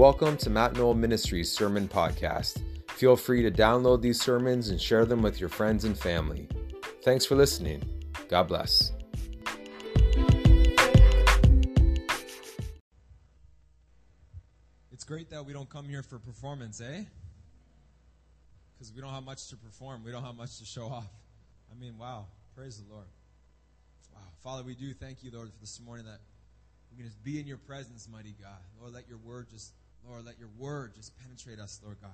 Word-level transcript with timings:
Welcome 0.00 0.38
to 0.38 0.48
Matt 0.48 0.76
Knoll 0.76 0.94
Ministries 0.94 1.52
Sermon 1.52 1.86
Podcast. 1.86 2.62
Feel 2.92 3.16
free 3.16 3.42
to 3.42 3.50
download 3.50 4.00
these 4.00 4.18
sermons 4.18 4.70
and 4.70 4.80
share 4.80 5.04
them 5.04 5.20
with 5.20 5.38
your 5.38 5.50
friends 5.50 5.84
and 5.84 5.94
family. 5.94 6.48
Thanks 7.02 7.26
for 7.26 7.34
listening. 7.34 7.82
God 8.30 8.44
bless. 8.44 8.92
It's 14.90 15.04
great 15.04 15.28
that 15.28 15.44
we 15.44 15.52
don't 15.52 15.68
come 15.68 15.86
here 15.86 16.02
for 16.02 16.18
performance, 16.18 16.80
eh? 16.80 17.04
Because 18.72 18.94
we 18.94 19.02
don't 19.02 19.12
have 19.12 19.24
much 19.24 19.48
to 19.48 19.56
perform. 19.58 20.02
We 20.02 20.12
don't 20.12 20.24
have 20.24 20.34
much 20.34 20.56
to 20.60 20.64
show 20.64 20.86
off. 20.86 21.10
I 21.70 21.78
mean, 21.78 21.98
wow. 21.98 22.24
Praise 22.56 22.82
the 22.82 22.90
Lord. 22.90 23.04
Wow. 24.14 24.20
Father, 24.42 24.62
we 24.62 24.74
do 24.74 24.94
thank 24.94 25.22
you, 25.22 25.30
Lord, 25.30 25.50
for 25.52 25.60
this 25.60 25.78
morning 25.78 26.06
that 26.06 26.20
we 26.90 26.96
can 26.96 27.04
just 27.04 27.22
be 27.22 27.38
in 27.38 27.46
your 27.46 27.58
presence, 27.58 28.08
mighty 28.10 28.34
God. 28.40 28.56
Lord, 28.80 28.94
let 28.94 29.06
your 29.06 29.18
word 29.18 29.48
just, 29.50 29.74
Lord, 30.08 30.24
let 30.24 30.38
your 30.38 30.48
word 30.58 30.94
just 30.94 31.12
penetrate 31.20 31.58
us, 31.58 31.80
Lord 31.84 31.98
God. 32.00 32.10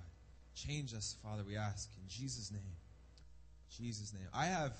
Change 0.55 0.95
us, 0.95 1.17
Father, 1.23 1.43
we 1.47 1.57
ask. 1.57 1.91
In 2.03 2.09
Jesus' 2.09 2.51
name. 2.51 2.61
Jesus' 3.71 4.13
name. 4.13 4.29
I 4.33 4.47
have 4.47 4.73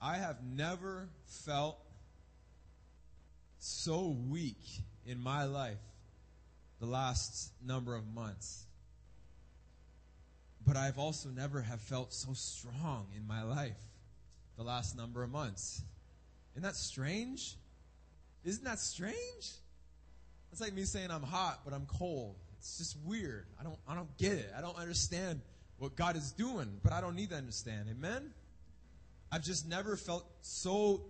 I 0.00 0.16
have 0.16 0.42
never 0.42 1.08
felt 1.44 1.78
so 3.60 4.16
weak 4.28 4.58
in 5.06 5.22
my 5.22 5.44
life 5.44 5.78
the 6.80 6.86
last 6.86 7.52
number 7.64 7.94
of 7.94 8.04
months. 8.12 8.64
But 10.66 10.76
I've 10.76 10.98
also 10.98 11.28
never 11.28 11.60
have 11.60 11.80
felt 11.80 12.12
so 12.12 12.32
strong 12.32 13.06
in 13.16 13.26
my 13.26 13.44
life 13.44 13.78
the 14.56 14.64
last 14.64 14.96
number 14.96 15.22
of 15.22 15.30
months. 15.30 15.82
Isn't 16.54 16.64
that 16.64 16.74
strange? 16.74 17.56
Isn't 18.44 18.64
that 18.64 18.80
strange? 18.80 19.52
It's 20.52 20.60
like 20.60 20.74
me 20.74 20.84
saying 20.84 21.10
I'm 21.10 21.22
hot, 21.22 21.60
but 21.64 21.72
I'm 21.72 21.86
cold. 21.86 22.36
It's 22.58 22.76
just 22.78 22.96
weird. 23.04 23.46
I 23.58 23.64
don't 23.64 23.78
I 23.88 23.94
don't 23.94 24.16
get 24.18 24.32
it. 24.32 24.52
I 24.56 24.60
don't 24.60 24.76
understand 24.78 25.40
what 25.78 25.96
God 25.96 26.14
is 26.14 26.30
doing, 26.30 26.78
but 26.82 26.92
I 26.92 27.00
don't 27.00 27.16
need 27.16 27.30
to 27.30 27.36
understand. 27.36 27.88
Amen? 27.90 28.30
I've 29.32 29.42
just 29.42 29.66
never 29.66 29.96
felt 29.96 30.26
so 30.42 31.00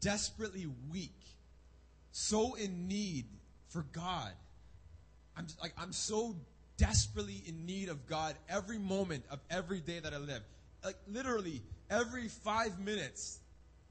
desperately 0.00 0.68
weak, 0.92 1.20
so 2.12 2.54
in 2.54 2.86
need 2.86 3.26
for 3.68 3.84
God. 3.92 4.32
I'm 5.36 5.48
like 5.60 5.74
I'm 5.76 5.92
so 5.92 6.36
desperately 6.76 7.42
in 7.46 7.66
need 7.66 7.88
of 7.88 8.06
God 8.06 8.36
every 8.48 8.78
moment 8.78 9.24
of 9.28 9.40
every 9.50 9.80
day 9.80 9.98
that 9.98 10.14
I 10.14 10.18
live. 10.18 10.42
Like 10.84 10.96
literally 11.08 11.62
every 11.90 12.28
5 12.28 12.78
minutes 12.78 13.40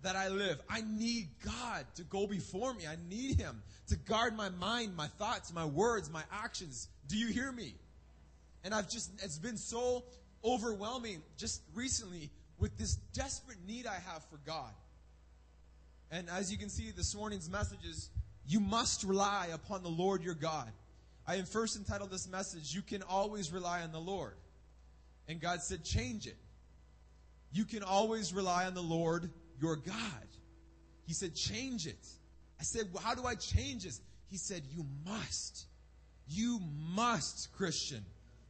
that 0.06 0.16
I 0.16 0.30
live, 0.30 0.62
I 0.70 0.82
need 0.82 1.30
God 1.44 1.86
to 1.96 2.04
go 2.04 2.28
before 2.28 2.74
me. 2.74 2.86
I 2.88 2.96
need 3.10 3.40
him 3.40 3.62
to 3.88 3.96
guard 3.96 4.38
my 4.38 4.50
mind, 4.50 4.96
my 4.96 5.08
thoughts, 5.08 5.52
my 5.52 5.66
words, 5.66 6.12
my 6.12 6.24
actions. 6.32 6.88
Do 7.08 7.18
you 7.18 7.28
hear 7.28 7.52
me? 7.52 7.74
And 8.64 8.74
I've 8.74 8.88
just 8.90 9.12
it's 9.24 9.40
been 9.40 9.58
so 9.58 10.04
overwhelming 10.44 11.24
just 11.38 11.62
recently 11.74 12.30
with 12.60 12.78
this 12.78 12.96
desperate 13.14 13.58
need 13.68 13.88
I 13.88 13.96
have 13.96 14.24
for 14.30 14.38
God. 14.46 14.72
And 16.12 16.30
as 16.30 16.52
you 16.52 16.58
can 16.58 16.70
see, 16.70 16.92
this 16.92 17.16
morning's 17.16 17.50
message 17.50 17.84
is 17.84 18.10
you 18.48 18.60
must 18.60 19.04
rely 19.04 19.50
upon 19.54 19.82
the 19.82 19.90
Lord 19.90 20.24
your 20.24 20.36
God. 20.36 20.72
I 21.28 21.38
am 21.38 21.46
first 21.46 21.78
entitled 21.78 22.12
this 22.12 22.28
message, 22.28 22.76
You 22.76 22.84
Can 22.84 23.02
Always 23.02 23.52
Rely 23.52 23.82
on 23.82 23.92
the 23.92 24.00
Lord. 24.00 24.36
And 25.28 25.42
God 25.42 25.64
said, 25.64 25.84
Change 25.84 26.28
it. 26.28 26.38
You 27.52 27.66
can 27.66 27.82
always 27.82 28.34
rely 28.34 28.66
on 28.66 28.76
the 28.76 28.84
Lord 28.84 29.32
your 29.62 29.76
God. 29.76 30.28
He 31.06 31.14
said, 31.14 31.36
Change 31.36 31.88
it. 31.88 32.08
I 32.60 32.64
said, 32.64 32.88
well, 32.94 33.04
How 33.04 33.16
do 33.16 33.26
I 33.26 33.36
change 33.36 33.84
this? 33.84 34.02
He 34.30 34.38
said, 34.38 34.64
You 34.76 34.86
must. 35.06 35.66
You 36.28 36.60
must, 36.90 37.52
Christian. 37.54 38.04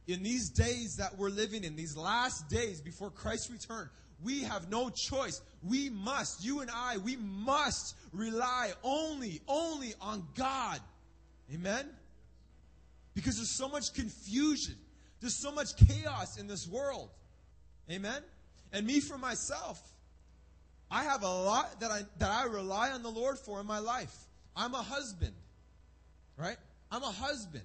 In 0.06 0.22
these 0.22 0.50
days 0.50 0.96
that 0.96 1.18
we're 1.18 1.30
living 1.30 1.64
in, 1.64 1.76
these 1.76 1.96
last 1.96 2.48
days 2.48 2.80
before 2.80 3.10
Christ's 3.10 3.50
return, 3.50 3.90
we 4.22 4.42
have 4.44 4.70
no 4.70 4.88
choice. 4.88 5.42
We 5.62 5.90
must, 5.90 6.44
you 6.44 6.60
and 6.60 6.70
I, 6.70 6.98
we 6.98 7.16
must 7.16 7.96
rely 8.12 8.72
only, 8.82 9.40
only 9.48 9.94
on 10.00 10.26
God. 10.36 10.80
Amen? 11.52 11.86
Because 13.14 13.36
there's 13.36 13.50
so 13.50 13.68
much 13.68 13.92
confusion. 13.94 14.76
There's 15.20 15.34
so 15.34 15.50
much 15.50 15.76
chaos 15.76 16.38
in 16.38 16.46
this 16.46 16.66
world. 16.68 17.10
Amen? 17.90 18.22
And 18.72 18.86
me 18.86 19.00
for 19.00 19.18
myself, 19.18 19.80
I 20.90 21.04
have 21.04 21.22
a 21.22 21.28
lot 21.28 21.80
that 21.80 21.90
I, 21.90 22.02
that 22.18 22.30
I 22.30 22.44
rely 22.44 22.90
on 22.90 23.02
the 23.02 23.10
Lord 23.10 23.38
for 23.38 23.60
in 23.60 23.66
my 23.66 23.78
life. 23.78 24.14
I'm 24.54 24.74
a 24.74 24.82
husband. 24.82 25.34
Right? 26.36 26.56
I'm 26.90 27.02
a 27.02 27.12
husband. 27.12 27.64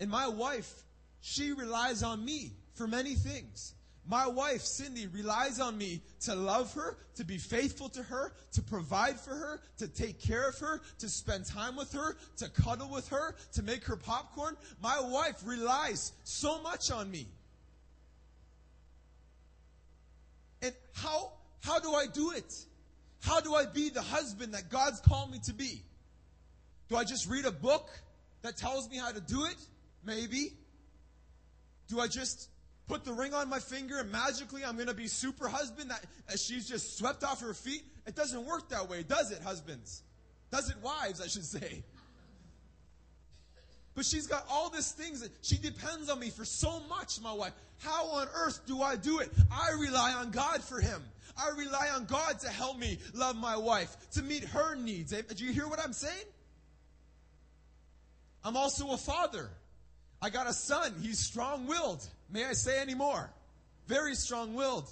And 0.00 0.10
my 0.10 0.28
wife, 0.28 0.72
she 1.20 1.52
relies 1.52 2.02
on 2.02 2.24
me 2.24 2.52
for 2.74 2.86
many 2.86 3.14
things. 3.14 3.74
My 4.06 4.26
wife, 4.26 4.62
Cindy, 4.62 5.06
relies 5.06 5.60
on 5.60 5.76
me 5.76 6.00
to 6.22 6.34
love 6.34 6.72
her, 6.74 6.96
to 7.16 7.24
be 7.24 7.36
faithful 7.38 7.88
to 7.90 8.02
her, 8.02 8.32
to 8.52 8.62
provide 8.62 9.20
for 9.20 9.34
her, 9.34 9.60
to 9.78 9.86
take 9.86 10.20
care 10.20 10.48
of 10.48 10.58
her, 10.58 10.80
to 10.98 11.08
spend 11.08 11.46
time 11.46 11.76
with 11.76 11.92
her, 11.92 12.16
to 12.38 12.48
cuddle 12.48 12.88
with 12.88 13.08
her, 13.10 13.36
to 13.52 13.62
make 13.62 13.84
her 13.84 13.96
popcorn. 13.96 14.56
My 14.82 14.98
wife 14.98 15.36
relies 15.44 16.12
so 16.24 16.60
much 16.62 16.90
on 16.90 17.10
me. 17.10 17.28
And 20.62 20.74
how, 20.94 21.32
how 21.60 21.78
do 21.78 21.92
I 21.94 22.06
do 22.06 22.32
it? 22.32 22.52
How 23.22 23.40
do 23.40 23.54
I 23.54 23.66
be 23.66 23.90
the 23.90 24.02
husband 24.02 24.54
that 24.54 24.70
God's 24.70 25.00
called 25.00 25.30
me 25.30 25.38
to 25.44 25.52
be? 25.52 25.82
Do 26.88 26.96
I 26.96 27.04
just 27.04 27.28
read 27.28 27.44
a 27.44 27.52
book 27.52 27.88
that 28.42 28.56
tells 28.56 28.88
me 28.88 28.96
how 28.96 29.12
to 29.12 29.20
do 29.20 29.44
it? 29.44 29.56
Maybe. 30.04 30.54
Do 31.88 32.00
I 32.00 32.06
just 32.06 32.48
put 32.88 33.04
the 33.04 33.12
ring 33.12 33.34
on 33.34 33.48
my 33.48 33.58
finger 33.58 33.98
and 33.98 34.10
magically 34.10 34.64
I'm 34.64 34.76
going 34.76 34.88
to 34.88 34.94
be 34.94 35.06
super 35.06 35.48
husband 35.48 35.90
that 35.90 36.04
she's 36.38 36.68
just 36.68 36.98
swept 36.98 37.22
off 37.22 37.40
her 37.40 37.54
feet? 37.54 37.82
It 38.06 38.16
doesn't 38.16 38.44
work 38.46 38.70
that 38.70 38.88
way, 38.88 39.02
does 39.02 39.30
it, 39.30 39.42
husbands? 39.42 40.02
Does 40.50 40.70
it, 40.70 40.76
wives, 40.82 41.20
I 41.20 41.26
should 41.26 41.44
say? 41.44 41.84
But 43.94 44.04
she's 44.04 44.26
got 44.26 44.46
all 44.50 44.70
these 44.70 44.92
things 44.92 45.20
that 45.20 45.30
she 45.42 45.56
depends 45.56 46.08
on 46.08 46.20
me 46.20 46.30
for 46.30 46.44
so 46.44 46.80
much, 46.88 47.20
my 47.20 47.32
wife. 47.32 47.52
How 47.78 48.06
on 48.06 48.28
earth 48.34 48.60
do 48.66 48.82
I 48.82 48.96
do 48.96 49.18
it? 49.18 49.30
I 49.50 49.72
rely 49.80 50.12
on 50.12 50.30
God 50.30 50.62
for 50.62 50.80
him. 50.80 51.02
I 51.36 51.50
rely 51.56 51.88
on 51.94 52.04
God 52.04 52.38
to 52.40 52.48
help 52.48 52.78
me 52.78 52.98
love 53.14 53.36
my 53.36 53.56
wife, 53.56 53.96
to 54.12 54.22
meet 54.22 54.44
her 54.44 54.74
needs. 54.74 55.12
Eh, 55.12 55.22
do 55.34 55.44
you 55.44 55.52
hear 55.52 55.66
what 55.66 55.80
I'm 55.80 55.92
saying? 55.92 56.26
I'm 58.44 58.56
also 58.56 58.92
a 58.92 58.96
father. 58.96 59.50
I 60.22 60.30
got 60.30 60.46
a 60.46 60.52
son. 60.52 60.94
He's 61.00 61.18
strong 61.18 61.66
willed. 61.66 62.06
May 62.30 62.44
I 62.44 62.52
say 62.52 62.80
any 62.80 62.94
more? 62.94 63.30
Very 63.86 64.14
strong 64.14 64.54
willed. 64.54 64.88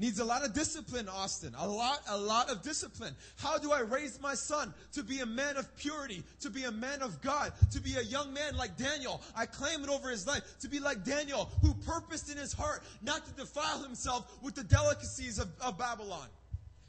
Needs 0.00 0.20
a 0.20 0.24
lot 0.24 0.44
of 0.44 0.54
discipline, 0.54 1.08
Austin. 1.08 1.54
A 1.58 1.66
lot, 1.66 2.00
a 2.08 2.16
lot 2.16 2.50
of 2.50 2.62
discipline. 2.62 3.16
How 3.36 3.58
do 3.58 3.72
I 3.72 3.80
raise 3.80 4.20
my 4.20 4.34
son 4.34 4.72
to 4.92 5.02
be 5.02 5.20
a 5.20 5.26
man 5.26 5.56
of 5.56 5.76
purity, 5.76 6.22
to 6.40 6.50
be 6.50 6.64
a 6.64 6.70
man 6.70 7.02
of 7.02 7.20
God, 7.20 7.52
to 7.72 7.80
be 7.80 7.96
a 7.96 8.02
young 8.02 8.32
man 8.32 8.56
like 8.56 8.76
Daniel? 8.76 9.20
I 9.36 9.46
claim 9.46 9.82
it 9.82 9.90
over 9.90 10.08
his 10.08 10.24
life, 10.24 10.42
to 10.60 10.68
be 10.68 10.78
like 10.78 11.02
Daniel, 11.04 11.50
who 11.62 11.74
purposed 11.74 12.30
in 12.30 12.36
his 12.36 12.52
heart 12.52 12.84
not 13.02 13.26
to 13.26 13.32
defile 13.32 13.82
himself 13.82 14.38
with 14.40 14.54
the 14.54 14.62
delicacies 14.62 15.40
of, 15.40 15.48
of 15.60 15.76
Babylon. 15.76 16.28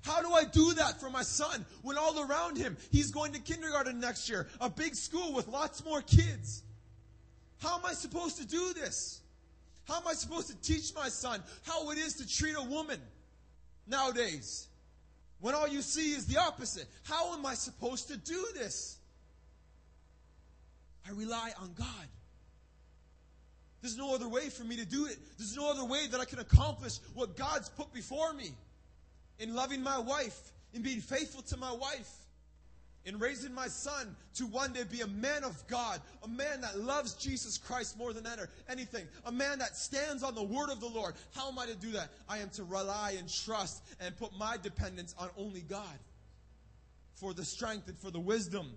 How 0.02 0.22
do 0.22 0.32
I 0.32 0.44
do 0.44 0.74
that 0.76 1.00
for 1.00 1.10
my 1.10 1.24
son 1.24 1.66
when 1.82 1.98
all 1.98 2.20
around 2.30 2.58
him 2.58 2.78
he's 2.92 3.10
going 3.10 3.34
to 3.34 3.40
kindergarten 3.40 4.00
next 4.00 4.30
year, 4.30 4.48
a 4.62 4.70
big 4.70 4.94
school 4.94 5.34
with 5.34 5.48
lots 5.48 5.84
more 5.84 6.02
kids? 6.04 6.62
How 7.58 7.78
am 7.78 7.86
I 7.86 7.94
supposed 7.94 8.38
to 8.38 8.48
do 8.48 8.74
this? 8.74 9.22
How 9.90 9.98
am 9.98 10.08
I 10.08 10.14
supposed 10.14 10.48
to 10.50 10.56
teach 10.62 10.94
my 10.94 11.10
son 11.10 11.42
how 11.64 11.90
it 11.90 11.98
is 11.98 12.14
to 12.16 12.28
treat 12.28 12.56
a 12.56 12.62
woman 12.62 13.00
nowadays 13.88 14.68
when 15.40 15.56
all 15.56 15.68
you 15.68 15.82
see 15.82 16.12
is 16.12 16.28
the 16.28 16.40
opposite? 16.40 16.86
How 17.04 17.34
am 17.34 17.44
I 17.44 17.56
supposed 17.56 18.08
to 18.10 18.18
do 18.18 18.46
this? 18.54 18.98
I 21.08 21.12
rely 21.12 21.54
on 21.60 21.74
God. 21.74 21.88
There's 23.82 23.98
no 23.98 24.14
other 24.14 24.30
way 24.30 24.50
for 24.50 24.64
me 24.64 24.76
to 24.76 24.86
do 24.86 25.08
it. 25.08 25.18
There's 25.40 25.56
no 25.56 25.72
other 25.72 25.86
way 25.86 26.06
that 26.08 26.20
I 26.20 26.26
can 26.26 26.38
accomplish 26.38 27.00
what 27.16 27.36
God's 27.36 27.70
put 27.70 27.92
before 27.92 28.32
me 28.34 28.52
in 29.40 29.56
loving 29.56 29.82
my 29.82 29.98
wife, 29.98 30.52
in 30.74 30.84
being 30.84 31.02
faithful 31.02 31.42
to 31.44 31.58
my 31.58 31.72
wife 31.72 32.12
in 33.06 33.18
raising 33.18 33.54
my 33.54 33.68
son 33.68 34.16
to 34.36 34.46
one 34.46 34.74
day 34.74 34.84
be 34.84 35.02
a 35.02 35.08
man 35.08 35.44
of 35.44 35.66
God, 35.68 36.02
a 36.24 36.28
man 36.28 36.62
that 36.62 36.80
loves 36.80 37.14
Jesus 37.14 37.58
Christ 37.58 37.98
more 37.98 38.14
than 38.14 38.28
anything, 38.70 39.06
a 39.26 39.32
man 39.32 39.60
that 39.60 39.76
stands 39.76 40.22
on 40.24 40.36
the 40.36 40.44
word 40.44 40.70
of 40.70 40.80
the 40.80 40.88
Lord. 40.88 41.16
How 41.34 41.50
am 41.50 41.58
I 41.58 41.66
to 41.66 41.76
do 41.76 41.92
that? 41.92 42.10
I 42.28 42.40
am 42.40 42.50
to 42.52 42.64
rely 42.64 43.16
and 43.18 43.32
trust 43.32 43.84
and 44.00 44.16
put 44.18 44.38
my 44.38 44.58
dependence 44.62 45.16
on 45.18 45.30
only 45.38 45.62
God 45.62 46.00
for 47.16 47.34
the 47.34 47.46
strength 47.46 47.88
and 47.88 47.98
for 47.98 48.12
the 48.12 48.20
wisdom 48.20 48.68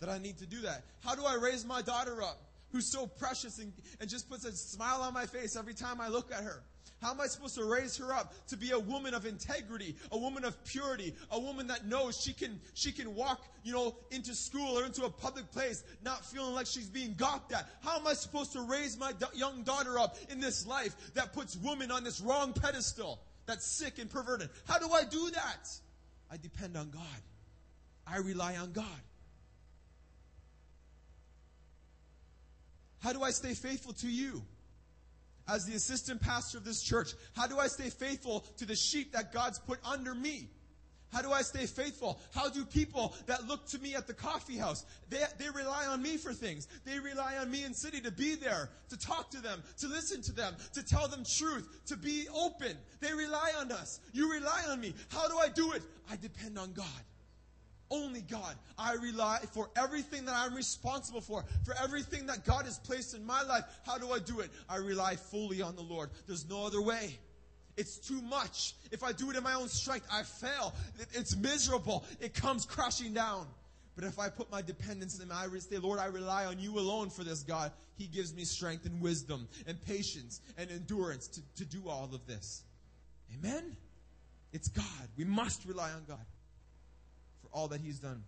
that 0.00 0.08
I 0.08 0.18
need 0.18 0.38
to 0.38 0.46
do 0.46 0.60
that. 0.62 0.84
How 1.04 1.14
do 1.14 1.24
I 1.24 1.34
raise 1.34 1.64
my 1.64 1.82
daughter 1.82 2.22
up? 2.22 2.40
Who's 2.72 2.90
so 2.90 3.06
precious 3.06 3.58
and, 3.58 3.72
and 4.00 4.10
just 4.10 4.28
puts 4.28 4.44
a 4.44 4.52
smile 4.52 5.02
on 5.02 5.14
my 5.14 5.26
face 5.26 5.56
every 5.56 5.74
time 5.74 6.00
I 6.00 6.08
look 6.08 6.32
at 6.32 6.42
her. 6.42 6.62
How 7.04 7.10
am 7.10 7.20
I 7.20 7.26
supposed 7.26 7.54
to 7.56 7.64
raise 7.64 7.98
her 7.98 8.14
up 8.14 8.32
to 8.46 8.56
be 8.56 8.70
a 8.70 8.78
woman 8.78 9.12
of 9.12 9.26
integrity, 9.26 9.94
a 10.10 10.16
woman 10.16 10.42
of 10.42 10.64
purity, 10.64 11.14
a 11.30 11.38
woman 11.38 11.66
that 11.66 11.84
knows 11.84 12.18
she 12.18 12.32
can, 12.32 12.58
she 12.72 12.92
can 12.92 13.14
walk, 13.14 13.44
you 13.62 13.74
know, 13.74 13.94
into 14.10 14.34
school 14.34 14.78
or 14.78 14.86
into 14.86 15.04
a 15.04 15.10
public 15.10 15.52
place 15.52 15.84
not 16.02 16.24
feeling 16.24 16.54
like 16.54 16.64
she's 16.64 16.88
being 16.88 17.12
gawked 17.12 17.52
at? 17.52 17.68
How 17.82 17.98
am 17.98 18.06
I 18.06 18.14
supposed 18.14 18.54
to 18.54 18.62
raise 18.62 18.98
my 18.98 19.12
young 19.34 19.64
daughter 19.64 19.98
up 19.98 20.16
in 20.30 20.40
this 20.40 20.66
life 20.66 20.96
that 21.12 21.34
puts 21.34 21.56
women 21.56 21.90
on 21.90 22.04
this 22.04 22.22
wrong 22.22 22.54
pedestal, 22.54 23.20
that's 23.44 23.66
sick 23.66 23.98
and 23.98 24.08
perverted? 24.08 24.48
How 24.66 24.78
do 24.78 24.90
I 24.90 25.04
do 25.04 25.30
that? 25.32 25.68
I 26.30 26.38
depend 26.38 26.74
on 26.74 26.88
God. 26.88 27.02
I 28.06 28.16
rely 28.16 28.56
on 28.56 28.72
God. 28.72 28.86
How 33.00 33.12
do 33.12 33.22
I 33.22 33.30
stay 33.30 33.52
faithful 33.52 33.92
to 33.92 34.08
you? 34.08 34.42
As 35.46 35.66
the 35.66 35.74
assistant 35.74 36.22
pastor 36.22 36.58
of 36.58 36.64
this 36.64 36.82
church, 36.82 37.12
how 37.34 37.46
do 37.46 37.58
I 37.58 37.66
stay 37.66 37.90
faithful 37.90 38.40
to 38.56 38.64
the 38.64 38.76
sheep 38.76 39.12
that 39.12 39.32
God's 39.32 39.58
put 39.58 39.78
under 39.84 40.14
me? 40.14 40.48
How 41.14 41.22
do 41.22 41.30
I 41.30 41.42
stay 41.42 41.66
faithful? 41.66 42.18
How 42.34 42.48
do 42.48 42.64
people 42.64 43.14
that 43.26 43.46
look 43.46 43.68
to 43.68 43.78
me 43.78 43.94
at 43.94 44.08
the 44.08 44.14
coffee 44.14 44.56
house, 44.56 44.84
they, 45.08 45.22
they 45.38 45.48
rely 45.48 45.86
on 45.86 46.02
me 46.02 46.16
for 46.16 46.32
things. 46.32 46.66
They 46.84 46.98
rely 46.98 47.36
on 47.36 47.52
me 47.52 47.62
in 47.62 47.72
city 47.72 48.00
to 48.00 48.10
be 48.10 48.34
there, 48.34 48.68
to 48.88 48.98
talk 48.98 49.30
to 49.30 49.40
them, 49.40 49.62
to 49.78 49.86
listen 49.86 50.22
to 50.22 50.32
them, 50.32 50.56
to 50.72 50.82
tell 50.82 51.06
them 51.06 51.22
truth, 51.24 51.68
to 51.86 51.96
be 51.96 52.26
open. 52.34 52.76
They 53.00 53.14
rely 53.14 53.52
on 53.60 53.70
us. 53.70 54.00
You 54.12 54.32
rely 54.32 54.64
on 54.68 54.80
me. 54.80 54.92
How 55.08 55.28
do 55.28 55.38
I 55.38 55.48
do 55.50 55.70
it? 55.72 55.82
I 56.10 56.16
depend 56.16 56.58
on 56.58 56.72
God. 56.72 56.84
Only 57.94 58.22
God. 58.22 58.56
I 58.76 58.94
rely 58.94 59.38
for 59.52 59.70
everything 59.76 60.24
that 60.24 60.34
I'm 60.34 60.52
responsible 60.52 61.20
for, 61.20 61.44
for 61.64 61.74
everything 61.80 62.26
that 62.26 62.44
God 62.44 62.64
has 62.64 62.76
placed 62.78 63.14
in 63.14 63.24
my 63.24 63.42
life. 63.42 63.62
How 63.86 63.98
do 63.98 64.10
I 64.10 64.18
do 64.18 64.40
it? 64.40 64.50
I 64.68 64.76
rely 64.76 65.14
fully 65.14 65.62
on 65.62 65.76
the 65.76 65.82
Lord. 65.82 66.10
There's 66.26 66.48
no 66.48 66.66
other 66.66 66.82
way. 66.82 67.20
It's 67.76 67.98
too 67.98 68.20
much. 68.22 68.74
If 68.90 69.04
I 69.04 69.12
do 69.12 69.30
it 69.30 69.36
in 69.36 69.44
my 69.44 69.54
own 69.54 69.68
strength, 69.68 70.08
I 70.12 70.24
fail. 70.24 70.74
It's 71.12 71.36
miserable. 71.36 72.04
It 72.20 72.34
comes 72.34 72.66
crashing 72.66 73.14
down. 73.14 73.46
But 73.94 74.02
if 74.02 74.18
I 74.18 74.28
put 74.28 74.50
my 74.50 74.60
dependence 74.60 75.16
in 75.16 75.22
Him, 75.22 75.32
I 75.32 75.46
say, 75.58 75.78
Lord, 75.78 76.00
I 76.00 76.06
rely 76.06 76.46
on 76.46 76.58
you 76.58 76.76
alone 76.80 77.10
for 77.10 77.22
this, 77.22 77.44
God. 77.44 77.70
He 77.96 78.08
gives 78.08 78.34
me 78.34 78.44
strength 78.44 78.86
and 78.86 79.00
wisdom 79.00 79.46
and 79.68 79.80
patience 79.86 80.40
and 80.58 80.68
endurance 80.68 81.28
to, 81.28 81.40
to 81.58 81.64
do 81.64 81.88
all 81.88 82.10
of 82.12 82.26
this. 82.26 82.64
Amen? 83.38 83.76
It's 84.52 84.66
God. 84.66 85.08
We 85.16 85.24
must 85.24 85.64
rely 85.64 85.92
on 85.92 86.04
God 86.08 86.18
all 87.54 87.68
that 87.68 87.80
He's 87.80 87.98
done 87.98 88.22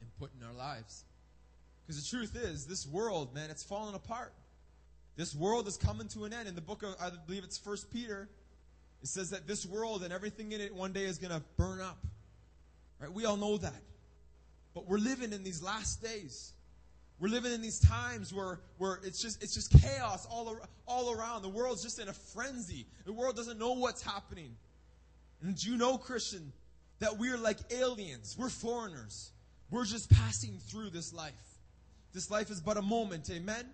and 0.00 0.10
put 0.18 0.30
in 0.38 0.46
our 0.46 0.54
lives. 0.54 1.04
Because 1.86 2.02
the 2.02 2.16
truth 2.16 2.36
is, 2.36 2.66
this 2.66 2.86
world, 2.86 3.34
man, 3.34 3.50
it's 3.50 3.62
falling 3.62 3.94
apart. 3.94 4.32
This 5.16 5.34
world 5.34 5.66
is 5.68 5.76
coming 5.76 6.08
to 6.08 6.24
an 6.24 6.32
end. 6.32 6.48
In 6.48 6.54
the 6.54 6.60
book 6.60 6.82
of, 6.82 6.94
I 7.00 7.10
believe 7.26 7.44
it's 7.44 7.58
First 7.58 7.92
Peter, 7.92 8.28
it 9.02 9.08
says 9.08 9.30
that 9.30 9.46
this 9.46 9.64
world 9.66 10.02
and 10.02 10.12
everything 10.12 10.52
in 10.52 10.60
it 10.60 10.74
one 10.74 10.92
day 10.92 11.04
is 11.04 11.18
going 11.18 11.32
to 11.32 11.42
burn 11.56 11.80
up. 11.80 11.98
Right? 13.00 13.12
We 13.12 13.24
all 13.24 13.36
know 13.36 13.56
that. 13.58 13.82
But 14.74 14.86
we're 14.88 14.98
living 14.98 15.32
in 15.32 15.42
these 15.42 15.62
last 15.62 16.02
days. 16.02 16.52
We're 17.18 17.28
living 17.28 17.52
in 17.52 17.62
these 17.62 17.80
times 17.80 18.34
where, 18.34 18.60
where 18.76 19.00
it's 19.02 19.22
just 19.22 19.42
it's 19.42 19.54
just 19.54 19.72
chaos 19.80 20.26
all, 20.30 20.48
ar- 20.48 20.60
all 20.86 21.12
around. 21.12 21.42
The 21.42 21.48
world's 21.48 21.82
just 21.82 21.98
in 21.98 22.08
a 22.08 22.12
frenzy. 22.12 22.84
The 23.06 23.12
world 23.12 23.36
doesn't 23.36 23.58
know 23.58 23.72
what's 23.72 24.02
happening. 24.02 24.54
And 25.40 25.56
do 25.56 25.70
you 25.70 25.78
know, 25.78 25.96
Christian, 25.96 26.52
that 27.00 27.18
we're 27.18 27.38
like 27.38 27.58
aliens? 27.70 28.36
We're 28.38 28.48
foreigners. 28.48 29.30
We're 29.70 29.84
just 29.84 30.10
passing 30.10 30.58
through 30.70 30.90
this 30.90 31.12
life. 31.12 31.32
This 32.12 32.30
life 32.30 32.50
is 32.50 32.60
but 32.60 32.76
a 32.76 32.82
moment, 32.82 33.28
amen? 33.30 33.66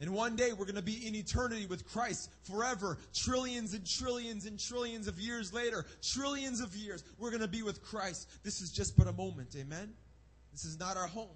And 0.00 0.14
one 0.14 0.34
day 0.34 0.52
we're 0.52 0.64
going 0.64 0.74
to 0.74 0.82
be 0.82 1.06
in 1.06 1.14
eternity 1.14 1.66
with 1.66 1.86
Christ 1.92 2.30
forever. 2.42 2.98
Trillions 3.14 3.74
and 3.74 3.86
trillions 3.86 4.46
and 4.46 4.58
trillions 4.58 5.06
of 5.06 5.18
years 5.18 5.52
later, 5.52 5.84
trillions 6.02 6.60
of 6.60 6.74
years, 6.74 7.04
we're 7.18 7.30
going 7.30 7.42
to 7.42 7.48
be 7.48 7.62
with 7.62 7.82
Christ. 7.84 8.28
This 8.42 8.60
is 8.60 8.72
just 8.72 8.96
but 8.96 9.06
a 9.06 9.12
moment. 9.12 9.54
Amen? 9.56 9.92
This 10.50 10.64
is 10.64 10.78
not 10.78 10.96
our 10.96 11.06
home. 11.06 11.28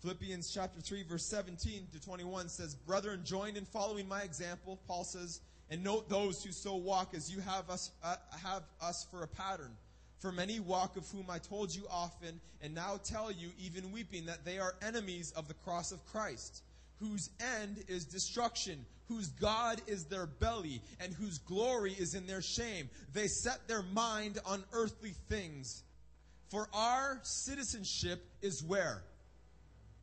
Philippians 0.00 0.52
chapter 0.52 0.80
3 0.80 1.04
verse 1.04 1.24
17 1.26 1.88
to 1.92 2.00
21 2.00 2.48
says, 2.48 2.74
Brethren, 2.74 3.22
join 3.24 3.56
in 3.56 3.64
following 3.64 4.08
my 4.08 4.22
example, 4.22 4.78
Paul 4.86 5.04
says, 5.04 5.40
and 5.70 5.82
note 5.82 6.08
those 6.08 6.42
who 6.42 6.52
so 6.52 6.76
walk 6.76 7.14
as 7.14 7.30
you 7.30 7.40
have 7.40 7.68
us, 7.70 7.90
uh, 8.02 8.16
have 8.42 8.62
us 8.80 9.06
for 9.10 9.22
a 9.22 9.28
pattern. 9.28 9.72
For 10.20 10.32
many 10.32 10.60
walk 10.60 10.96
of 10.96 11.08
whom 11.10 11.28
I 11.28 11.38
told 11.38 11.74
you 11.74 11.82
often, 11.90 12.40
and 12.62 12.74
now 12.74 12.98
tell 13.02 13.30
you, 13.30 13.50
even 13.58 13.92
weeping, 13.92 14.26
that 14.26 14.44
they 14.44 14.58
are 14.58 14.74
enemies 14.80 15.32
of 15.36 15.46
the 15.46 15.54
cross 15.54 15.92
of 15.92 16.04
Christ, 16.06 16.62
whose 16.98 17.28
end 17.58 17.84
is 17.88 18.04
destruction, 18.04 18.86
whose 19.08 19.28
God 19.28 19.82
is 19.86 20.04
their 20.06 20.26
belly, 20.26 20.80
and 21.00 21.12
whose 21.12 21.38
glory 21.38 21.92
is 21.92 22.14
in 22.14 22.26
their 22.26 22.42
shame. 22.42 22.88
They 23.12 23.26
set 23.26 23.68
their 23.68 23.82
mind 23.82 24.38
on 24.46 24.64
earthly 24.72 25.14
things. 25.28 25.82
For 26.50 26.68
our 26.72 27.20
citizenship 27.22 28.24
is 28.40 28.62
where? 28.62 29.02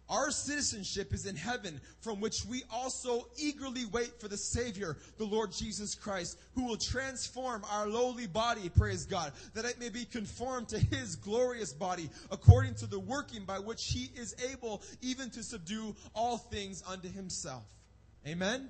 Our 0.10 0.32
citizenship 0.32 1.14
is 1.14 1.26
in 1.26 1.36
heaven, 1.36 1.80
from 2.02 2.20
which 2.20 2.46
we 2.46 2.64
also 2.72 3.28
eagerly 3.38 3.86
wait 3.86 4.20
for 4.20 4.28
the 4.28 4.38
Savior, 4.38 4.98
the 5.18 5.24
Lord 5.24 5.52
Jesus 5.52 5.96
Christ, 5.96 6.38
who 6.56 6.66
will 6.66 6.78
transform 6.78 7.64
our 7.72 7.88
lowly 7.88 8.28
body, 8.28 8.70
praise 8.70 9.06
God, 9.06 9.32
that 9.54 9.66
it 9.66 9.80
may 9.80 9.90
be 9.90 10.06
conformed 10.06 10.68
to 10.70 10.80
His 10.80 11.16
glorious 11.16 11.72
body, 11.72 12.10
according 12.32 12.76
to 12.76 12.86
the 12.86 13.00
working 13.00 13.46
by 13.46 13.60
which 13.60 13.86
He 13.86 14.10
is 14.20 14.36
able 14.52 14.82
even 15.02 15.30
to 15.32 15.42
subdue 15.42 15.96
all 16.14 16.38
things 16.38 16.84
unto 16.88 17.10
Himself. 17.10 17.64
Amen? 18.28 18.70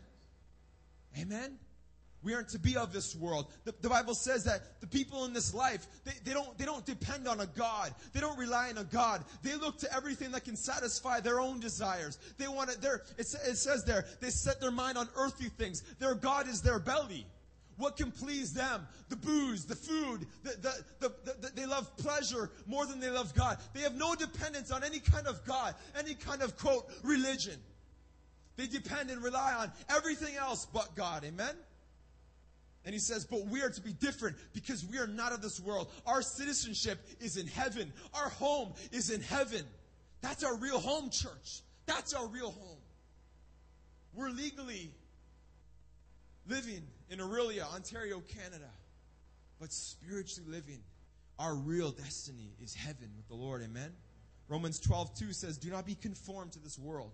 Amen? 1.19 1.57
We 2.24 2.34
aren't 2.34 2.50
to 2.50 2.60
be 2.60 2.78
of 2.78 2.94
this 2.94 3.16
world. 3.16 3.48
The, 3.66 3.74
the, 3.81 3.90
Bible 3.90 4.16
says 4.16 4.46
that 4.46 4.80
the 4.80 4.88
people 4.88 5.25
in 5.25 5.34
this 5.34 5.54
life, 5.54 5.86
they, 6.06 6.14
they, 6.24 6.34
don't, 6.34 6.58
they 6.58 6.66
don't 6.66 6.86
depend 6.86 7.28
on 7.28 7.42
a 7.42 7.46
God. 7.46 7.94
They 8.14 8.22
don't 8.22 8.38
rely 8.38 8.70
on 8.70 8.78
a 8.78 8.86
God. 8.86 9.25
They 9.42 9.56
look 9.56 9.78
to 9.80 9.94
everything 9.94 10.31
that 10.31 10.46
can 10.46 10.56
satisfy 10.56 11.20
their 11.20 11.40
own 11.40 11.60
desires. 11.60 12.18
They 12.38 12.48
want 12.48 12.70
it 12.70 12.81
there. 12.81 13.04
It, 13.18 13.28
it 13.46 13.58
says 13.58 13.84
there, 13.84 14.06
they 14.22 14.30
set 14.30 14.62
their 14.62 14.72
mind 14.72 14.98
on 14.98 15.10
earthly 15.18 15.50
things. 15.50 15.81
Their 16.00 16.16
God 16.16 16.48
is 16.48 16.62
their 16.62 16.80
belly. 16.80 17.25
What 17.78 17.98
can 17.98 18.12
please 18.12 18.54
them? 18.54 18.88
The 19.10 19.16
booze, 19.16 19.66
the 19.66 19.75
food, 19.75 20.28
the, 20.44 20.84
the, 21.00 21.12
the, 21.25 21.52
they 21.56 21.66
love 21.66 21.96
pleasure 21.98 22.52
more 22.68 22.86
than 22.86 23.00
they 23.00 23.10
love 23.10 23.34
God. 23.34 23.58
They 23.74 23.81
have 23.81 23.96
no 23.96 24.16
dependence 24.16 24.72
on 24.72 24.84
any 24.84 25.00
kind 25.00 25.28
of 25.28 25.44
God, 25.44 25.75
any 25.98 26.14
kind 26.14 26.42
of 26.42 26.56
quote, 26.58 26.90
religion. 27.04 27.58
They 28.56 28.68
depend 28.68 29.10
and 29.10 29.24
rely 29.24 29.54
on 29.54 29.72
everything 29.90 30.36
else 30.36 30.68
but 30.72 30.96
God. 30.96 31.24
Amen? 31.25 31.56
And 32.85 32.94
he 32.94 33.00
says, 33.00 33.25
but 33.25 33.47
we 33.47 33.62
are 33.62 33.69
to 33.69 33.81
be 33.81 33.94
different 33.94 34.35
because 34.53 34.85
we 34.85 34.97
are 34.97 35.07
not 35.07 35.31
of 35.31 35.41
this 35.41 35.59
world. 35.59 35.89
Our 36.06 36.21
citizenship 36.21 37.00
is 37.21 37.38
in 37.38 37.47
heaven. 37.47 37.93
Our 38.13 38.29
home 38.29 38.74
is 38.91 39.10
in 39.10 39.22
heaven. 39.22 39.63
That's 40.22 40.43
our 40.43 40.55
real 40.58 40.79
home, 40.79 41.10
church. 41.10 41.62
That's 41.86 42.13
our 42.13 42.27
real 42.27 42.51
home. 42.51 42.77
We're 44.13 44.29
legally 44.29 44.91
living 46.48 46.84
in 47.10 47.19
Orillia, 47.19 47.74
Ontario, 47.74 48.22
Canada. 48.22 48.69
But 49.60 49.72
spiritually 49.72 50.50
living, 50.50 50.79
our 51.39 51.55
real 51.55 51.91
destiny 51.91 52.51
is 52.62 52.74
heaven 52.74 53.10
with 53.15 53.27
the 53.29 53.36
Lord. 53.36 53.63
Amen? 53.63 53.93
Romans 54.50 54.79
12, 54.79 55.17
2 55.17 55.34
says, 55.34 55.58
Do 55.58 55.69
not 55.69 55.86
be 55.86 55.96
conformed 55.96 56.51
to 56.53 56.60
this 56.60 56.77
world 56.77 57.12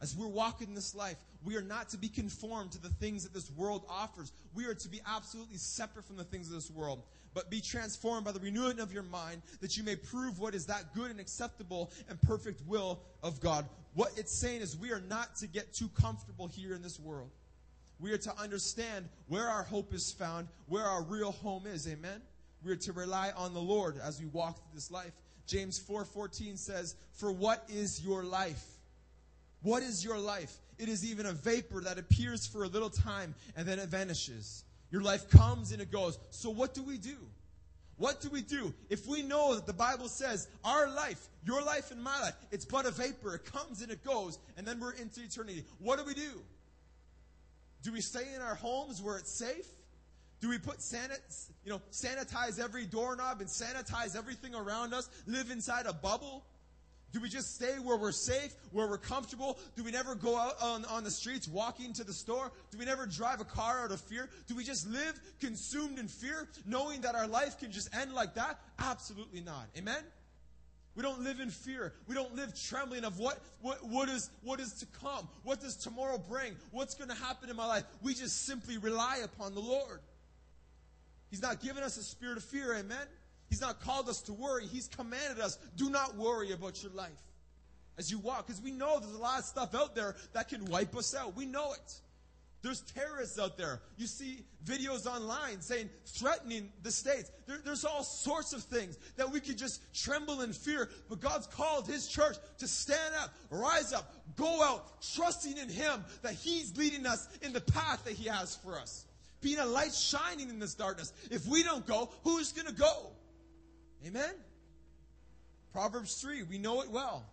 as 0.00 0.16
we're 0.16 0.26
walking 0.26 0.74
this 0.74 0.94
life, 0.94 1.16
we 1.44 1.56
are 1.56 1.62
not 1.62 1.88
to 1.90 1.98
be 1.98 2.08
conformed 2.08 2.72
to 2.72 2.80
the 2.80 2.88
things 2.88 3.22
that 3.24 3.34
this 3.34 3.50
world 3.50 3.84
offers. 3.88 4.32
We 4.54 4.66
are 4.66 4.74
to 4.74 4.88
be 4.88 5.00
absolutely 5.06 5.58
separate 5.58 6.06
from 6.06 6.16
the 6.16 6.24
things 6.24 6.48
of 6.48 6.54
this 6.54 6.70
world, 6.70 7.02
but 7.34 7.50
be 7.50 7.60
transformed 7.60 8.24
by 8.24 8.32
the 8.32 8.40
renewing 8.40 8.80
of 8.80 8.92
your 8.92 9.02
mind 9.02 9.42
that 9.60 9.76
you 9.76 9.82
may 9.82 9.96
prove 9.96 10.38
what 10.38 10.54
is 10.54 10.66
that 10.66 10.94
good 10.94 11.10
and 11.10 11.20
acceptable 11.20 11.90
and 12.08 12.20
perfect 12.22 12.62
will 12.66 13.00
of 13.22 13.40
God. 13.40 13.66
What 13.94 14.12
it's 14.16 14.32
saying 14.32 14.62
is 14.62 14.76
we 14.76 14.92
are 14.92 15.02
not 15.08 15.36
to 15.36 15.46
get 15.46 15.72
too 15.74 15.88
comfortable 15.88 16.46
here 16.46 16.74
in 16.74 16.82
this 16.82 16.98
world. 16.98 17.30
We 17.98 18.12
are 18.12 18.18
to 18.18 18.38
understand 18.38 19.08
where 19.28 19.48
our 19.48 19.62
hope 19.62 19.92
is 19.92 20.12
found, 20.12 20.48
where 20.66 20.84
our 20.84 21.02
real 21.02 21.32
home 21.32 21.66
is. 21.66 21.86
Amen. 21.86 22.22
We 22.64 22.72
are 22.72 22.76
to 22.76 22.92
rely 22.92 23.32
on 23.36 23.52
the 23.52 23.60
Lord 23.60 23.98
as 24.02 24.20
we 24.20 24.26
walk 24.26 24.56
through 24.56 24.74
this 24.74 24.90
life. 24.90 25.12
James 25.46 25.78
4:14 25.78 26.56
says, 26.56 26.94
"For 27.12 27.32
what 27.32 27.68
is 27.68 28.00
your 28.00 28.24
life?" 28.24 28.79
What 29.62 29.82
is 29.82 30.04
your 30.04 30.18
life? 30.18 30.56
It 30.78 30.88
is 30.88 31.04
even 31.04 31.26
a 31.26 31.32
vapor 31.32 31.80
that 31.82 31.98
appears 31.98 32.46
for 32.46 32.64
a 32.64 32.68
little 32.68 32.90
time 32.90 33.34
and 33.56 33.66
then 33.66 33.78
it 33.78 33.88
vanishes. 33.88 34.64
Your 34.90 35.02
life 35.02 35.28
comes 35.30 35.72
and 35.72 35.80
it 35.80 35.92
goes. 35.92 36.18
So 36.30 36.50
what 36.50 36.74
do 36.74 36.82
we 36.82 36.96
do? 36.96 37.16
What 38.00 38.22
do 38.22 38.30
we 38.30 38.40
do? 38.40 38.72
If 38.88 39.06
we 39.06 39.20
know 39.20 39.54
that 39.54 39.66
the 39.66 39.74
Bible 39.74 40.08
says 40.08 40.48
our 40.64 40.88
life, 40.88 41.28
your 41.44 41.62
life 41.62 41.90
and 41.90 42.02
my 42.02 42.18
life, 42.22 42.34
it's 42.50 42.64
but 42.64 42.86
a 42.86 42.90
vapor. 42.90 43.34
It 43.34 43.44
comes 43.44 43.82
and 43.82 43.92
it 43.92 44.02
goes, 44.02 44.38
and 44.56 44.66
then 44.66 44.80
we're 44.80 44.92
into 44.92 45.22
eternity. 45.22 45.64
What 45.78 45.98
do 45.98 46.06
we 46.06 46.14
do? 46.14 46.40
Do 47.82 47.92
we 47.92 48.00
stay 48.00 48.34
in 48.34 48.40
our 48.40 48.54
homes 48.54 49.02
where 49.02 49.18
it's 49.18 49.30
safe? 49.30 49.66
Do 50.40 50.48
we 50.48 50.56
put 50.56 50.78
sanit, 50.78 51.20
you 51.62 51.70
know, 51.70 51.82
sanitize 51.92 52.58
every 52.58 52.86
doorknob 52.86 53.40
and 53.40 53.48
sanitize 53.50 54.16
everything 54.16 54.54
around 54.54 54.94
us? 54.94 55.10
Live 55.26 55.50
inside 55.50 55.84
a 55.84 55.92
bubble? 55.92 56.46
Do 57.12 57.20
we 57.20 57.28
just 57.28 57.54
stay 57.56 57.74
where 57.82 57.96
we're 57.96 58.12
safe, 58.12 58.54
where 58.70 58.86
we're 58.86 58.98
comfortable? 58.98 59.58
Do 59.76 59.82
we 59.82 59.90
never 59.90 60.14
go 60.14 60.38
out 60.38 60.54
on, 60.62 60.84
on 60.84 61.02
the 61.02 61.10
streets 61.10 61.48
walking 61.48 61.92
to 61.94 62.04
the 62.04 62.12
store? 62.12 62.52
Do 62.70 62.78
we 62.78 62.84
never 62.84 63.06
drive 63.06 63.40
a 63.40 63.44
car 63.44 63.84
out 63.84 63.90
of 63.90 64.00
fear? 64.00 64.28
Do 64.46 64.54
we 64.54 64.62
just 64.62 64.88
live 64.88 65.18
consumed 65.40 65.98
in 65.98 66.06
fear, 66.06 66.48
knowing 66.66 67.00
that 67.00 67.14
our 67.14 67.26
life 67.26 67.58
can 67.58 67.72
just 67.72 67.94
end 67.96 68.12
like 68.12 68.34
that? 68.34 68.60
Absolutely 68.78 69.40
not. 69.40 69.66
Amen? 69.76 70.04
We 70.94 71.02
don't 71.02 71.22
live 71.22 71.40
in 71.40 71.50
fear. 71.50 71.94
We 72.06 72.14
don't 72.14 72.34
live 72.34 72.52
trembling 72.60 73.04
of 73.04 73.18
what, 73.18 73.40
what, 73.60 73.84
what, 73.84 74.08
is, 74.08 74.30
what 74.42 74.60
is 74.60 74.72
to 74.74 74.86
come. 74.86 75.28
What 75.44 75.60
does 75.60 75.76
tomorrow 75.76 76.18
bring? 76.18 76.56
What's 76.72 76.94
going 76.94 77.10
to 77.10 77.16
happen 77.16 77.48
in 77.48 77.56
my 77.56 77.66
life? 77.66 77.84
We 78.02 78.14
just 78.14 78.44
simply 78.44 78.76
rely 78.78 79.20
upon 79.24 79.54
the 79.54 79.60
Lord. 79.60 80.00
He's 81.30 81.42
not 81.42 81.60
given 81.60 81.82
us 81.84 81.96
a 81.96 82.02
spirit 82.02 82.36
of 82.36 82.44
fear. 82.44 82.74
Amen? 82.74 83.06
He's 83.50 83.60
not 83.60 83.80
called 83.80 84.08
us 84.08 84.22
to 84.22 84.32
worry. 84.32 84.64
He's 84.66 84.88
commanded 84.88 85.40
us, 85.40 85.58
do 85.76 85.90
not 85.90 86.16
worry 86.16 86.52
about 86.52 86.82
your 86.82 86.92
life 86.92 87.10
as 87.98 88.10
you 88.10 88.18
walk. 88.18 88.46
Because 88.46 88.62
we 88.62 88.70
know 88.70 89.00
there's 89.00 89.14
a 89.14 89.18
lot 89.18 89.40
of 89.40 89.44
stuff 89.44 89.74
out 89.74 89.94
there 89.94 90.14
that 90.32 90.48
can 90.48 90.64
wipe 90.66 90.96
us 90.96 91.14
out. 91.14 91.36
We 91.36 91.46
know 91.46 91.72
it. 91.72 92.00
There's 92.62 92.82
terrorists 92.82 93.38
out 93.38 93.56
there. 93.56 93.80
You 93.96 94.06
see 94.06 94.44
videos 94.64 95.06
online 95.06 95.62
saying, 95.62 95.88
threatening 96.04 96.70
the 96.82 96.92
states. 96.92 97.30
There, 97.46 97.58
there's 97.64 97.86
all 97.86 98.04
sorts 98.04 98.52
of 98.52 98.62
things 98.62 98.98
that 99.16 99.30
we 99.30 99.40
could 99.40 99.56
just 99.56 99.82
tremble 99.94 100.42
in 100.42 100.52
fear. 100.52 100.90
But 101.08 101.20
God's 101.20 101.46
called 101.46 101.86
His 101.86 102.06
church 102.06 102.36
to 102.58 102.68
stand 102.68 103.14
up, 103.20 103.30
rise 103.50 103.92
up, 103.92 104.14
go 104.36 104.62
out, 104.62 105.02
trusting 105.14 105.56
in 105.56 105.70
Him 105.70 106.04
that 106.22 106.34
He's 106.34 106.76
leading 106.76 107.06
us 107.06 107.28
in 107.42 107.52
the 107.52 107.62
path 107.62 108.04
that 108.04 108.12
He 108.12 108.28
has 108.28 108.56
for 108.56 108.78
us. 108.78 109.06
Being 109.40 109.58
a 109.58 109.66
light 109.66 109.94
shining 109.94 110.50
in 110.50 110.58
this 110.58 110.74
darkness. 110.74 111.14
If 111.30 111.46
we 111.46 111.62
don't 111.62 111.86
go, 111.86 112.10
who's 112.24 112.52
going 112.52 112.66
to 112.66 112.74
go? 112.74 113.10
Amen? 114.06 114.34
Proverbs 115.72 116.14
3, 116.20 116.44
we 116.44 116.58
know 116.58 116.82
it 116.82 116.90
well. 116.90 117.24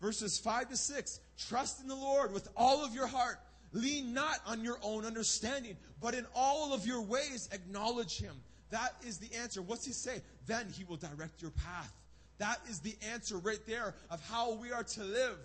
Verses 0.00 0.38
5 0.38 0.70
to 0.70 0.76
6. 0.76 1.20
Trust 1.48 1.80
in 1.80 1.88
the 1.88 1.94
Lord 1.94 2.32
with 2.32 2.48
all 2.56 2.84
of 2.84 2.94
your 2.94 3.06
heart. 3.06 3.38
Lean 3.72 4.12
not 4.12 4.38
on 4.46 4.62
your 4.62 4.78
own 4.82 5.04
understanding, 5.06 5.76
but 6.00 6.14
in 6.14 6.26
all 6.34 6.74
of 6.74 6.86
your 6.86 7.00
ways 7.00 7.48
acknowledge 7.52 8.18
him. 8.18 8.34
That 8.70 8.94
is 9.06 9.18
the 9.18 9.34
answer. 9.36 9.62
What's 9.62 9.86
he 9.86 9.92
say? 9.92 10.20
Then 10.46 10.66
he 10.76 10.84
will 10.84 10.96
direct 10.96 11.40
your 11.40 11.52
path. 11.52 11.92
That 12.38 12.58
is 12.68 12.80
the 12.80 12.96
answer 13.12 13.38
right 13.38 13.64
there 13.66 13.94
of 14.10 14.20
how 14.28 14.54
we 14.54 14.72
are 14.72 14.82
to 14.82 15.04
live. 15.04 15.38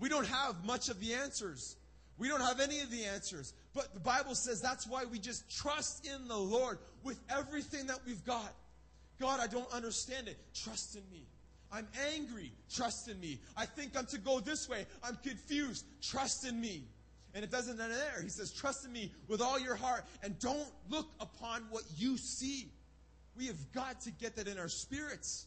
We 0.00 0.08
don't 0.08 0.26
have 0.26 0.64
much 0.64 0.88
of 0.88 0.98
the 1.00 1.14
answers. 1.14 1.76
We 2.16 2.28
don't 2.28 2.40
have 2.40 2.60
any 2.60 2.80
of 2.80 2.90
the 2.90 3.04
answers. 3.04 3.52
But 3.74 3.92
the 3.92 4.00
Bible 4.00 4.34
says 4.34 4.60
that's 4.60 4.86
why 4.86 5.04
we 5.04 5.18
just 5.18 5.48
trust 5.54 6.06
in 6.06 6.26
the 6.28 6.36
Lord 6.36 6.78
with 7.02 7.20
everything 7.28 7.86
that 7.88 7.98
we've 8.06 8.24
got. 8.24 8.52
God, 9.20 9.40
I 9.40 9.46
don't 9.46 9.70
understand 9.72 10.28
it. 10.28 10.36
Trust 10.54 10.96
in 10.96 11.02
me. 11.10 11.26
I'm 11.72 11.88
angry. 12.14 12.52
Trust 12.72 13.08
in 13.08 13.18
me. 13.20 13.40
I 13.56 13.66
think 13.66 13.96
I'm 13.96 14.06
to 14.06 14.18
go 14.18 14.40
this 14.40 14.68
way. 14.68 14.86
I'm 15.02 15.16
confused. 15.16 15.84
Trust 16.02 16.46
in 16.46 16.60
me. 16.60 16.84
And 17.34 17.42
it 17.42 17.50
doesn't 17.50 17.80
end 17.80 17.92
there. 17.92 18.22
He 18.22 18.28
says, 18.28 18.52
Trust 18.52 18.84
in 18.84 18.92
me 18.92 19.10
with 19.26 19.40
all 19.40 19.58
your 19.58 19.74
heart 19.74 20.04
and 20.22 20.38
don't 20.38 20.68
look 20.88 21.08
upon 21.20 21.62
what 21.70 21.82
you 21.96 22.16
see. 22.16 22.68
We 23.36 23.46
have 23.46 23.72
got 23.72 24.00
to 24.02 24.12
get 24.12 24.36
that 24.36 24.46
in 24.46 24.58
our 24.58 24.68
spirits. 24.68 25.46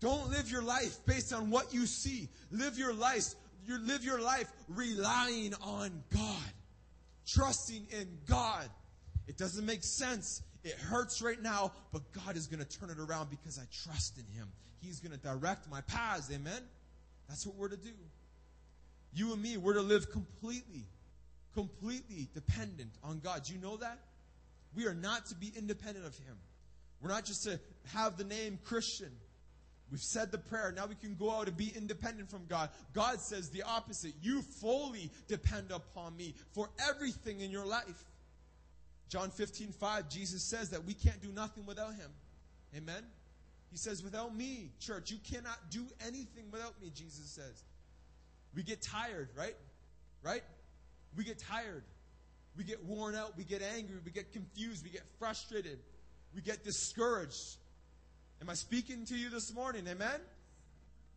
Don't 0.00 0.30
live 0.30 0.50
your 0.50 0.62
life 0.62 1.04
based 1.06 1.32
on 1.32 1.50
what 1.50 1.74
you 1.74 1.86
see. 1.86 2.28
Live 2.50 2.78
your 2.78 2.94
life, 2.94 3.34
you 3.66 3.78
live 3.78 4.04
your 4.04 4.20
life 4.20 4.50
relying 4.68 5.54
on 5.60 6.02
God, 6.12 6.52
trusting 7.26 7.86
in 7.90 8.08
God. 8.26 8.68
It 9.26 9.36
doesn't 9.36 9.66
make 9.66 9.84
sense. 9.84 10.42
It 10.62 10.74
hurts 10.74 11.22
right 11.22 11.40
now, 11.40 11.72
but 11.92 12.02
God 12.12 12.36
is 12.36 12.46
going 12.46 12.62
to 12.64 12.78
turn 12.78 12.90
it 12.90 12.98
around 12.98 13.30
because 13.30 13.58
I 13.58 13.62
trust 13.84 14.18
in 14.18 14.24
Him. 14.34 14.48
He's 14.80 15.00
going 15.00 15.12
to 15.12 15.18
direct 15.18 15.70
my 15.70 15.80
paths. 15.82 16.30
Amen? 16.32 16.62
That's 17.28 17.46
what 17.46 17.56
we're 17.56 17.68
to 17.68 17.76
do. 17.76 17.92
You 19.12 19.32
and 19.32 19.42
me, 19.42 19.56
we're 19.56 19.74
to 19.74 19.82
live 19.82 20.10
completely, 20.10 20.84
completely 21.54 22.28
dependent 22.34 22.90
on 23.02 23.20
God. 23.20 23.44
Do 23.44 23.54
you 23.54 23.60
know 23.60 23.76
that? 23.78 23.98
We 24.74 24.86
are 24.86 24.94
not 24.94 25.26
to 25.26 25.34
be 25.34 25.52
independent 25.56 26.06
of 26.06 26.16
Him. 26.18 26.36
We're 27.00 27.10
not 27.10 27.24
just 27.24 27.44
to 27.44 27.58
have 27.94 28.16
the 28.16 28.24
name 28.24 28.58
Christian. 28.64 29.10
We've 29.90 30.00
said 30.00 30.30
the 30.30 30.38
prayer. 30.38 30.72
Now 30.74 30.86
we 30.86 30.94
can 30.94 31.16
go 31.16 31.30
out 31.32 31.48
and 31.48 31.56
be 31.56 31.72
independent 31.74 32.30
from 32.30 32.46
God. 32.46 32.70
God 32.92 33.20
says 33.20 33.50
the 33.50 33.62
opposite. 33.62 34.12
You 34.22 34.42
fully 34.60 35.10
depend 35.26 35.72
upon 35.72 36.16
me 36.16 36.34
for 36.52 36.70
everything 36.88 37.40
in 37.40 37.50
your 37.50 37.66
life. 37.66 38.04
John 39.10 39.30
15, 39.30 39.72
5, 39.72 40.08
Jesus 40.08 40.42
says 40.44 40.70
that 40.70 40.84
we 40.84 40.94
can't 40.94 41.20
do 41.20 41.32
nothing 41.32 41.66
without 41.66 41.94
him. 41.94 42.10
Amen? 42.76 43.02
He 43.72 43.76
says, 43.76 44.04
without 44.04 44.34
me, 44.34 44.70
church, 44.78 45.10
you 45.10 45.18
cannot 45.18 45.58
do 45.68 45.84
anything 46.06 46.44
without 46.52 46.80
me, 46.80 46.90
Jesus 46.94 47.26
says. 47.26 47.64
We 48.54 48.62
get 48.62 48.80
tired, 48.80 49.28
right? 49.36 49.56
Right? 50.22 50.42
We 51.16 51.24
get 51.24 51.40
tired. 51.40 51.82
We 52.56 52.62
get 52.62 52.84
worn 52.84 53.16
out. 53.16 53.36
We 53.36 53.42
get 53.42 53.62
angry. 53.76 53.96
We 54.04 54.12
get 54.12 54.32
confused. 54.32 54.84
We 54.84 54.90
get 54.90 55.04
frustrated. 55.18 55.80
We 56.32 56.40
get 56.40 56.64
discouraged. 56.64 57.56
Am 58.40 58.48
I 58.48 58.54
speaking 58.54 59.06
to 59.06 59.16
you 59.16 59.28
this 59.28 59.52
morning? 59.52 59.86
Amen? 59.88 60.20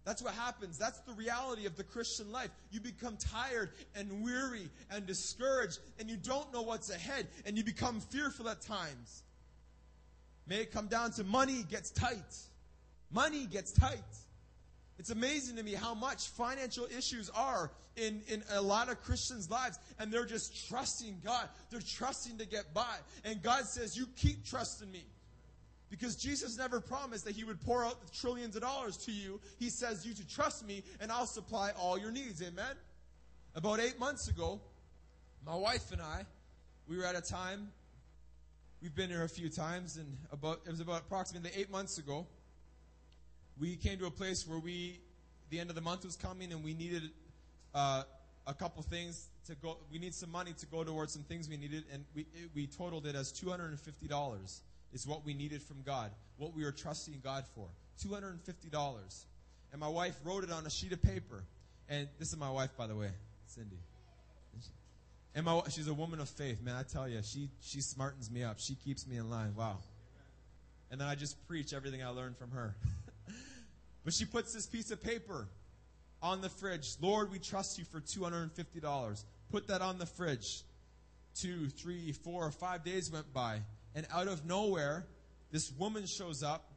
That's 0.05 0.21
what 0.21 0.33
happens. 0.33 0.77
That's 0.77 0.99
the 1.01 1.13
reality 1.13 1.65
of 1.65 1.77
the 1.77 1.83
Christian 1.83 2.31
life. 2.31 2.49
You 2.71 2.81
become 2.81 3.17
tired 3.17 3.71
and 3.95 4.23
weary 4.23 4.69
and 4.91 5.05
discouraged, 5.05 5.79
and 5.99 6.09
you 6.09 6.17
don't 6.17 6.51
know 6.51 6.61
what's 6.61 6.89
ahead, 6.89 7.27
and 7.45 7.57
you 7.57 7.63
become 7.63 8.01
fearful 8.01 8.49
at 8.49 8.61
times. 8.61 9.23
May 10.45 10.61
it 10.61 10.71
come 10.71 10.87
down 10.87 11.11
to 11.13 11.23
money 11.23 11.63
gets 11.69 11.89
tight. 11.91 12.35
Money 13.11 13.45
gets 13.45 13.71
tight. 13.71 14.01
It's 14.99 15.09
amazing 15.09 15.55
to 15.55 15.63
me 15.63 15.73
how 15.73 15.93
much 15.93 16.27
financial 16.29 16.85
issues 16.85 17.29
are 17.29 17.71
in, 17.95 18.21
in 18.27 18.43
a 18.51 18.61
lot 18.61 18.89
of 18.89 19.01
Christians' 19.01 19.49
lives, 19.49 19.79
and 19.99 20.11
they're 20.11 20.25
just 20.25 20.67
trusting 20.69 21.21
God. 21.23 21.47
They're 21.71 21.81
trusting 21.81 22.37
to 22.37 22.45
get 22.45 22.73
by. 22.73 22.95
And 23.23 23.41
God 23.41 23.65
says, 23.65 23.97
You 23.97 24.05
keep 24.17 24.45
trusting 24.45 24.91
me. 24.91 25.05
Because 25.93 26.15
Jesus 26.15 26.57
never 26.57 26.81
promised 26.81 27.23
that 27.25 27.35
he 27.35 27.43
would 27.43 27.61
pour 27.61 27.85
out 27.85 27.99
trillions 28.11 28.55
of 28.55 28.63
dollars 28.63 28.97
to 29.05 29.11
you. 29.11 29.39
He 29.59 29.69
says 29.69 30.03
you 30.03 30.15
to 30.15 30.27
trust 30.27 30.65
me 30.65 30.81
and 30.99 31.11
I'll 31.11 31.27
supply 31.27 31.69
all 31.77 31.99
your 31.99 32.09
needs. 32.09 32.41
Amen? 32.41 32.75
About 33.53 33.79
eight 33.79 33.99
months 33.99 34.27
ago, 34.27 34.59
my 35.45 35.55
wife 35.55 35.91
and 35.91 36.01
I, 36.01 36.25
we 36.87 36.97
were 36.97 37.05
at 37.05 37.15
a 37.15 37.21
time, 37.21 37.69
we've 38.81 38.95
been 38.95 39.11
here 39.11 39.23
a 39.23 39.29
few 39.29 39.49
times, 39.49 39.97
and 39.97 40.17
about 40.31 40.61
it 40.65 40.71
was 40.71 40.79
about 40.79 41.01
approximately 41.01 41.51
eight 41.55 41.69
months 41.69 41.99
ago, 41.99 42.25
we 43.59 43.75
came 43.75 43.99
to 43.99 44.07
a 44.07 44.11
place 44.11 44.47
where 44.47 44.57
we, 44.57 44.99
the 45.51 45.59
end 45.59 45.69
of 45.69 45.75
the 45.75 45.81
month 45.81 46.05
was 46.05 46.15
coming 46.15 46.53
and 46.53 46.63
we 46.63 46.73
needed 46.73 47.03
uh, 47.75 48.01
a 48.47 48.53
couple 48.55 48.81
things 48.81 49.27
to 49.45 49.53
go, 49.53 49.77
we 49.91 49.99
need 49.99 50.15
some 50.15 50.31
money 50.31 50.53
to 50.53 50.65
go 50.65 50.83
towards 50.83 51.13
some 51.13 51.21
things 51.21 51.47
we 51.47 51.57
needed, 51.57 51.83
and 51.93 52.03
we, 52.15 52.25
we 52.55 52.65
totaled 52.65 53.05
it 53.05 53.13
as 53.13 53.31
$250 53.31 54.61
is 54.93 55.07
what 55.07 55.25
we 55.25 55.33
needed 55.33 55.61
from 55.61 55.81
God, 55.83 56.11
what 56.37 56.55
we 56.55 56.63
were 56.63 56.71
trusting 56.71 57.19
God 57.23 57.45
for. 57.55 57.67
$250. 58.05 59.25
And 59.71 59.79
my 59.79 59.87
wife 59.87 60.15
wrote 60.23 60.43
it 60.43 60.51
on 60.51 60.65
a 60.65 60.69
sheet 60.69 60.91
of 60.91 61.01
paper. 61.01 61.43
And 61.89 62.07
this 62.19 62.29
is 62.29 62.37
my 62.37 62.49
wife, 62.49 62.69
by 62.77 62.87
the 62.87 62.95
way, 62.95 63.09
Cindy. 63.47 63.77
And 65.35 65.45
my, 65.45 65.61
she's 65.69 65.87
a 65.87 65.93
woman 65.93 66.19
of 66.19 66.29
faith, 66.29 66.61
man. 66.61 66.75
I 66.75 66.83
tell 66.83 67.09
you, 67.09 67.19
she, 67.23 67.49
she 67.59 67.79
smartens 67.79 68.31
me 68.31 68.43
up. 68.43 68.59
She 68.59 68.75
keeps 68.75 69.07
me 69.07 69.17
in 69.17 69.29
line. 69.29 69.55
Wow. 69.55 69.77
And 70.91 71.01
then 71.01 71.07
I 71.07 71.15
just 71.15 71.47
preach 71.47 71.73
everything 71.73 72.03
I 72.03 72.09
learned 72.09 72.37
from 72.37 72.51
her. 72.51 72.75
but 74.03 74.13
she 74.13 74.25
puts 74.25 74.53
this 74.53 74.67
piece 74.67 74.91
of 74.91 75.01
paper 75.01 75.47
on 76.21 76.41
the 76.41 76.49
fridge. 76.49 76.87
Lord, 77.01 77.31
we 77.31 77.39
trust 77.39 77.79
you 77.79 77.85
for 77.85 77.99
$250. 77.99 79.23
Put 79.49 79.67
that 79.69 79.81
on 79.81 79.97
the 79.97 80.05
fridge. 80.05 80.61
Two, 81.33 81.67
three, 81.67 82.11
four, 82.11 82.51
five 82.51 82.83
days 82.83 83.11
went 83.11 83.33
by 83.33 83.61
and 83.95 84.07
out 84.11 84.27
of 84.27 84.45
nowhere, 84.45 85.05
this 85.51 85.71
woman 85.77 86.05
shows 86.05 86.43
up, 86.43 86.71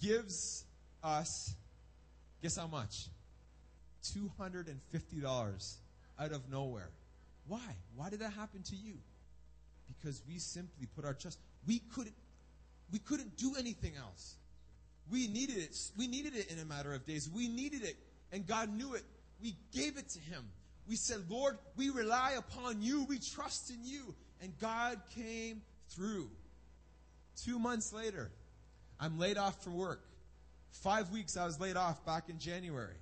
gives 0.00 0.64
us, 1.02 1.54
guess 2.42 2.56
how 2.56 2.66
much? 2.66 3.08
$250 4.04 5.76
out 6.18 6.32
of 6.32 6.50
nowhere. 6.50 6.90
Why? 7.46 7.76
Why 7.96 8.10
did 8.10 8.20
that 8.20 8.32
happen 8.32 8.62
to 8.64 8.76
you? 8.76 8.94
Because 9.88 10.22
we 10.28 10.38
simply 10.38 10.86
put 10.94 11.04
our 11.04 11.14
trust. 11.14 11.38
We 11.66 11.80
couldn't, 11.94 12.14
we 12.92 12.98
couldn't 12.98 13.36
do 13.36 13.54
anything 13.58 13.92
else. 13.96 14.36
We 15.10 15.26
needed 15.26 15.58
it. 15.58 15.76
We 15.96 16.06
needed 16.06 16.36
it 16.36 16.50
in 16.50 16.58
a 16.58 16.64
matter 16.64 16.94
of 16.94 17.04
days. 17.06 17.28
We 17.34 17.48
needed 17.48 17.82
it, 17.82 17.96
and 18.32 18.46
God 18.46 18.72
knew 18.72 18.94
it. 18.94 19.02
We 19.42 19.56
gave 19.72 19.96
it 19.96 20.08
to 20.10 20.20
Him. 20.20 20.44
We 20.88 20.96
said, 20.96 21.18
Lord, 21.28 21.58
we 21.76 21.90
rely 21.90 22.32
upon 22.38 22.82
you. 22.82 23.04
We 23.04 23.18
trust 23.18 23.70
in 23.70 23.84
you. 23.84 24.14
And 24.40 24.58
God 24.58 25.00
came 25.14 25.62
through. 25.88 26.30
Two 27.44 27.58
months 27.58 27.92
later, 27.92 28.30
I'm 28.98 29.18
laid 29.18 29.38
off 29.38 29.62
from 29.62 29.76
work. 29.76 30.02
Five 30.70 31.10
weeks 31.10 31.36
I 31.36 31.44
was 31.44 31.58
laid 31.60 31.76
off 31.76 32.04
back 32.04 32.28
in 32.28 32.38
January, 32.38 32.96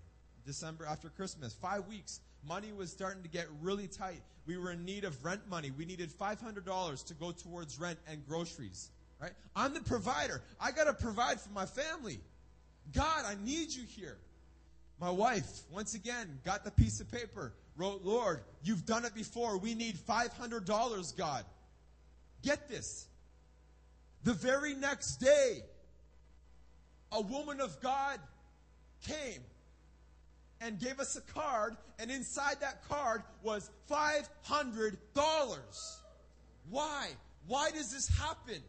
December 0.47 0.87
after 0.87 1.09
Christmas. 1.09 1.53
Five 1.55 1.87
weeks. 1.87 2.21
Money 2.47 2.73
was 2.73 2.91
starting 2.91 3.23
to 3.23 3.29
get 3.29 3.47
really 3.61 3.89
tight. 3.89 4.23
We 4.47 4.57
were 4.57 4.71
in 4.71 4.85
need 4.85 5.05
of 5.05 5.25
rent 5.25 5.43
money. 5.51 5.71
We 5.77 5.85
needed 5.85 6.11
$500 6.11 7.07
to 7.07 7.15
go 7.15 7.33
towards 7.33 7.79
rent 7.79 7.99
and 8.09 8.27
groceries. 8.27 8.91
Right? 9.21 9.33
I'm 9.57 9.75
the 9.75 9.81
provider. 9.81 10.41
I 10.61 10.71
got 10.71 10.85
to 10.85 10.93
provide 10.95 11.41
for 11.41 11.51
my 11.51 11.67
family. 11.67 12.21
God, 12.95 13.25
I 13.27 13.35
need 13.45 13.75
you 13.75 13.83
here. 13.85 14.17
My 15.01 15.11
wife, 15.11 15.63
once 15.71 15.95
again, 15.95 16.39
got 16.45 16.65
the 16.65 16.71
piece 16.71 17.01
of 17.01 17.11
paper, 17.11 17.53
wrote, 17.79 18.03
Lord, 18.05 18.41
you've 18.63 18.85
done 18.85 19.07
it 19.07 19.15
before. 19.15 19.57
We 19.57 19.75
need 19.75 19.97
$500, 19.97 21.17
God. 21.17 21.45
Get 22.43 22.69
this. 22.69 23.07
The 24.25 24.35
very 24.35 24.75
next 24.75 25.17
day, 25.17 25.63
a 27.13 27.23
woman 27.23 27.61
of 27.61 27.81
God 27.81 28.19
came 29.07 29.41
and 30.61 30.79
gave 30.79 30.99
us 30.99 31.17
a 31.17 31.21
card, 31.33 31.77
and 32.01 32.11
inside 32.11 32.57
that 32.61 32.87
card 32.89 33.23
was 33.43 33.71
$500. 33.89 34.97
Why? 36.69 37.09
Why 37.47 37.71
does 37.71 37.93
this 37.93 38.09
happen? 38.09 38.61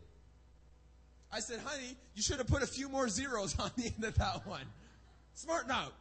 I 1.32 1.40
said, 1.40 1.60
honey, 1.66 1.96
you 2.16 2.22
should 2.22 2.38
have 2.38 2.48
put 2.48 2.62
a 2.64 2.68
few 2.68 2.90
more 2.90 3.10
zeros 3.10 3.58
on 3.60 3.72
the 3.76 3.86
end 3.86 4.04
of 4.04 4.16
that 4.16 4.46
one. 4.46 4.66
Smarten 5.34 5.72
out. 5.72 5.94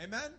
Amen? 0.00 0.30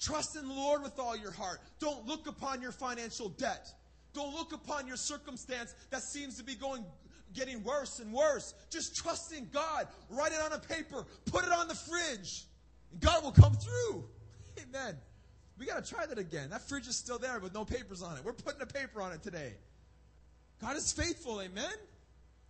Trust 0.00 0.36
in 0.36 0.48
the 0.48 0.54
Lord 0.54 0.82
with 0.82 0.98
all 0.98 1.16
your 1.16 1.30
heart. 1.30 1.60
Don't 1.78 2.06
look 2.06 2.26
upon 2.26 2.62
your 2.62 2.72
financial 2.72 3.28
debt. 3.28 3.72
Don't 4.12 4.34
look 4.34 4.52
upon 4.52 4.86
your 4.86 4.96
circumstance 4.96 5.74
that 5.90 6.02
seems 6.02 6.36
to 6.38 6.42
be 6.42 6.54
going 6.54 6.84
getting 7.32 7.62
worse 7.62 8.00
and 8.00 8.12
worse. 8.12 8.54
Just 8.70 8.96
trust 8.96 9.32
in 9.32 9.48
God. 9.52 9.86
Write 10.08 10.32
it 10.32 10.40
on 10.40 10.52
a 10.52 10.58
paper. 10.58 11.06
Put 11.26 11.44
it 11.44 11.52
on 11.52 11.68
the 11.68 11.74
fridge. 11.74 12.44
And 12.90 13.00
God 13.00 13.22
will 13.22 13.32
come 13.32 13.52
through. 13.52 14.04
Amen. 14.62 14.96
We 15.58 15.66
got 15.66 15.84
to 15.84 15.94
try 15.94 16.06
that 16.06 16.18
again. 16.18 16.50
That 16.50 16.62
fridge 16.62 16.88
is 16.88 16.96
still 16.96 17.18
there 17.18 17.38
with 17.38 17.54
no 17.54 17.64
papers 17.64 18.02
on 18.02 18.16
it. 18.16 18.24
We're 18.24 18.32
putting 18.32 18.62
a 18.62 18.66
paper 18.66 19.02
on 19.02 19.12
it 19.12 19.22
today. 19.22 19.52
God 20.60 20.76
is 20.76 20.92
faithful. 20.92 21.40
Amen. 21.40 21.72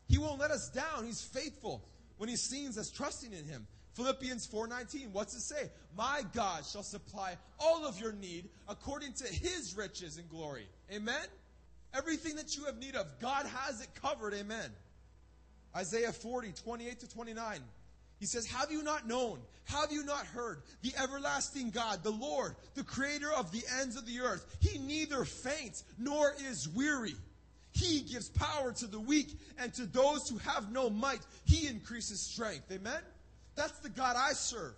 He 0.09 0.19
won't 0.19 0.41
let 0.41 0.51
us 0.51 0.71
down. 0.71 1.05
He's 1.05 1.21
faithful 1.21 1.85
when 2.17 2.29
he 2.29 2.37
sees 2.37 2.79
us 2.79 2.91
trusting 2.91 3.33
in 3.33 3.45
him. 3.45 3.67
Philippians 3.95 4.47
4:19 4.47 5.13
what's 5.13 5.35
it 5.35 5.41
say? 5.41 5.71
My 5.97 6.23
God 6.33 6.65
shall 6.65 6.83
supply 6.83 7.37
all 7.59 7.85
of 7.87 8.01
your 8.01 8.13
need 8.13 8.49
according 8.69 9.15
to 9.15 9.25
his 9.25 9.77
riches 9.77 10.17
and 10.17 10.29
glory. 10.29 10.69
Amen. 10.93 11.27
Everything 11.93 12.37
that 12.37 12.57
you 12.57 12.65
have 12.67 12.79
need 12.79 12.95
of, 12.95 13.07
God 13.19 13.47
has 13.47 13.81
it 13.81 13.89
covered. 14.01 14.35
Amen. 14.35 14.71
Isaiah 15.77 16.13
40, 16.13 16.53
28 16.53 17.01
to 17.01 17.09
29. 17.09 17.61
He 18.21 18.27
says, 18.27 18.47
Have 18.47 18.71
you 18.71 18.83
not 18.83 19.09
known? 19.09 19.41
Have 19.65 19.91
you 19.91 20.05
not 20.05 20.27
heard? 20.27 20.63
The 20.83 20.93
everlasting 20.97 21.71
God, 21.71 22.03
the 22.03 22.11
Lord, 22.11 22.55
the 22.75 22.85
creator 22.85 23.33
of 23.33 23.51
the 23.51 23.63
ends 23.81 23.97
of 23.97 24.07
the 24.07 24.21
earth, 24.21 24.45
he 24.61 24.79
neither 24.79 25.25
faints 25.25 25.85
nor 25.99 26.35
is 26.49 26.69
weary. 26.69 27.15
He 27.73 28.01
gives 28.01 28.29
power 28.29 28.73
to 28.73 28.87
the 28.87 29.01
weak 29.01 29.39
and 29.59 29.73
to 29.75 29.87
those 29.87 30.29
who 30.29 30.39
have 30.39 30.71
no 30.73 30.91
might, 30.91 31.21
he 31.45 31.69
increases 31.69 32.21
strength. 32.21 32.71
Amen? 32.71 33.01
That's 33.61 33.79
the 33.81 33.91
God 33.91 34.17
I 34.17 34.33
serve. 34.33 34.73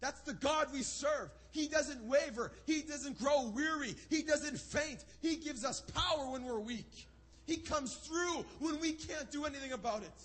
That's 0.00 0.20
the 0.20 0.34
God 0.34 0.68
we 0.72 0.82
serve. 0.82 1.30
He 1.50 1.66
doesn't 1.66 2.00
waver. 2.04 2.52
He 2.66 2.82
doesn't 2.82 3.18
grow 3.18 3.48
weary. 3.48 3.96
He 4.10 4.22
doesn't 4.22 4.60
faint. 4.60 5.04
He 5.20 5.34
gives 5.34 5.64
us 5.64 5.80
power 5.80 6.30
when 6.30 6.44
we're 6.44 6.60
weak. 6.60 7.08
He 7.48 7.56
comes 7.56 7.94
through 7.94 8.44
when 8.60 8.78
we 8.78 8.92
can't 8.92 9.28
do 9.32 9.44
anything 9.44 9.72
about 9.72 10.02
it. 10.02 10.22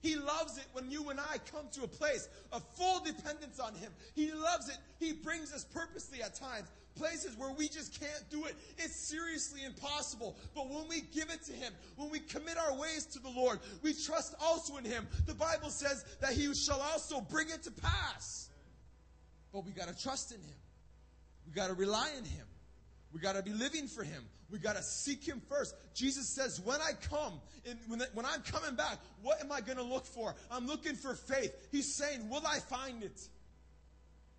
He 0.00 0.16
loves 0.16 0.58
it 0.58 0.66
when 0.72 0.90
you 0.90 1.10
and 1.10 1.18
I 1.18 1.38
come 1.52 1.66
to 1.72 1.82
a 1.82 1.88
place 1.88 2.28
of 2.52 2.62
full 2.74 3.00
dependence 3.00 3.58
on 3.58 3.74
Him. 3.74 3.92
He 4.14 4.30
loves 4.30 4.68
it. 4.68 4.76
He 5.00 5.12
brings 5.12 5.52
us 5.52 5.64
purposely 5.64 6.22
at 6.22 6.34
times, 6.34 6.68
places 6.94 7.36
where 7.36 7.52
we 7.52 7.68
just 7.68 7.98
can't 7.98 8.24
do 8.30 8.44
it. 8.44 8.54
It's 8.78 8.94
seriously 8.94 9.64
impossible. 9.64 10.36
But 10.54 10.68
when 10.68 10.86
we 10.88 11.00
give 11.00 11.30
it 11.30 11.42
to 11.44 11.52
Him, 11.52 11.72
when 11.96 12.10
we 12.10 12.20
commit 12.20 12.58
our 12.58 12.76
ways 12.76 13.06
to 13.06 13.18
the 13.18 13.30
Lord, 13.30 13.58
we 13.82 13.92
trust 13.92 14.34
also 14.40 14.76
in 14.76 14.84
Him. 14.84 15.08
The 15.26 15.34
Bible 15.34 15.70
says 15.70 16.04
that 16.20 16.32
He 16.32 16.52
shall 16.54 16.80
also 16.80 17.20
bring 17.20 17.48
it 17.48 17.64
to 17.64 17.70
pass. 17.72 18.50
But 19.52 19.64
we 19.64 19.72
got 19.72 19.88
to 19.88 20.00
trust 20.00 20.30
in 20.32 20.40
Him. 20.40 20.56
We 21.46 21.52
got 21.52 21.68
to 21.68 21.74
rely 21.74 22.10
on 22.16 22.24
Him. 22.24 22.46
We 23.12 23.20
got 23.20 23.34
to 23.34 23.42
be 23.42 23.52
living 23.52 23.88
for 23.88 24.04
Him. 24.04 24.22
We 24.50 24.58
got 24.58 24.76
to 24.76 24.82
seek 24.82 25.24
Him 25.24 25.42
first. 25.48 25.74
Jesus 25.94 26.28
says, 26.28 26.60
when 26.60 26.80
I 26.80 26.92
come, 27.10 27.40
when, 27.86 28.02
when 28.14 28.24
I'm 28.24 28.40
coming 28.42 28.74
back, 28.74 28.98
what 29.22 29.40
am 29.40 29.52
I 29.52 29.60
going 29.60 29.76
to 29.76 29.84
look 29.84 30.06
for? 30.06 30.34
I'm 30.50 30.66
looking 30.66 30.94
for 30.94 31.14
faith. 31.14 31.54
He's 31.70 31.94
saying, 31.94 32.28
will 32.28 32.46
I 32.46 32.58
find 32.58 33.02
it? 33.02 33.20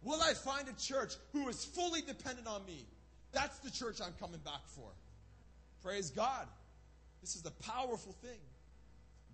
Will 0.02 0.22
I 0.22 0.34
find 0.34 0.68
a 0.68 0.74
church 0.74 1.14
who 1.34 1.48
is 1.50 1.64
fully 1.64 2.02
dependent 2.02 2.48
on 2.48 2.66
me? 2.66 2.86
That's 3.32 3.60
the 3.60 3.70
church 3.70 4.00
I'm 4.04 4.14
coming 4.20 4.40
back 4.40 4.66
for. 4.68 4.90
Praise 5.84 6.10
God. 6.10 6.48
This 7.22 7.36
is 7.36 7.46
a 7.46 7.52
powerful 7.52 8.14
thing. 8.24 8.40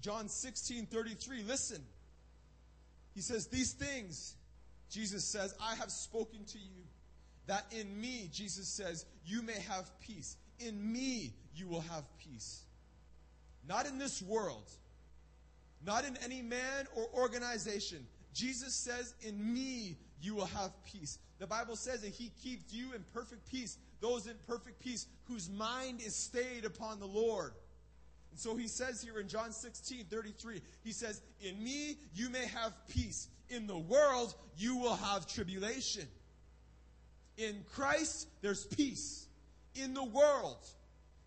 John 0.01 0.27
16, 0.27 0.87
33. 0.87 1.43
Listen. 1.43 1.81
He 3.13 3.21
says, 3.21 3.47
These 3.47 3.73
things, 3.73 4.35
Jesus 4.89 5.23
says, 5.23 5.55
I 5.61 5.75
have 5.75 5.91
spoken 5.91 6.43
to 6.45 6.57
you 6.57 6.83
that 7.47 7.65
in 7.71 7.99
me, 7.99 8.29
Jesus 8.31 8.67
says, 8.67 9.05
you 9.25 9.41
may 9.41 9.59
have 9.67 9.89
peace. 9.99 10.35
In 10.59 10.91
me, 10.91 11.33
you 11.55 11.67
will 11.67 11.81
have 11.81 12.03
peace. 12.17 12.61
Not 13.67 13.87
in 13.87 13.97
this 13.97 14.21
world, 14.21 14.69
not 15.85 16.05
in 16.05 16.17
any 16.23 16.41
man 16.41 16.87
or 16.95 17.07
organization. 17.13 18.05
Jesus 18.33 18.73
says, 18.73 19.13
in 19.21 19.53
me, 19.53 19.97
you 20.21 20.35
will 20.35 20.45
have 20.45 20.71
peace. 20.83 21.19
The 21.39 21.47
Bible 21.47 21.75
says 21.75 22.01
that 22.01 22.11
he 22.11 22.31
keeps 22.43 22.73
you 22.73 22.93
in 22.93 23.03
perfect 23.13 23.49
peace, 23.49 23.77
those 24.01 24.27
in 24.27 24.35
perfect 24.47 24.79
peace 24.79 25.07
whose 25.25 25.49
mind 25.49 26.01
is 26.01 26.15
stayed 26.15 26.65
upon 26.65 26.99
the 26.99 27.07
Lord. 27.07 27.53
And 28.31 28.39
so 28.39 28.55
he 28.55 28.67
says 28.67 29.01
here 29.01 29.19
in 29.19 29.27
John 29.27 29.51
16, 29.51 30.05
33, 30.09 30.61
he 30.83 30.91
says, 30.91 31.21
In 31.41 31.63
me 31.63 31.97
you 32.13 32.29
may 32.29 32.45
have 32.47 32.73
peace. 32.89 33.29
In 33.49 33.67
the 33.67 33.77
world 33.77 34.35
you 34.57 34.77
will 34.77 34.95
have 34.95 35.27
tribulation. 35.27 36.07
In 37.37 37.63
Christ, 37.73 38.27
there's 38.41 38.65
peace. 38.65 39.24
In 39.75 39.93
the 39.93 40.03
world, 40.03 40.65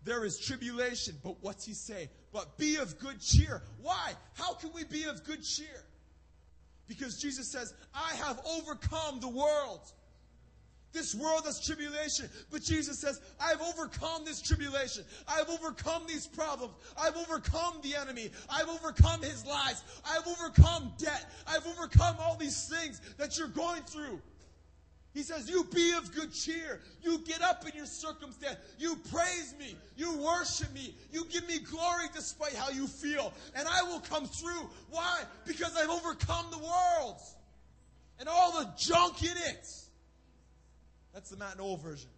there 0.03 0.25
is 0.25 0.39
tribulation. 0.39 1.15
But 1.23 1.35
what's 1.41 1.65
he 1.65 1.73
say? 1.73 2.09
But 2.31 2.57
be 2.57 2.77
of 2.77 2.97
good 2.99 3.21
cheer. 3.21 3.61
Why? 3.81 4.13
How 4.33 4.53
can 4.53 4.71
we 4.73 4.83
be 4.83 5.05
of 5.05 5.23
good 5.23 5.43
cheer? 5.43 5.85
Because 6.87 7.21
Jesus 7.21 7.47
says, 7.47 7.73
I 7.93 8.15
have 8.15 8.39
overcome 8.45 9.19
the 9.19 9.27
world. 9.27 9.91
This 10.91 11.13
world 11.13 11.43
has 11.45 11.63
tribulation. 11.63 12.29
But 12.49 12.63
Jesus 12.63 12.97
says, 12.97 13.21
I've 13.39 13.61
overcome 13.61 14.25
this 14.25 14.41
tribulation. 14.41 15.03
I've 15.27 15.49
overcome 15.49 16.03
these 16.07 16.25
problems. 16.25 16.73
I've 16.99 17.15
overcome 17.15 17.75
the 17.83 17.95
enemy. 17.95 18.31
I've 18.49 18.67
overcome 18.67 19.21
his 19.21 19.45
lies. 19.45 19.83
I've 20.03 20.27
overcome 20.27 20.91
debt. 20.97 21.31
I've 21.47 21.67
overcome 21.67 22.15
all 22.19 22.37
these 22.37 22.67
things 22.67 23.01
that 23.17 23.37
you're 23.37 23.49
going 23.49 23.83
through. 23.83 24.19
He 25.13 25.23
says, 25.23 25.49
You 25.49 25.63
be 25.73 25.93
of 25.93 26.13
good 26.13 26.33
cheer. 26.33 26.81
You 27.01 27.19
get 27.19 27.41
up 27.41 27.67
in 27.67 27.75
your 27.75 27.85
circumstance. 27.85 28.57
You 28.77 28.95
praise 29.11 29.55
me. 29.59 29.75
You 29.95 30.17
worship 30.17 30.71
me. 30.73 30.95
You 31.11 31.25
give 31.25 31.47
me 31.47 31.59
glory 31.59 32.05
despite 32.13 32.53
how 32.53 32.69
you 32.69 32.87
feel. 32.87 33.33
And 33.55 33.67
I 33.67 33.83
will 33.83 33.99
come 34.01 34.25
through. 34.25 34.69
Why? 34.89 35.21
Because 35.45 35.75
I've 35.75 35.89
overcome 35.89 36.45
the 36.51 36.59
world 36.59 37.19
and 38.19 38.29
all 38.29 38.59
the 38.59 38.69
junk 38.77 39.23
in 39.23 39.35
it. 39.35 39.67
That's 41.13 41.29
the 41.29 41.37
Matt 41.37 41.57
Knoll 41.57 41.77
version. 41.77 42.09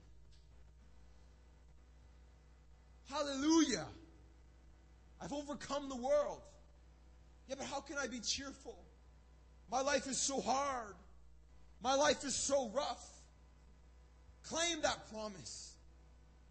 Hallelujah. 3.10 3.86
I've 5.22 5.34
overcome 5.34 5.88
the 5.88 5.96
world. 5.96 6.42
Yeah, 7.48 7.56
but 7.58 7.68
how 7.68 7.80
can 7.80 7.98
I 7.98 8.08
be 8.08 8.20
cheerful? 8.20 8.78
My 9.72 9.82
life 9.82 10.08
is 10.08 10.18
so 10.18 10.42
hard. 10.42 10.96
My 11.84 11.96
life 11.96 12.24
is 12.24 12.36
so 12.36 12.70
rough. 12.70 13.08
Claim 14.44 14.82
that 14.82 15.12
promise. 15.12 15.74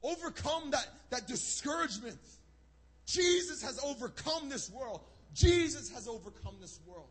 Overcome 0.02 0.70
that, 0.70 0.88
that 1.10 1.26
discouragement. 1.26 2.18
Jesus 3.06 3.62
has 3.62 3.78
overcome 3.84 4.48
this 4.48 4.70
world. 4.70 5.00
Jesus 5.34 5.90
has 5.90 6.08
overcome 6.08 6.56
this 6.60 6.80
world. 6.86 7.08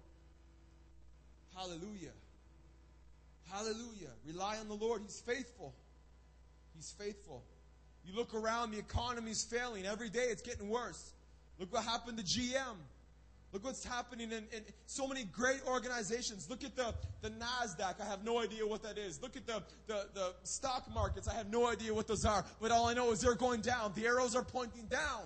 Hallelujah. 1.56 2.12
Hallelujah. 3.52 4.10
Rely 4.26 4.58
on 4.58 4.68
the 4.68 4.76
Lord. 4.76 5.02
He's 5.02 5.20
faithful. 5.20 5.74
He's 6.76 6.92
faithful. 6.98 7.44
You 8.06 8.16
look 8.16 8.34
around, 8.34 8.72
the 8.72 8.80
economy's 8.80 9.44
failing. 9.44 9.86
Every 9.86 10.10
day 10.10 10.28
it's 10.30 10.42
getting 10.42 10.70
worse. 10.70 11.14
Look 11.60 11.74
what 11.74 11.84
happened 11.84 12.18
to 12.18 12.24
GM. 12.24 12.76
Look 13.52 13.64
what's 13.64 13.84
happening 13.84 14.32
in, 14.32 14.44
in, 14.56 14.64
so 14.86 15.08
many 15.08 15.24
great 15.24 15.62
organizations. 15.68 16.50
Look 16.50 16.64
at 16.64 16.76
the, 16.76 16.94
the 17.22 17.32
NASDAQ. 17.32 18.00
I 18.00 18.06
have 18.06 18.24
no 18.24 18.40
idea 18.40 18.66
what 18.66 18.84
that 18.84 18.98
is. 18.98 19.22
Look 19.22 19.36
at 19.36 19.48
the, 19.48 19.64
the, 19.88 20.06
the 20.14 20.34
stock 20.44 20.86
markets. 20.94 21.28
I 21.28 21.34
have 21.34 21.50
no 21.50 21.68
idea 21.68 21.94
what 21.94 22.08
those 22.08 22.26
are. 22.26 22.46
But 22.62 22.72
all 22.72 22.88
I 22.88 22.94
know 22.94 23.12
is 23.12 23.22
they're 23.22 23.34
going 23.34 23.62
down. 23.62 23.94
The 23.96 24.06
arrows 24.06 24.36
are 24.36 24.44
pointing 24.44 24.86
down. 24.86 25.24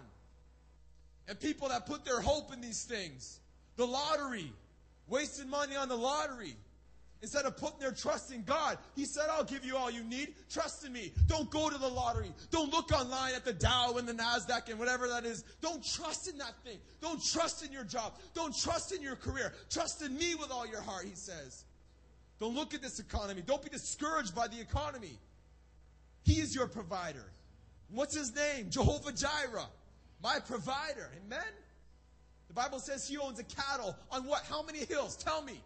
And 1.27 1.37
people 1.39 1.69
that 1.69 1.85
put 1.85 2.05
their 2.05 2.21
hope 2.21 2.53
in 2.53 2.61
these 2.61 2.83
things, 2.83 3.39
the 3.75 3.85
lottery, 3.85 4.51
wasted 5.07 5.47
money 5.47 5.75
on 5.75 5.89
the 5.89 5.97
lottery. 5.97 6.55
Instead 7.23 7.45
of 7.45 7.55
putting 7.55 7.79
their 7.79 7.93
trust 7.93 8.33
in 8.33 8.43
God, 8.43 8.77
He 8.97 9.05
said, 9.05 9.23
I'll 9.31 9.45
give 9.45 9.63
you 9.63 9.77
all 9.77 9.89
you 9.89 10.03
need. 10.03 10.33
Trust 10.51 10.85
in 10.85 10.91
me. 10.91 11.13
Don't 11.27 11.49
go 11.49 11.69
to 11.69 11.77
the 11.77 11.87
lottery. 11.87 12.33
Don't 12.51 12.69
look 12.69 12.91
online 12.91 13.33
at 13.33 13.45
the 13.45 13.53
Dow 13.53 13.93
and 13.97 14.05
the 14.05 14.13
NASDAQ 14.13 14.69
and 14.69 14.77
whatever 14.77 15.07
that 15.07 15.23
is. 15.23 15.45
Don't 15.61 15.81
trust 15.85 16.29
in 16.29 16.37
that 16.39 16.53
thing. 16.65 16.79
Don't 17.01 17.23
trust 17.23 17.65
in 17.65 17.71
your 17.71 17.85
job. 17.85 18.15
Don't 18.33 18.53
trust 18.53 18.91
in 18.91 19.01
your 19.01 19.15
career. 19.15 19.53
Trust 19.69 20.01
in 20.01 20.17
me 20.17 20.35
with 20.35 20.51
all 20.51 20.67
your 20.67 20.81
heart, 20.81 21.05
He 21.05 21.15
says. 21.15 21.63
Don't 22.41 22.55
look 22.55 22.73
at 22.73 22.81
this 22.81 22.99
economy. 22.99 23.41
Don't 23.41 23.63
be 23.63 23.69
discouraged 23.69 24.35
by 24.35 24.49
the 24.49 24.59
economy. 24.59 25.17
He 26.25 26.41
is 26.41 26.53
your 26.53 26.67
provider. 26.67 27.23
What's 27.89 28.17
His 28.17 28.35
name? 28.35 28.69
Jehovah 28.69 29.13
Jireh, 29.13 29.69
my 30.21 30.39
provider. 30.45 31.09
Amen? 31.25 31.39
The 32.49 32.53
Bible 32.53 32.79
says 32.79 33.07
He 33.07 33.17
owns 33.17 33.39
a 33.39 33.45
cattle 33.45 33.95
on 34.11 34.25
what? 34.25 34.43
How 34.49 34.61
many 34.61 34.79
hills? 34.79 35.15
Tell 35.15 35.41
me. 35.41 35.61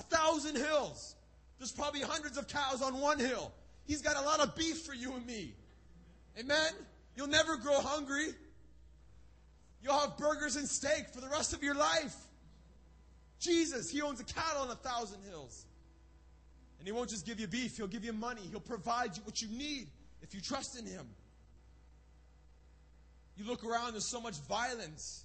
A 0.00 0.02
thousand 0.02 0.56
hills. 0.56 1.14
There's 1.58 1.72
probably 1.72 2.00
hundreds 2.00 2.38
of 2.38 2.48
cows 2.48 2.80
on 2.80 2.98
one 3.00 3.18
hill. 3.18 3.52
He's 3.86 4.00
got 4.00 4.16
a 4.16 4.22
lot 4.22 4.40
of 4.40 4.56
beef 4.56 4.80
for 4.80 4.94
you 4.94 5.12
and 5.12 5.26
me. 5.26 5.52
Amen? 6.38 6.72
You'll 7.16 7.26
never 7.26 7.58
grow 7.58 7.78
hungry. 7.80 8.28
You'll 9.82 9.98
have 9.98 10.16
burgers 10.16 10.56
and 10.56 10.66
steak 10.66 11.10
for 11.12 11.20
the 11.20 11.28
rest 11.28 11.52
of 11.52 11.62
your 11.62 11.74
life. 11.74 12.16
Jesus, 13.40 13.90
He 13.90 14.00
owns 14.00 14.20
a 14.20 14.24
cattle 14.24 14.62
on 14.62 14.70
a 14.70 14.74
thousand 14.74 15.22
hills. 15.28 15.66
And 16.78 16.88
He 16.88 16.92
won't 16.92 17.10
just 17.10 17.26
give 17.26 17.38
you 17.38 17.46
beef, 17.46 17.76
He'll 17.76 17.86
give 17.86 18.04
you 18.04 18.14
money. 18.14 18.42
He'll 18.50 18.60
provide 18.60 19.18
you 19.18 19.22
what 19.24 19.42
you 19.42 19.48
need 19.48 19.88
if 20.22 20.34
you 20.34 20.40
trust 20.40 20.78
in 20.78 20.86
Him. 20.86 21.06
You 23.36 23.44
look 23.44 23.64
around, 23.64 23.92
there's 23.92 24.06
so 24.06 24.20
much 24.20 24.38
violence. 24.48 25.24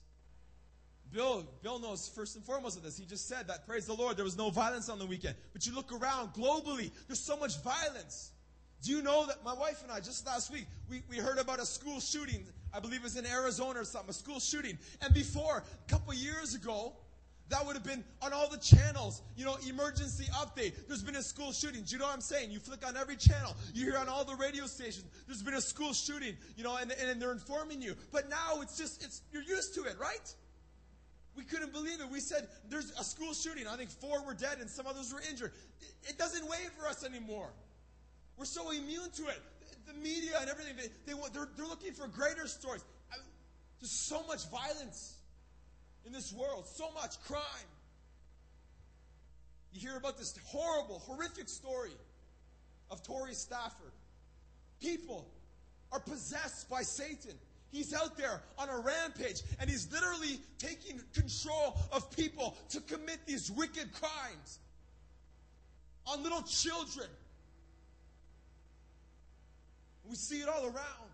Bill, 1.12 1.46
Bill 1.63 1.80
knows 1.80 2.08
first 2.08 2.36
and 2.36 2.44
foremost 2.44 2.78
of 2.78 2.84
this. 2.84 2.98
He 2.98 3.06
just 3.06 3.28
said 3.28 3.48
that, 3.48 3.65
praise 3.65 3.86
the 3.86 3.94
Lord, 3.94 4.18
there 4.18 4.26
was 4.26 4.38
no 4.38 4.50
violence 4.50 4.89
on 4.89 5.00
the 5.00 5.06
weekend. 5.06 5.36
But 5.54 5.65
you 5.65 5.74
look 5.74 5.91
around 5.94 6.34
globally, 6.34 6.91
there's 7.08 7.20
so 7.20 7.38
much 7.38 7.62
violence. 7.63 8.32
Do 8.84 8.91
you 8.91 9.02
know 9.02 9.26
that 9.26 9.44
my 9.44 9.54
wife 9.54 9.82
and 9.82 9.91
I, 9.91 10.00
just 10.00 10.26
last 10.26 10.52
week, 10.52 10.65
we, 10.89 11.02
we 11.10 11.18
heard 11.18 11.38
about 11.38 11.60
a 11.60 11.65
school 11.65 12.00
shooting. 12.00 12.46
I 12.74 12.80
believe 12.80 13.00
it 13.00 13.04
was 13.04 13.18
in 13.18 13.26
Arizona 13.26 13.82
or 13.82 13.86
something, 13.86 14.10
a 14.10 14.13
school 14.13 14.39
shooting. 14.39 14.78
And 15.02 15.13
before, 15.13 15.63
a 15.63 15.89
couple 15.89 16.13
years 16.13 16.54
ago, 16.54 16.94
that 17.50 17.65
would 17.65 17.76
have 17.76 17.84
been 17.84 18.04
on 18.22 18.34
all 18.34 18.50
the 18.50 18.58
channels, 18.58 19.22
you 19.38 19.46
know, 19.46 19.58
emergency 19.68 20.26
update. 20.34 20.74
There's 20.88 21.04
been 21.04 21.15
a 21.15 21.22
school 21.22 21.52
shooting. 21.52 21.84
Do 21.84 21.94
you 21.94 22.00
know 22.00 22.06
what 22.06 22.15
I'm 22.15 22.22
saying? 22.22 22.52
You 22.52 22.60
flick 22.60 22.86
on 22.86 22.98
every 22.98 23.15
channel. 23.15 23.56
You 23.74 23.86
hear 23.86 23.98
on 23.98 24.10
all 24.10 24.26
the 24.26 24.36
radio 24.36 24.65
stations, 24.65 25.06
there's 25.28 25.44
been 25.44 25.54
a 25.54 25.62
school 25.62 25.94
shooting, 25.94 26.36
you 26.58 26.63
know, 26.63 26.78
and, 26.78 26.91
and 26.91 27.22
they're 27.22 27.32
informing 27.32 27.82
you. 27.82 27.96
But 28.12 28.30
now 28.30 28.62
it's 28.62 28.78
just, 28.78 29.04
it's, 29.04 29.22
you're 29.32 29.44
used 29.44 29.76
to 29.76 29.84
it, 29.84 29.96
right? 30.00 30.34
We 31.36 31.43
couldn't 31.43 31.74
believe 31.74 32.00
it. 32.00 32.10
We 32.10 32.21
said 32.21 32.48
there's 32.69 32.91
a 33.00 33.04
school 33.04 33.34
shooting. 33.34 33.67
I 33.67 33.76
think 33.76 33.89
four 33.89 34.26
were 34.26 34.34
dead 34.34 34.60
and 34.60 34.69
some 34.69 34.88
others 34.88 35.13
were 35.13 35.21
injured. 35.30 35.52
It 36.04 36.17
doesn't 36.17 36.48
weigh 36.48 36.67
for 36.78 36.88
us 36.88 37.04
anymore. 37.06 37.52
We're 38.38 38.45
so 38.45 38.71
immune 38.71 39.12
to 39.15 39.28
it. 39.28 39.41
The 39.86 39.93
media 39.93 40.38
and 40.39 40.50
everything, 40.50 40.76
they, 40.78 40.88
they, 41.12 41.19
they're, 41.34 41.50
they're 41.56 41.67
looking 41.67 41.93
for 41.93 42.08
greater 42.08 42.48
stories. 42.48 42.84
I, 43.12 43.17
there's 43.80 44.08
so 44.08 44.24
much 44.28 44.50
violence 44.50 45.17
in 46.06 46.12
this 46.12 46.34
world, 46.34 46.65
so 46.67 46.91
much 46.91 47.21
crime. 47.28 47.69
You 49.74 49.82
hear 49.82 49.98
about 49.98 50.17
this 50.17 50.34
horrible, 50.45 51.00
horrific 51.00 51.50
story 51.50 51.91
of 52.89 53.04
Tori 53.04 53.34
Stafford. 53.34 53.91
People 54.80 55.28
are 55.91 56.00
possessed 56.00 56.69
by 56.69 56.82
Satan. 56.82 57.38
He's 57.76 57.94
out 57.94 58.16
there 58.18 58.42
on 58.58 58.70
a 58.70 58.80
rampage 58.80 59.42
and 59.60 59.70
he's 59.70 59.92
literally 59.92 60.40
taking 60.60 61.02
control 61.14 61.78
of 61.92 62.10
people 62.16 62.56
to 62.70 62.80
commit 62.80 63.26
these 63.26 63.52
wicked 63.52 63.92
crimes 63.92 64.60
on 66.08 66.24
little 66.24 66.42
children. 66.44 67.10
We 70.10 70.16
see 70.16 70.38
it 70.38 70.48
all 70.48 70.64
around. 70.64 71.10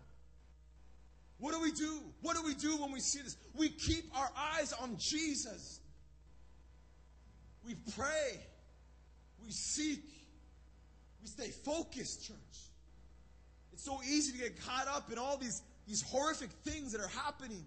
What 1.40 1.52
do 1.52 1.60
we 1.60 1.72
do? 1.72 1.98
What 2.20 2.36
do 2.36 2.44
we 2.44 2.54
do 2.54 2.76
when 2.80 2.92
we 2.92 3.00
see 3.00 3.22
this? 3.22 3.36
We 3.56 3.68
keep 3.68 4.16
our 4.16 4.30
eyes 4.36 4.72
on 4.72 4.96
Jesus. 4.98 5.80
We 7.66 7.74
pray. 7.96 8.38
We 9.44 9.50
seek. 9.50 10.04
We 11.22 11.26
stay 11.26 11.48
focused, 11.48 12.28
church. 12.28 12.36
It's 13.72 13.84
so 13.84 14.00
easy 14.08 14.30
to 14.30 14.38
get 14.38 14.64
caught 14.64 14.86
up 14.86 15.10
in 15.10 15.18
all 15.18 15.36
these 15.36 15.60
these 15.86 16.02
horrific 16.02 16.50
things 16.64 16.92
that 16.92 17.00
are 17.00 17.08
happening. 17.08 17.64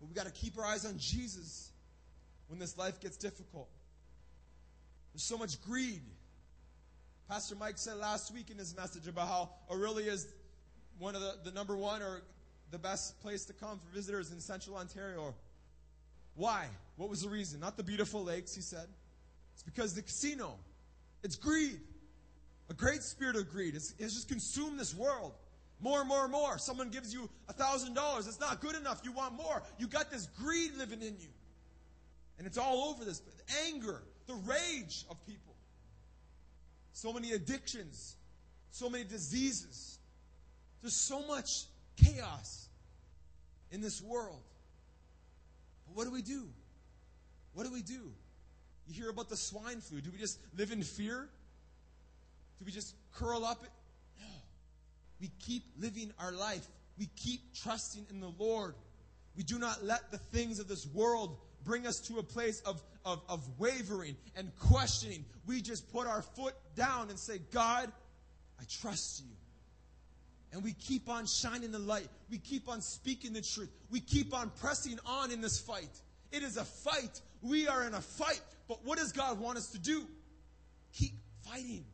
But 0.00 0.08
we 0.08 0.14
got 0.14 0.26
to 0.26 0.32
keep 0.32 0.58
our 0.58 0.64
eyes 0.64 0.84
on 0.84 0.98
Jesus 0.98 1.70
when 2.48 2.58
this 2.58 2.76
life 2.76 3.00
gets 3.00 3.16
difficult. 3.16 3.68
There's 5.12 5.22
so 5.22 5.36
much 5.36 5.60
greed. 5.62 6.02
Pastor 7.28 7.54
Mike 7.54 7.78
said 7.78 7.96
last 7.96 8.32
week 8.32 8.50
in 8.50 8.58
his 8.58 8.76
message 8.76 9.06
about 9.06 9.28
how 9.28 9.50
Orillia 9.70 10.08
is 10.08 10.26
one 10.98 11.14
of 11.14 11.20
the, 11.20 11.34
the 11.44 11.50
number 11.50 11.76
one 11.76 12.02
or 12.02 12.22
the 12.70 12.78
best 12.78 13.20
place 13.22 13.44
to 13.46 13.52
come 13.52 13.78
for 13.78 13.94
visitors 13.94 14.32
in 14.32 14.40
central 14.40 14.76
Ontario. 14.76 15.34
Why? 16.34 16.66
What 16.96 17.08
was 17.08 17.22
the 17.22 17.28
reason? 17.28 17.60
Not 17.60 17.76
the 17.76 17.82
beautiful 17.82 18.24
lakes, 18.24 18.54
he 18.54 18.62
said. 18.62 18.86
It's 19.54 19.62
because 19.62 19.94
the 19.94 20.02
casino. 20.02 20.54
It's 21.22 21.36
greed. 21.36 21.80
A 22.70 22.74
great 22.74 23.02
spirit 23.02 23.36
of 23.36 23.50
greed. 23.50 23.74
It's, 23.74 23.94
it's 23.98 24.14
just 24.14 24.28
consumed 24.28 24.78
this 24.78 24.94
world. 24.94 25.32
More, 25.82 26.04
more, 26.04 26.28
more. 26.28 26.58
Someone 26.58 26.90
gives 26.90 27.12
you 27.12 27.28
a 27.48 27.52
thousand 27.52 27.94
dollars. 27.94 28.28
It's 28.28 28.38
not 28.38 28.60
good 28.60 28.76
enough. 28.76 29.00
You 29.02 29.10
want 29.10 29.34
more. 29.34 29.62
You 29.78 29.88
got 29.88 30.10
this 30.12 30.28
greed 30.38 30.76
living 30.78 31.02
in 31.02 31.16
you. 31.18 31.28
And 32.38 32.46
it's 32.46 32.56
all 32.56 32.90
over 32.90 33.04
this. 33.04 33.20
Anger, 33.66 34.00
the 34.28 34.34
rage 34.34 35.04
of 35.10 35.24
people. 35.26 35.54
So 36.92 37.12
many 37.12 37.32
addictions. 37.32 38.16
So 38.70 38.88
many 38.88 39.02
diseases. 39.02 39.98
There's 40.82 40.96
so 40.96 41.26
much 41.26 41.64
chaos 41.96 42.68
in 43.72 43.80
this 43.80 44.00
world. 44.00 44.42
But 45.86 45.96
what 45.96 46.04
do 46.04 46.12
we 46.12 46.22
do? 46.22 46.48
What 47.54 47.66
do 47.66 47.72
we 47.72 47.82
do? 47.82 48.12
You 48.86 48.94
hear 48.94 49.10
about 49.10 49.28
the 49.28 49.36
swine 49.36 49.80
flu. 49.80 50.00
Do 50.00 50.10
we 50.12 50.18
just 50.18 50.38
live 50.56 50.70
in 50.70 50.82
fear? 50.82 51.28
Do 52.58 52.64
we 52.64 52.70
just 52.70 52.94
curl 53.12 53.44
up 53.44 53.64
we 55.22 55.30
keep 55.38 55.62
living 55.78 56.12
our 56.18 56.32
life. 56.32 56.66
We 56.98 57.06
keep 57.16 57.54
trusting 57.54 58.06
in 58.10 58.20
the 58.20 58.32
Lord. 58.38 58.74
We 59.36 59.44
do 59.44 59.56
not 59.58 59.84
let 59.84 60.10
the 60.10 60.18
things 60.18 60.58
of 60.58 60.66
this 60.66 60.84
world 60.84 61.38
bring 61.64 61.86
us 61.86 62.00
to 62.00 62.18
a 62.18 62.24
place 62.24 62.60
of, 62.62 62.82
of, 63.04 63.22
of 63.28 63.48
wavering 63.56 64.16
and 64.34 64.50
questioning. 64.58 65.24
We 65.46 65.62
just 65.62 65.90
put 65.92 66.08
our 66.08 66.22
foot 66.22 66.54
down 66.74 67.08
and 67.08 67.18
say, 67.18 67.38
God, 67.52 67.90
I 68.60 68.64
trust 68.68 69.20
you. 69.20 69.30
And 70.52 70.64
we 70.64 70.72
keep 70.72 71.08
on 71.08 71.24
shining 71.26 71.70
the 71.70 71.78
light. 71.78 72.08
We 72.28 72.38
keep 72.38 72.68
on 72.68 72.82
speaking 72.82 73.32
the 73.32 73.42
truth. 73.42 73.70
We 73.90 74.00
keep 74.00 74.34
on 74.34 74.50
pressing 74.60 74.98
on 75.06 75.30
in 75.30 75.40
this 75.40 75.60
fight. 75.60 75.88
It 76.32 76.42
is 76.42 76.56
a 76.56 76.64
fight. 76.64 77.20
We 77.42 77.68
are 77.68 77.84
in 77.86 77.94
a 77.94 78.00
fight. 78.00 78.42
But 78.68 78.84
what 78.84 78.98
does 78.98 79.12
God 79.12 79.38
want 79.38 79.56
us 79.56 79.68
to 79.68 79.78
do? 79.78 80.04
Keep 80.92 81.12
fighting 81.48 81.84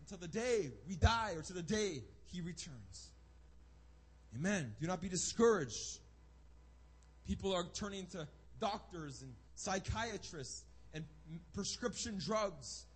until 0.00 0.18
the 0.18 0.28
day 0.28 0.70
we 0.88 0.96
die 0.96 1.34
or 1.36 1.42
to 1.42 1.52
the 1.52 1.62
day 1.62 2.02
he 2.32 2.40
returns. 2.40 3.10
Amen. 4.34 4.74
Do 4.80 4.86
not 4.86 5.00
be 5.00 5.08
discouraged. 5.08 5.98
People 7.26 7.54
are 7.54 7.64
turning 7.74 8.06
to 8.06 8.26
doctors 8.60 9.22
and 9.22 9.32
psychiatrists 9.54 10.64
and 10.94 11.04
prescription 11.54 12.18
drugs 12.18 12.86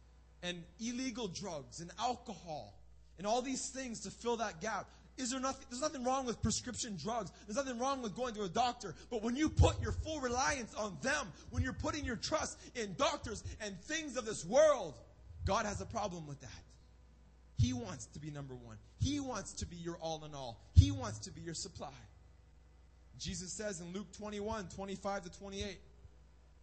and 0.42 0.62
illegal 0.80 1.28
drugs 1.28 1.80
and 1.80 1.90
alcohol 1.98 2.78
and 3.18 3.26
all 3.26 3.42
these 3.42 3.68
things 3.68 4.00
to 4.00 4.10
fill 4.10 4.36
that 4.38 4.60
gap. 4.60 4.88
Is 5.16 5.30
there 5.30 5.40
nothing, 5.40 5.64
there's 5.70 5.80
nothing 5.80 6.04
wrong 6.04 6.26
with 6.26 6.42
prescription 6.42 6.98
drugs. 7.02 7.32
There's 7.46 7.56
nothing 7.56 7.78
wrong 7.78 8.02
with 8.02 8.14
going 8.14 8.34
to 8.34 8.42
a 8.42 8.48
doctor. 8.48 8.94
But 9.10 9.22
when 9.22 9.34
you 9.34 9.48
put 9.48 9.80
your 9.80 9.92
full 9.92 10.20
reliance 10.20 10.74
on 10.74 10.96
them, 11.00 11.32
when 11.50 11.62
you're 11.62 11.72
putting 11.72 12.04
your 12.04 12.16
trust 12.16 12.58
in 12.74 12.94
doctors 12.98 13.42
and 13.60 13.80
things 13.82 14.16
of 14.16 14.26
this 14.26 14.44
world, 14.44 14.98
God 15.46 15.64
has 15.64 15.80
a 15.80 15.86
problem 15.86 16.26
with 16.26 16.40
that. 16.40 16.65
He 17.58 17.72
wants 17.72 18.06
to 18.06 18.18
be 18.18 18.30
number 18.30 18.54
one. 18.54 18.76
He 19.00 19.20
wants 19.20 19.52
to 19.54 19.66
be 19.66 19.76
your 19.76 19.96
all 19.96 20.24
in 20.24 20.34
all. 20.34 20.60
He 20.74 20.90
wants 20.90 21.20
to 21.20 21.30
be 21.30 21.40
your 21.40 21.54
supply. 21.54 21.88
Jesus 23.18 23.52
says 23.52 23.80
in 23.80 23.92
Luke 23.92 24.12
21, 24.18 24.68
25 24.68 25.22
to 25.24 25.38
28, 25.38 25.78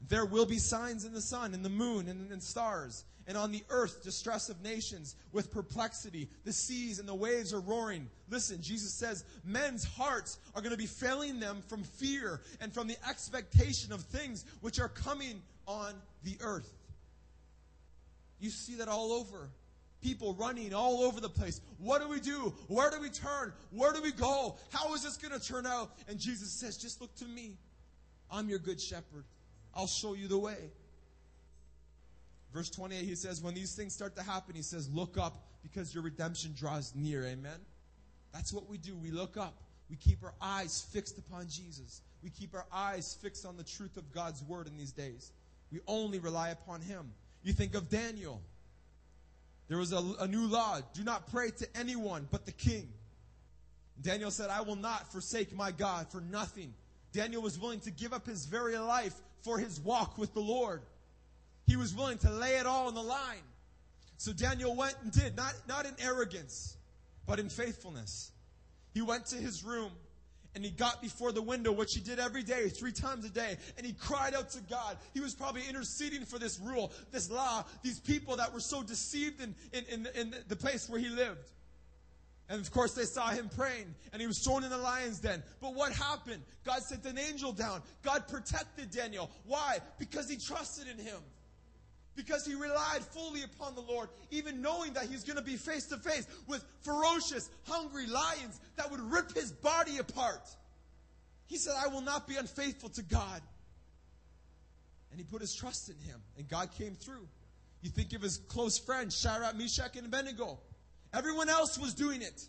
there 0.08 0.26
will 0.26 0.46
be 0.46 0.60
signs 0.60 1.06
in 1.06 1.14
the 1.14 1.22
sun, 1.22 1.54
in 1.54 1.64
the 1.64 1.70
moon, 1.70 2.08
and 2.08 2.32
in 2.32 2.42
stars, 2.42 3.06
and 3.26 3.38
on 3.38 3.52
the 3.52 3.64
earth 3.70 4.04
distress 4.04 4.50
of 4.50 4.62
nations 4.62 5.16
with 5.32 5.52
perplexity. 5.52 6.30
The 6.44 6.54
seas 6.54 7.00
and 7.00 7.08
the 7.08 7.16
waves 7.16 7.54
are 7.54 7.62
roaring. 7.62 8.10
Listen, 8.30 8.62
Jesus 8.62 8.94
says 8.94 9.24
men's 9.46 9.86
hearts 9.86 10.40
are 10.56 10.62
going 10.62 10.74
to 10.74 10.78
be 10.78 10.86
failing 10.86 11.40
them 11.40 11.64
from 11.68 11.84
fear 11.84 12.42
and 12.60 12.74
from 12.74 12.88
the 12.88 12.98
expectation 13.10 13.94
of 13.94 14.02
things 14.02 14.46
which 14.62 14.80
are 14.80 14.90
coming 14.90 15.42
on 15.66 15.94
the 16.24 16.38
earth. 16.42 16.72
You 18.40 18.50
see 18.50 18.76
that 18.76 18.90
all 18.90 19.14
over 19.14 19.50
people 20.04 20.36
running 20.36 20.74
all 20.74 21.02
over 21.02 21.20
the 21.20 21.30
place. 21.30 21.62
What 21.80 22.02
do 22.02 22.10
we 22.10 22.20
do? 22.20 22.54
Where 22.68 22.92
do 22.92 23.00
we 23.00 23.10
turn? 23.10 23.54
Where 23.72 23.94
do 23.94 24.02
we 24.02 24.12
go? 24.12 24.58
How 24.72 24.94
is 24.94 25.04
this 25.04 25.18
going 25.18 25.40
to 25.40 25.46
turn 25.46 25.66
out? 25.66 25.94
And 26.08 26.20
Jesus 26.20 26.52
says, 26.52 26.78
just 26.78 27.02
look 27.02 27.16
to 27.16 27.26
me. 27.26 27.58
I'm 28.30 28.50
your 28.50 28.60
good 28.60 28.82
shepherd. 28.82 29.24
I'll 29.74 29.88
show 29.88 30.14
you 30.14 30.28
the 30.28 30.38
way. 30.38 30.58
Verse 32.54 32.70
28, 32.70 33.04
he 33.04 33.16
says, 33.16 33.42
When 33.42 33.56
these 33.56 33.76
things 33.76 33.94
start 33.94 34.16
to 34.16 34.24
happen, 34.24 34.56
he 34.56 34.62
says, 34.62 34.88
Look 34.94 35.18
up 35.18 35.44
because 35.64 35.94
your 35.94 36.04
redemption 36.04 36.54
draws 36.56 36.94
near. 36.96 37.26
Amen? 37.26 37.60
That's 38.32 38.54
what 38.54 38.70
we 38.70 38.78
do. 38.78 38.96
We 38.96 39.10
look 39.10 39.38
up. 39.38 39.56
We 39.90 39.96
keep 39.96 40.24
our 40.24 40.34
eyes 40.40 40.86
fixed 40.92 41.18
upon 41.18 41.48
Jesus. 41.50 42.02
We 42.24 42.30
keep 42.30 42.54
our 42.54 42.66
eyes 42.72 43.18
fixed 43.22 43.46
on 43.46 43.58
the 43.58 43.64
truth 43.64 43.98
of 43.98 44.12
God's 44.12 44.44
word 44.44 44.68
in 44.68 44.78
these 44.78 44.92
days. 44.92 45.32
We 45.72 45.80
only 45.88 46.20
rely 46.20 46.50
upon 46.50 46.82
him. 46.82 47.12
You 47.44 47.54
think 47.54 47.76
of 47.76 47.90
Daniel. 47.90 48.42
There 49.74 49.80
was 49.80 49.92
a, 49.92 50.04
a 50.20 50.28
new 50.28 50.46
law 50.46 50.82
do 50.94 51.04
not 51.04 51.32
pray 51.32 51.50
to 51.50 51.68
anyone 51.76 52.28
but 52.30 52.46
the 52.46 52.52
king. 52.52 52.90
Daniel 54.00 54.30
said, 54.30 54.52
I 54.52 54.62
will 54.62 54.76
not 54.76 55.12
forsake 55.12 55.52
my 55.52 55.72
God 55.72 56.12
for 56.12 56.22
nothing. 56.22 56.76
Daniel 57.12 57.42
was 57.42 57.58
willing 57.58 57.80
to 57.80 57.90
give 57.90 58.14
up 58.14 58.28
his 58.28 58.46
very 58.46 58.78
life 58.78 59.16
for 59.42 59.58
his 59.58 59.80
walk 59.80 60.20
with 60.20 60.32
the 60.36 60.42
Lord. 60.42 60.84
He 61.66 61.76
was 61.76 61.96
willing 61.96 62.20
to 62.20 62.30
lay 62.30 62.58
it 62.58 62.68
all 62.68 62.86
on 62.86 62.94
the 62.94 63.02
line. 63.02 63.42
So 64.18 64.32
Daniel 64.32 64.76
went 64.76 64.96
and 65.02 65.12
did, 65.12 65.36
not, 65.36 65.56
not 65.68 65.88
in 65.88 65.96
arrogance, 66.00 66.78
but 67.26 67.40
in 67.40 67.50
faithfulness. 67.50 68.32
He 68.94 69.02
went 69.02 69.26
to 69.26 69.38
his 69.38 69.64
room 69.64 69.90
and 70.56 70.64
he 70.64 70.72
got 70.72 71.02
before 71.02 71.32
the 71.32 71.42
window, 71.42 71.72
which 71.72 71.94
he 71.94 72.02
did 72.02 72.20
every 72.20 72.44
day, 72.44 72.70
three 72.70 72.92
times 72.92 73.26
a 73.26 73.30
day, 73.30 73.58
and 73.78 73.86
he 73.86 73.94
cried 73.94 74.34
out 74.34 74.50
to 74.52 74.62
God. 74.70 74.98
He 75.14 75.20
was 75.20 75.34
probably 75.34 75.64
interceding 75.68 76.26
for 76.26 76.40
this 76.40 76.60
rule, 76.60 76.92
this 77.12 77.30
law, 77.30 77.66
these 77.82 78.00
people 78.00 78.36
that 78.38 78.54
were 78.54 78.60
so 78.60 78.84
deceived 78.84 79.42
in, 79.42 79.56
in, 79.74 79.86
in, 79.86 80.08
in 80.16 80.36
the 80.48 80.56
place 80.56 80.90
where 80.90 81.00
he 81.00 81.10
lived. 81.10 81.50
And 82.50 82.60
of 82.60 82.72
course, 82.72 82.94
they 82.94 83.06
saw 83.06 83.30
him 83.30 83.50
praying, 83.56 83.96
and 84.12 84.22
he 84.22 84.28
was 84.28 84.40
thrown 84.40 84.64
in 84.64 84.70
the 84.70 84.78
lion's 84.78 85.20
den. 85.20 85.42
But 85.62 85.76
what 85.76 85.94
happened? 85.94 86.44
God 86.66 86.82
sent 86.84 87.06
an 87.06 87.18
angel 87.18 87.54
down. 87.54 87.82
God 88.04 88.28
protected 88.28 88.92
Daniel. 88.92 89.32
Why? 89.46 89.80
Because 89.98 90.30
he 90.30 90.38
trusted 90.38 90.88
in 90.88 91.04
him. 91.04 91.20
Because 92.16 92.46
he 92.46 92.54
relied 92.54 93.04
fully 93.04 93.42
upon 93.44 93.74
the 93.74 93.82
Lord, 93.82 94.10
even 94.30 94.62
knowing 94.62 94.94
that 94.94 95.06
he's 95.06 95.24
going 95.24 95.38
to 95.38 95.44
be 95.44 95.56
face 95.56 95.86
to 95.88 95.98
face 95.98 96.28
with 96.48 96.64
ferocious, 96.82 97.50
hungry 97.68 98.06
lions 98.06 98.60
that 98.76 98.92
would 98.92 99.00
rip 99.00 99.34
his 99.34 99.52
body 99.52 99.98
apart. 99.98 100.48
He 101.48 101.58
said, 101.58 101.74
I 101.84 101.88
will 101.88 102.02
not 102.02 102.28
be 102.28 102.36
unfaithful 102.36 102.90
to 102.90 103.02
God. 103.02 103.42
And 105.12 105.20
he 105.20 105.24
put 105.24 105.42
his 105.42 105.56
trust 105.56 105.90
in 105.90 105.96
him, 106.08 106.22
and 106.38 106.48
God 106.48 106.72
came 106.72 106.96
through. 106.96 107.28
You 107.82 107.90
think 107.90 108.14
of 108.14 108.22
his 108.22 108.38
close 108.38 108.78
friends, 108.78 109.20
Shadrach, 109.20 109.56
Meshach, 109.56 109.96
and 109.96 110.06
Abednego. 110.06 110.60
Everyone 111.14 111.50
else 111.50 111.78
was 111.78 111.94
doing 111.94 112.22
it. 112.22 112.48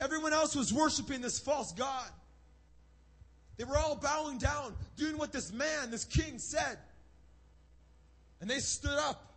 Everyone 0.00 0.32
else 0.32 0.54
was 0.54 0.72
worshiping 0.72 1.20
this 1.20 1.38
false 1.38 1.72
God. 1.72 2.08
They 3.56 3.64
were 3.64 3.76
all 3.76 3.96
bowing 3.96 4.38
down, 4.38 4.74
doing 4.96 5.18
what 5.18 5.32
this 5.32 5.52
man, 5.52 5.90
this 5.90 6.04
king 6.04 6.38
said. 6.38 6.78
And 8.42 8.50
they 8.50 8.58
stood 8.58 8.98
up. 8.98 9.28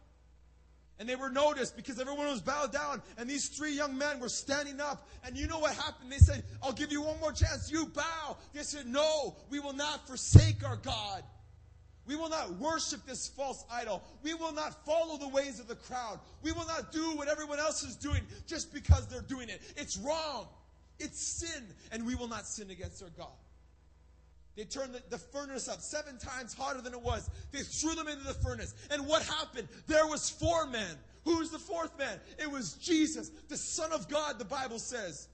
And 0.98 1.08
they 1.08 1.16
were 1.16 1.30
noticed 1.30 1.76
because 1.76 2.00
everyone 2.00 2.28
was 2.28 2.42
bowed 2.42 2.74
down. 2.74 3.02
And 3.18 3.30
these 3.30 3.50
three 3.50 3.74
young 3.74 3.98
men 3.98 4.20
were 4.20 4.30
standing 4.30 4.82
up. 4.82 5.08
And 5.24 5.38
you 5.38 5.46
know 5.48 5.60
what 5.60 5.76
happened? 5.76 6.12
They 6.12 6.18
said, 6.18 6.44
I'll 6.64 6.74
give 6.74 6.92
you 6.92 7.02
one 7.02 7.20
more 7.20 7.32
chance. 7.32 7.70
You 7.72 7.86
bow. 7.86 8.38
They 8.54 8.64
said, 8.64 8.88
No, 8.88 9.36
we 9.50 9.60
will 9.60 9.74
not 9.74 10.08
forsake 10.08 10.68
our 10.68 10.78
God. 10.78 11.24
We 12.08 12.16
will 12.16 12.30
not 12.30 12.56
worship 12.56 13.06
this 13.06 13.28
false 13.28 13.64
idol. 13.72 14.04
We 14.24 14.34
will 14.34 14.54
not 14.54 14.86
follow 14.86 15.18
the 15.18 15.28
ways 15.28 15.60
of 15.60 15.68
the 15.68 15.76
crowd. 15.76 16.20
We 16.42 16.52
will 16.52 16.68
not 16.68 16.92
do 16.92 17.16
what 17.16 17.28
everyone 17.28 17.60
else 17.60 17.84
is 17.84 17.96
doing 17.96 18.22
just 18.48 18.74
because 18.74 19.08
they're 19.08 19.22
doing 19.22 19.50
it. 19.50 19.62
It's 19.76 19.98
wrong. 19.98 20.48
It's 21.00 21.20
sin. 21.20 21.64
And 21.92 22.06
we 22.06 22.16
will 22.16 22.28
not 22.28 22.48
sin 22.48 22.72
against 22.72 23.04
our 23.04 23.10
God. 23.10 23.34
They 24.56 24.64
turned 24.64 24.94
the, 24.94 25.02
the, 25.10 25.18
furnace 25.18 25.68
up 25.68 25.82
seven 25.82 26.18
times 26.18 26.54
hotter 26.54 26.82
than 26.82 26.94
it 26.94 27.02
was. 27.02 27.30
They 27.52 27.60
threw 27.60 27.94
them 27.94 28.08
into 28.08 28.24
the 28.24 28.34
furnace. 28.34 28.74
And 28.90 29.06
what 29.06 29.22
happened? 29.24 29.68
There 29.88 30.08
was 30.08 30.30
four 30.30 30.66
men. 30.68 30.96
Who 31.26 31.40
was 31.40 31.50
the 31.50 31.60
fourth 31.60 31.98
man? 31.98 32.20
It 32.40 32.50
was 32.50 32.74
Jesus, 32.74 33.32
the 33.50 33.58
Son 33.58 33.92
of 33.92 34.08
God, 34.08 34.40
the 34.40 34.46
Bible 34.46 34.80
says. 34.80 35.28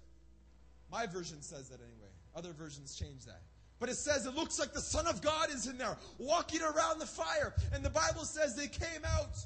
My 0.91 1.05
version 1.05 1.41
says 1.41 1.69
that 1.69 1.79
anyway. 1.79 2.09
Other 2.35 2.53
versions 2.53 2.95
change 2.95 3.25
that. 3.25 3.41
But 3.79 3.89
it 3.89 3.95
says 3.95 4.25
it 4.25 4.35
looks 4.35 4.59
like 4.59 4.73
the 4.73 4.81
Son 4.81 5.05
of 5.05 5.21
God 5.21 5.49
is 5.51 5.67
in 5.67 5.77
there, 5.77 5.97
walking 6.17 6.61
around 6.61 6.99
the 6.99 7.05
fire. 7.05 7.53
And 7.73 7.83
the 7.83 7.89
Bible 7.89 8.25
says 8.25 8.55
they 8.55 8.67
came 8.67 9.03
out. 9.05 9.37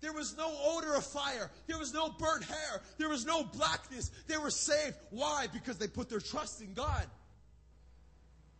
There 0.00 0.12
was 0.12 0.36
no 0.36 0.50
odor 0.64 0.94
of 0.94 1.04
fire. 1.04 1.50
There 1.66 1.78
was 1.78 1.92
no 1.92 2.08
burnt 2.08 2.44
hair. 2.44 2.80
There 2.98 3.08
was 3.08 3.26
no 3.26 3.44
blackness. 3.44 4.10
They 4.26 4.38
were 4.38 4.50
saved. 4.50 4.96
Why? 5.10 5.46
Because 5.52 5.76
they 5.76 5.88
put 5.88 6.08
their 6.08 6.20
trust 6.20 6.62
in 6.62 6.72
God. 6.72 7.06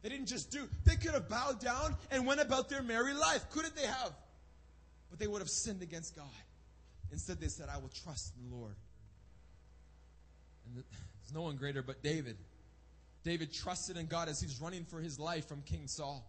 They 0.02 0.08
didn't 0.08 0.26
just 0.26 0.50
do, 0.50 0.68
they 0.84 0.96
could 0.96 1.12
have 1.12 1.28
bowed 1.28 1.60
down 1.60 1.96
and 2.10 2.26
went 2.26 2.40
about 2.40 2.68
their 2.68 2.82
merry 2.82 3.12
life. 3.12 3.50
Couldn't 3.50 3.76
they 3.76 3.86
have? 3.86 4.12
But 5.10 5.18
they 5.18 5.26
would 5.26 5.40
have 5.40 5.50
sinned 5.50 5.82
against 5.82 6.16
God. 6.16 6.24
Instead, 7.12 7.40
they 7.40 7.48
said, 7.48 7.68
I 7.72 7.78
will 7.78 7.90
trust 8.04 8.32
in 8.36 8.48
the 8.48 8.56
Lord. 8.56 8.76
And 10.66 10.76
there's 10.76 11.34
no 11.34 11.42
one 11.42 11.56
greater 11.56 11.82
but 11.82 12.02
David. 12.02 12.36
David 13.24 13.52
trusted 13.52 13.96
in 13.96 14.06
God 14.06 14.28
as 14.28 14.40
he's 14.40 14.60
running 14.60 14.84
for 14.84 15.00
his 15.00 15.18
life 15.18 15.46
from 15.46 15.62
King 15.62 15.86
Saul. 15.86 16.24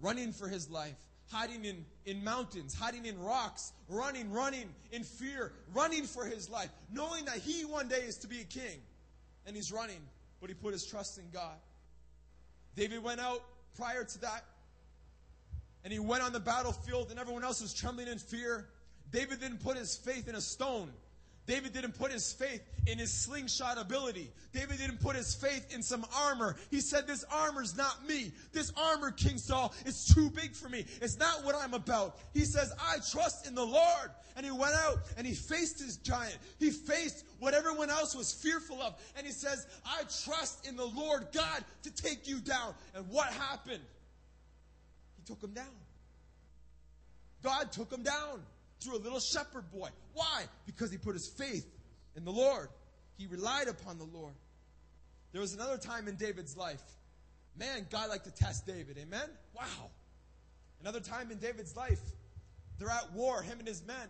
Running 0.00 0.32
for 0.32 0.48
his 0.48 0.68
life. 0.70 0.96
Hiding 1.30 1.64
in, 1.64 1.84
in 2.04 2.22
mountains, 2.22 2.74
hiding 2.74 3.06
in 3.06 3.18
rocks, 3.18 3.72
running, 3.88 4.30
running 4.30 4.68
in 4.92 5.02
fear, 5.02 5.52
running 5.72 6.04
for 6.04 6.26
his 6.26 6.50
life, 6.50 6.68
knowing 6.92 7.24
that 7.24 7.38
he 7.38 7.64
one 7.64 7.88
day 7.88 8.00
is 8.00 8.18
to 8.18 8.26
be 8.26 8.40
a 8.40 8.44
king. 8.44 8.80
And 9.46 9.56
he's 9.56 9.72
running, 9.72 10.00
but 10.40 10.50
he 10.50 10.54
put 10.54 10.72
his 10.72 10.84
trust 10.84 11.18
in 11.18 11.24
God. 11.32 11.56
David 12.76 13.02
went 13.02 13.20
out 13.20 13.42
prior 13.76 14.04
to 14.04 14.20
that, 14.20 14.44
and 15.84 15.92
he 15.92 15.98
went 15.98 16.22
on 16.22 16.32
the 16.32 16.40
battlefield, 16.40 17.10
and 17.10 17.18
everyone 17.18 17.44
else 17.44 17.60
was 17.60 17.74
trembling 17.74 18.08
in 18.08 18.18
fear. 18.18 18.68
David 19.10 19.40
didn't 19.40 19.62
put 19.62 19.76
his 19.76 19.96
faith 19.96 20.28
in 20.28 20.34
a 20.34 20.40
stone. 20.40 20.90
David 21.46 21.74
didn't 21.74 21.92
put 21.92 22.10
his 22.10 22.32
faith 22.32 22.62
in 22.86 22.98
his 22.98 23.12
slingshot 23.12 23.78
ability. 23.78 24.30
David 24.52 24.78
didn't 24.78 25.00
put 25.00 25.14
his 25.14 25.34
faith 25.34 25.74
in 25.74 25.82
some 25.82 26.06
armor. 26.16 26.56
He 26.70 26.80
said, 26.80 27.06
This 27.06 27.22
armor's 27.30 27.76
not 27.76 28.06
me. 28.06 28.32
This 28.52 28.72
armor, 28.76 29.10
King 29.10 29.36
Saul, 29.36 29.74
is 29.84 30.06
too 30.06 30.30
big 30.30 30.54
for 30.54 30.70
me. 30.70 30.86
It's 31.02 31.18
not 31.18 31.44
what 31.44 31.54
I'm 31.54 31.74
about. 31.74 32.16
He 32.32 32.46
says, 32.46 32.72
I 32.80 32.96
trust 33.10 33.46
in 33.46 33.54
the 33.54 33.64
Lord. 33.64 34.10
And 34.36 34.44
he 34.44 34.52
went 34.52 34.74
out 34.74 34.98
and 35.16 35.26
he 35.26 35.34
faced 35.34 35.80
his 35.80 35.98
giant. 35.98 36.38
He 36.58 36.70
faced 36.70 37.24
what 37.38 37.52
everyone 37.52 37.90
else 37.90 38.16
was 38.16 38.32
fearful 38.32 38.80
of. 38.80 38.94
And 39.16 39.26
he 39.26 39.32
says, 39.32 39.66
I 39.84 40.02
trust 40.24 40.66
in 40.66 40.76
the 40.76 40.86
Lord 40.86 41.26
God 41.32 41.62
to 41.82 41.90
take 41.90 42.26
you 42.26 42.40
down. 42.40 42.74
And 42.94 43.06
what 43.10 43.28
happened? 43.28 43.82
He 45.16 45.22
took 45.26 45.42
him 45.42 45.52
down. 45.52 45.66
God 47.42 47.70
took 47.70 47.92
him 47.92 48.02
down 48.02 48.40
through 48.84 48.96
a 48.96 49.02
little 49.02 49.20
shepherd 49.20 49.70
boy. 49.72 49.88
Why? 50.12 50.44
Because 50.66 50.90
he 50.90 50.98
put 50.98 51.14
his 51.14 51.26
faith 51.26 51.66
in 52.16 52.24
the 52.24 52.32
Lord. 52.32 52.68
He 53.16 53.26
relied 53.26 53.68
upon 53.68 53.98
the 53.98 54.04
Lord. 54.04 54.34
There 55.32 55.40
was 55.40 55.54
another 55.54 55.78
time 55.78 56.06
in 56.06 56.16
David's 56.16 56.56
life. 56.56 56.82
Man, 57.56 57.86
God 57.90 58.10
liked 58.10 58.24
to 58.24 58.30
test 58.30 58.66
David. 58.66 58.98
Amen? 58.98 59.28
Wow. 59.54 59.90
Another 60.80 61.00
time 61.00 61.30
in 61.30 61.38
David's 61.38 61.76
life. 61.76 62.00
They're 62.78 62.90
at 62.90 63.12
war, 63.12 63.42
him 63.42 63.58
and 63.58 63.68
his 63.68 63.84
men. 63.86 64.08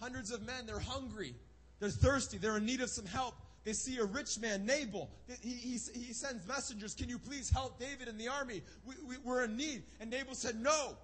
Hundreds 0.00 0.30
of 0.30 0.44
men, 0.44 0.66
they're 0.66 0.80
hungry. 0.80 1.34
They're 1.80 1.88
thirsty. 1.88 2.38
They're 2.38 2.56
in 2.56 2.66
need 2.66 2.80
of 2.80 2.90
some 2.90 3.06
help. 3.06 3.34
They 3.64 3.72
see 3.72 3.96
a 3.98 4.04
rich 4.04 4.38
man, 4.38 4.66
Nabal. 4.66 5.08
He, 5.40 5.50
he, 5.50 5.70
he 5.70 6.12
sends 6.12 6.46
messengers. 6.46 6.94
Can 6.94 7.08
you 7.08 7.18
please 7.18 7.48
help 7.48 7.80
David 7.80 8.08
and 8.08 8.20
the 8.20 8.28
army? 8.28 8.62
We, 8.84 8.94
we, 9.06 9.16
we're 9.24 9.44
in 9.44 9.56
need. 9.56 9.84
And 10.00 10.10
Nabal 10.10 10.34
said, 10.34 10.60
No. 10.60 10.96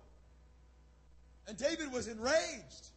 And 1.49 1.57
David 1.57 1.93
was 1.93 2.07
enraged. 2.07 2.89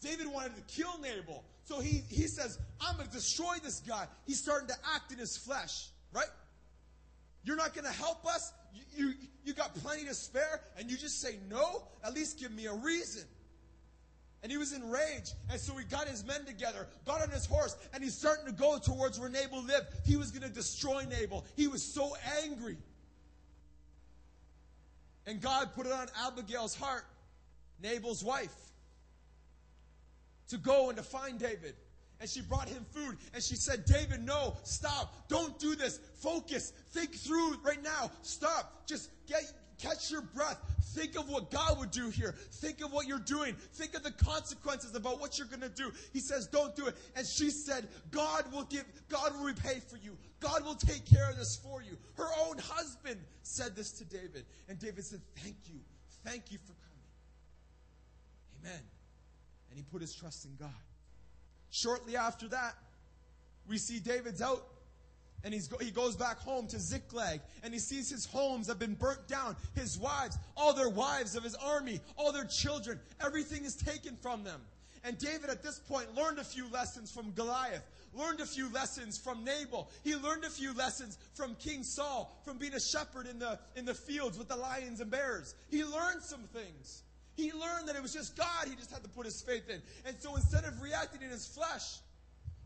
David 0.00 0.26
wanted 0.26 0.54
to 0.56 0.62
kill 0.62 0.98
Nabal. 0.98 1.44
So 1.64 1.80
he, 1.80 2.02
he 2.08 2.26
says, 2.26 2.58
I'm 2.80 2.96
going 2.96 3.08
to 3.08 3.12
destroy 3.12 3.56
this 3.62 3.80
guy. 3.80 4.06
He's 4.26 4.40
starting 4.40 4.68
to 4.68 4.76
act 4.94 5.12
in 5.12 5.18
his 5.18 5.36
flesh, 5.36 5.88
right? 6.12 6.28
You're 7.44 7.56
not 7.56 7.74
going 7.74 7.84
to 7.84 7.92
help 7.92 8.26
us? 8.26 8.52
You, 8.74 9.08
you, 9.08 9.14
you 9.44 9.54
got 9.54 9.74
plenty 9.76 10.04
to 10.04 10.14
spare, 10.14 10.60
and 10.78 10.90
you 10.90 10.96
just 10.96 11.20
say 11.20 11.36
no? 11.50 11.82
At 12.04 12.14
least 12.14 12.38
give 12.38 12.52
me 12.52 12.66
a 12.66 12.74
reason. 12.74 13.24
And 14.42 14.52
he 14.52 14.58
was 14.58 14.72
enraged. 14.72 15.32
And 15.50 15.60
so 15.60 15.74
he 15.76 15.84
got 15.84 16.06
his 16.06 16.24
men 16.24 16.44
together, 16.44 16.86
got 17.06 17.22
on 17.22 17.30
his 17.30 17.44
horse, 17.44 17.76
and 17.92 18.02
he's 18.02 18.16
starting 18.16 18.46
to 18.46 18.52
go 18.52 18.78
towards 18.78 19.18
where 19.18 19.28
Nabal 19.28 19.62
lived. 19.62 19.86
He 20.04 20.16
was 20.16 20.30
going 20.30 20.48
to 20.48 20.54
destroy 20.54 21.04
Nabal. 21.04 21.44
He 21.56 21.66
was 21.66 21.82
so 21.82 22.16
angry. 22.44 22.76
And 25.26 25.40
God 25.40 25.74
put 25.74 25.86
it 25.86 25.92
on 25.92 26.06
Abigail's 26.26 26.74
heart, 26.74 27.04
Nabal's 27.82 28.24
wife 28.24 28.54
to 30.48 30.58
go 30.58 30.88
and 30.88 30.96
to 30.98 31.04
find 31.04 31.38
David. 31.38 31.74
And 32.20 32.28
she 32.28 32.40
brought 32.40 32.68
him 32.68 32.84
food 32.92 33.16
and 33.32 33.42
she 33.42 33.54
said, 33.54 33.84
David, 33.84 34.24
no, 34.24 34.56
stop. 34.64 35.28
Don't 35.28 35.56
do 35.58 35.76
this. 35.76 36.00
Focus. 36.16 36.72
Think 36.90 37.14
through 37.14 37.58
right 37.62 37.82
now. 37.82 38.10
Stop. 38.22 38.86
Just 38.86 39.10
get, 39.28 39.42
catch 39.80 40.10
your 40.10 40.22
breath. 40.22 40.58
Think 40.94 41.16
of 41.16 41.28
what 41.28 41.52
God 41.52 41.78
would 41.78 41.92
do 41.92 42.08
here. 42.08 42.34
Think 42.54 42.80
of 42.80 42.92
what 42.92 43.06
you're 43.06 43.20
doing. 43.20 43.54
Think 43.74 43.94
of 43.94 44.02
the 44.02 44.10
consequences 44.10 44.96
about 44.96 45.20
what 45.20 45.38
you're 45.38 45.46
going 45.46 45.60
to 45.60 45.68
do. 45.68 45.92
He 46.12 46.18
says, 46.18 46.48
don't 46.48 46.74
do 46.74 46.86
it. 46.86 46.96
And 47.14 47.24
she 47.24 47.50
said, 47.50 47.86
God 48.10 48.52
will 48.52 48.64
give, 48.64 48.84
God 49.08 49.36
will 49.36 49.44
repay 49.44 49.80
for 49.88 49.96
you. 49.96 50.16
God 50.40 50.64
will 50.64 50.74
take 50.74 51.04
care 51.04 51.30
of 51.30 51.36
this 51.36 51.54
for 51.56 51.82
you. 51.82 51.96
Her 52.16 52.28
own 52.40 52.58
husband 52.58 53.20
said 53.42 53.76
this 53.76 53.92
to 53.92 54.04
David. 54.04 54.44
And 54.68 54.76
David 54.80 55.04
said, 55.04 55.20
thank 55.36 55.56
you. 55.66 55.78
Thank 56.24 56.50
you 56.50 56.58
for. 56.66 56.72
Amen. 58.62 58.80
and 59.70 59.78
he 59.78 59.82
put 59.82 60.00
his 60.00 60.14
trust 60.14 60.44
in 60.44 60.56
God. 60.58 60.70
Shortly 61.70 62.16
after 62.16 62.48
that, 62.48 62.74
we 63.68 63.78
see 63.78 63.98
David's 63.98 64.40
out 64.40 64.64
and 65.44 65.54
he's 65.54 65.68
go, 65.68 65.78
he 65.78 65.90
goes 65.90 66.16
back 66.16 66.38
home 66.38 66.66
to 66.68 66.80
Ziklag 66.80 67.40
and 67.62 67.72
he 67.72 67.78
sees 67.78 68.10
his 68.10 68.26
homes 68.26 68.66
have 68.68 68.78
been 68.78 68.94
burnt 68.94 69.28
down. 69.28 69.56
His 69.74 69.98
wives, 69.98 70.36
all 70.56 70.72
their 70.72 70.88
wives 70.88 71.36
of 71.36 71.44
his 71.44 71.54
army, 71.54 72.00
all 72.16 72.32
their 72.32 72.46
children, 72.46 72.98
everything 73.24 73.64
is 73.64 73.76
taken 73.76 74.16
from 74.16 74.42
them. 74.42 74.60
And 75.04 75.16
David 75.16 75.48
at 75.48 75.62
this 75.62 75.78
point 75.78 76.14
learned 76.14 76.38
a 76.38 76.44
few 76.44 76.68
lessons 76.70 77.12
from 77.12 77.30
Goliath, 77.32 77.84
learned 78.14 78.40
a 78.40 78.46
few 78.46 78.70
lessons 78.72 79.16
from 79.16 79.44
Nabal. 79.44 79.88
He 80.02 80.16
learned 80.16 80.44
a 80.44 80.50
few 80.50 80.74
lessons 80.74 81.18
from 81.34 81.54
King 81.54 81.84
Saul, 81.84 82.36
from 82.44 82.58
being 82.58 82.74
a 82.74 82.80
shepherd 82.80 83.28
in 83.28 83.38
the, 83.38 83.60
in 83.76 83.84
the 83.84 83.94
fields 83.94 84.36
with 84.36 84.48
the 84.48 84.56
lions 84.56 85.00
and 85.00 85.10
bears. 85.10 85.54
He 85.70 85.84
learned 85.84 86.22
some 86.22 86.42
things. 86.52 87.04
He 87.38 87.52
learned 87.52 87.86
that 87.86 87.94
it 87.94 88.02
was 88.02 88.12
just 88.12 88.36
God 88.36 88.66
he 88.68 88.74
just 88.74 88.90
had 88.90 89.04
to 89.04 89.08
put 89.08 89.24
his 89.24 89.40
faith 89.40 89.70
in. 89.70 89.80
And 90.04 90.16
so 90.18 90.34
instead 90.34 90.64
of 90.64 90.82
reacting 90.82 91.22
in 91.22 91.30
his 91.30 91.46
flesh, 91.46 92.00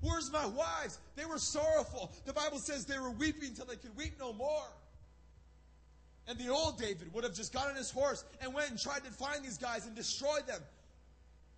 Where's 0.00 0.32
my 0.32 0.44
wives? 0.44 0.98
They 1.14 1.24
were 1.24 1.38
sorrowful. 1.38 2.12
The 2.24 2.32
Bible 2.32 2.58
says 2.58 2.84
they 2.84 2.98
were 2.98 3.12
weeping 3.12 3.50
until 3.50 3.66
they 3.66 3.76
could 3.76 3.96
weep 3.96 4.14
no 4.18 4.32
more. 4.32 4.66
And 6.26 6.36
the 6.38 6.48
old 6.48 6.76
David 6.76 7.14
would 7.14 7.22
have 7.22 7.34
just 7.34 7.52
got 7.52 7.68
on 7.68 7.76
his 7.76 7.90
horse 7.90 8.24
and 8.40 8.52
went 8.52 8.70
and 8.70 8.80
tried 8.80 9.04
to 9.04 9.12
find 9.12 9.44
these 9.44 9.58
guys 9.58 9.86
and 9.86 9.94
destroy 9.94 10.40
them. 10.46 10.60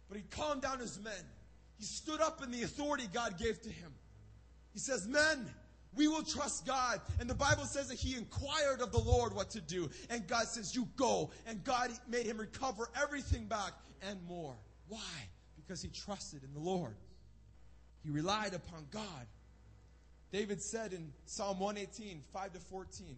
But 0.08 0.18
he 0.18 0.24
calmed 0.24 0.60
down 0.60 0.78
his 0.78 1.00
men. 1.02 1.24
He 1.78 1.84
stood 1.84 2.20
up 2.20 2.42
in 2.42 2.50
the 2.50 2.64
authority 2.64 3.04
God 3.12 3.38
gave 3.38 3.62
to 3.62 3.70
him. 3.70 3.92
He 4.74 4.78
says, 4.78 5.06
Men, 5.08 5.48
we 5.96 6.08
will 6.08 6.22
trust 6.22 6.66
God. 6.66 7.00
And 7.20 7.28
the 7.28 7.34
Bible 7.34 7.64
says 7.64 7.88
that 7.88 7.98
he 7.98 8.16
inquired 8.16 8.80
of 8.80 8.92
the 8.92 8.98
Lord 8.98 9.34
what 9.34 9.50
to 9.50 9.60
do. 9.60 9.90
And 10.10 10.26
God 10.26 10.46
says, 10.46 10.74
You 10.74 10.88
go. 10.96 11.30
And 11.46 11.62
God 11.64 11.90
made 12.08 12.26
him 12.26 12.38
recover 12.38 12.88
everything 13.00 13.46
back 13.46 13.72
and 14.02 14.22
more. 14.26 14.56
Why? 14.88 15.00
Because 15.56 15.82
he 15.82 15.88
trusted 15.88 16.42
in 16.42 16.52
the 16.52 16.60
Lord. 16.60 16.96
He 18.02 18.10
relied 18.10 18.54
upon 18.54 18.86
God. 18.90 19.26
David 20.32 20.60
said 20.60 20.92
in 20.92 21.12
Psalm 21.26 21.60
118, 21.60 22.20
5 22.32 22.52
to 22.54 22.58
14, 22.58 23.16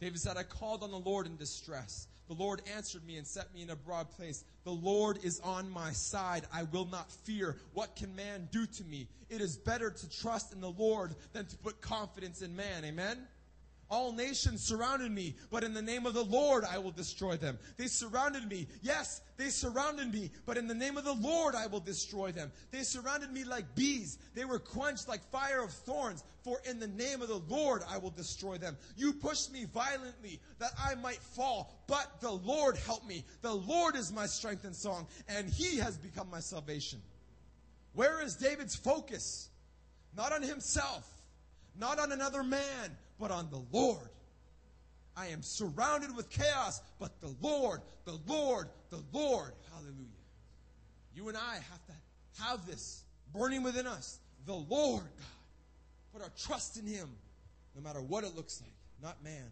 David 0.00 0.18
said, 0.18 0.36
I 0.36 0.42
called 0.42 0.82
on 0.82 0.90
the 0.90 0.98
Lord 0.98 1.26
in 1.26 1.36
distress. 1.36 2.08
The 2.30 2.36
Lord 2.36 2.62
answered 2.76 3.04
me 3.04 3.16
and 3.16 3.26
set 3.26 3.52
me 3.52 3.62
in 3.62 3.70
a 3.70 3.76
broad 3.76 4.08
place. 4.12 4.44
The 4.62 4.70
Lord 4.70 5.18
is 5.24 5.40
on 5.40 5.68
my 5.68 5.90
side. 5.90 6.46
I 6.54 6.62
will 6.62 6.84
not 6.84 7.10
fear. 7.10 7.56
What 7.74 7.96
can 7.96 8.14
man 8.14 8.48
do 8.52 8.66
to 8.66 8.84
me? 8.84 9.08
It 9.28 9.40
is 9.40 9.56
better 9.56 9.90
to 9.90 10.08
trust 10.08 10.52
in 10.52 10.60
the 10.60 10.70
Lord 10.70 11.16
than 11.32 11.46
to 11.46 11.56
put 11.56 11.80
confidence 11.80 12.40
in 12.40 12.54
man. 12.54 12.84
Amen? 12.84 13.18
All 13.90 14.12
nations 14.12 14.62
surrounded 14.62 15.10
me, 15.10 15.34
but 15.50 15.64
in 15.64 15.74
the 15.74 15.82
name 15.82 16.06
of 16.06 16.14
the 16.14 16.22
Lord 16.22 16.64
I 16.64 16.78
will 16.78 16.92
destroy 16.92 17.36
them. 17.36 17.58
They 17.76 17.88
surrounded 17.88 18.48
me. 18.48 18.68
Yes, 18.82 19.20
they 19.36 19.48
surrounded 19.48 20.12
me, 20.12 20.30
but 20.46 20.56
in 20.56 20.68
the 20.68 20.74
name 20.74 20.96
of 20.96 21.02
the 21.02 21.14
Lord 21.14 21.56
I 21.56 21.66
will 21.66 21.80
destroy 21.80 22.30
them. 22.30 22.52
They 22.70 22.84
surrounded 22.84 23.32
me 23.32 23.42
like 23.42 23.74
bees. 23.74 24.18
They 24.32 24.44
were 24.44 24.60
quenched 24.60 25.08
like 25.08 25.28
fire 25.32 25.64
of 25.64 25.72
thorns, 25.72 26.22
for 26.44 26.60
in 26.70 26.78
the 26.78 26.86
name 26.86 27.20
of 27.20 27.26
the 27.26 27.42
Lord 27.48 27.82
I 27.90 27.98
will 27.98 28.10
destroy 28.10 28.58
them. 28.58 28.76
You 28.96 29.12
pushed 29.12 29.52
me 29.52 29.64
violently 29.64 30.40
that 30.60 30.70
I 30.80 30.94
might 30.94 31.20
fall, 31.20 31.82
but 31.88 32.20
the 32.20 32.30
Lord 32.30 32.76
helped 32.76 33.08
me. 33.08 33.24
The 33.42 33.52
Lord 33.54 33.96
is 33.96 34.12
my 34.12 34.26
strength 34.26 34.64
and 34.64 34.74
song, 34.74 35.08
and 35.28 35.48
he 35.48 35.78
has 35.78 35.98
become 35.98 36.30
my 36.30 36.40
salvation. 36.40 37.02
Where 37.94 38.22
is 38.22 38.36
David's 38.36 38.76
focus? 38.76 39.48
Not 40.16 40.32
on 40.32 40.42
himself, 40.42 41.08
not 41.76 41.98
on 41.98 42.12
another 42.12 42.44
man, 42.44 42.96
but 43.20 43.30
on 43.30 43.48
the 43.50 43.62
Lord. 43.70 44.08
I 45.16 45.26
am 45.26 45.42
surrounded 45.42 46.16
with 46.16 46.30
chaos, 46.30 46.80
but 46.98 47.20
the 47.20 47.34
Lord, 47.42 47.82
the 48.06 48.18
Lord, 48.26 48.68
the 48.88 49.02
Lord. 49.12 49.52
Hallelujah. 49.72 50.06
You 51.14 51.28
and 51.28 51.36
I 51.36 51.54
have 51.54 51.86
to 51.86 52.42
have 52.42 52.66
this 52.66 53.04
burning 53.34 53.62
within 53.62 53.86
us. 53.86 54.18
The 54.46 54.54
Lord 54.54 55.02
God. 55.02 56.12
Put 56.12 56.22
our 56.22 56.32
trust 56.38 56.78
in 56.78 56.86
Him, 56.86 57.08
no 57.76 57.82
matter 57.82 58.00
what 58.00 58.24
it 58.24 58.34
looks 58.34 58.60
like, 58.62 58.72
not 59.02 59.22
man. 59.22 59.50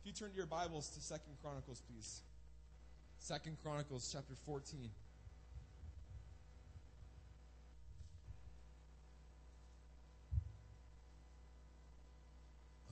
If 0.00 0.06
you 0.06 0.12
turn 0.12 0.30
to 0.30 0.36
your 0.36 0.46
Bibles 0.46 0.88
to 0.90 1.00
Second 1.00 1.34
Chronicles, 1.42 1.82
please. 1.90 2.22
Second 3.18 3.56
Chronicles 3.62 4.08
chapter 4.12 4.34
14. 4.46 4.88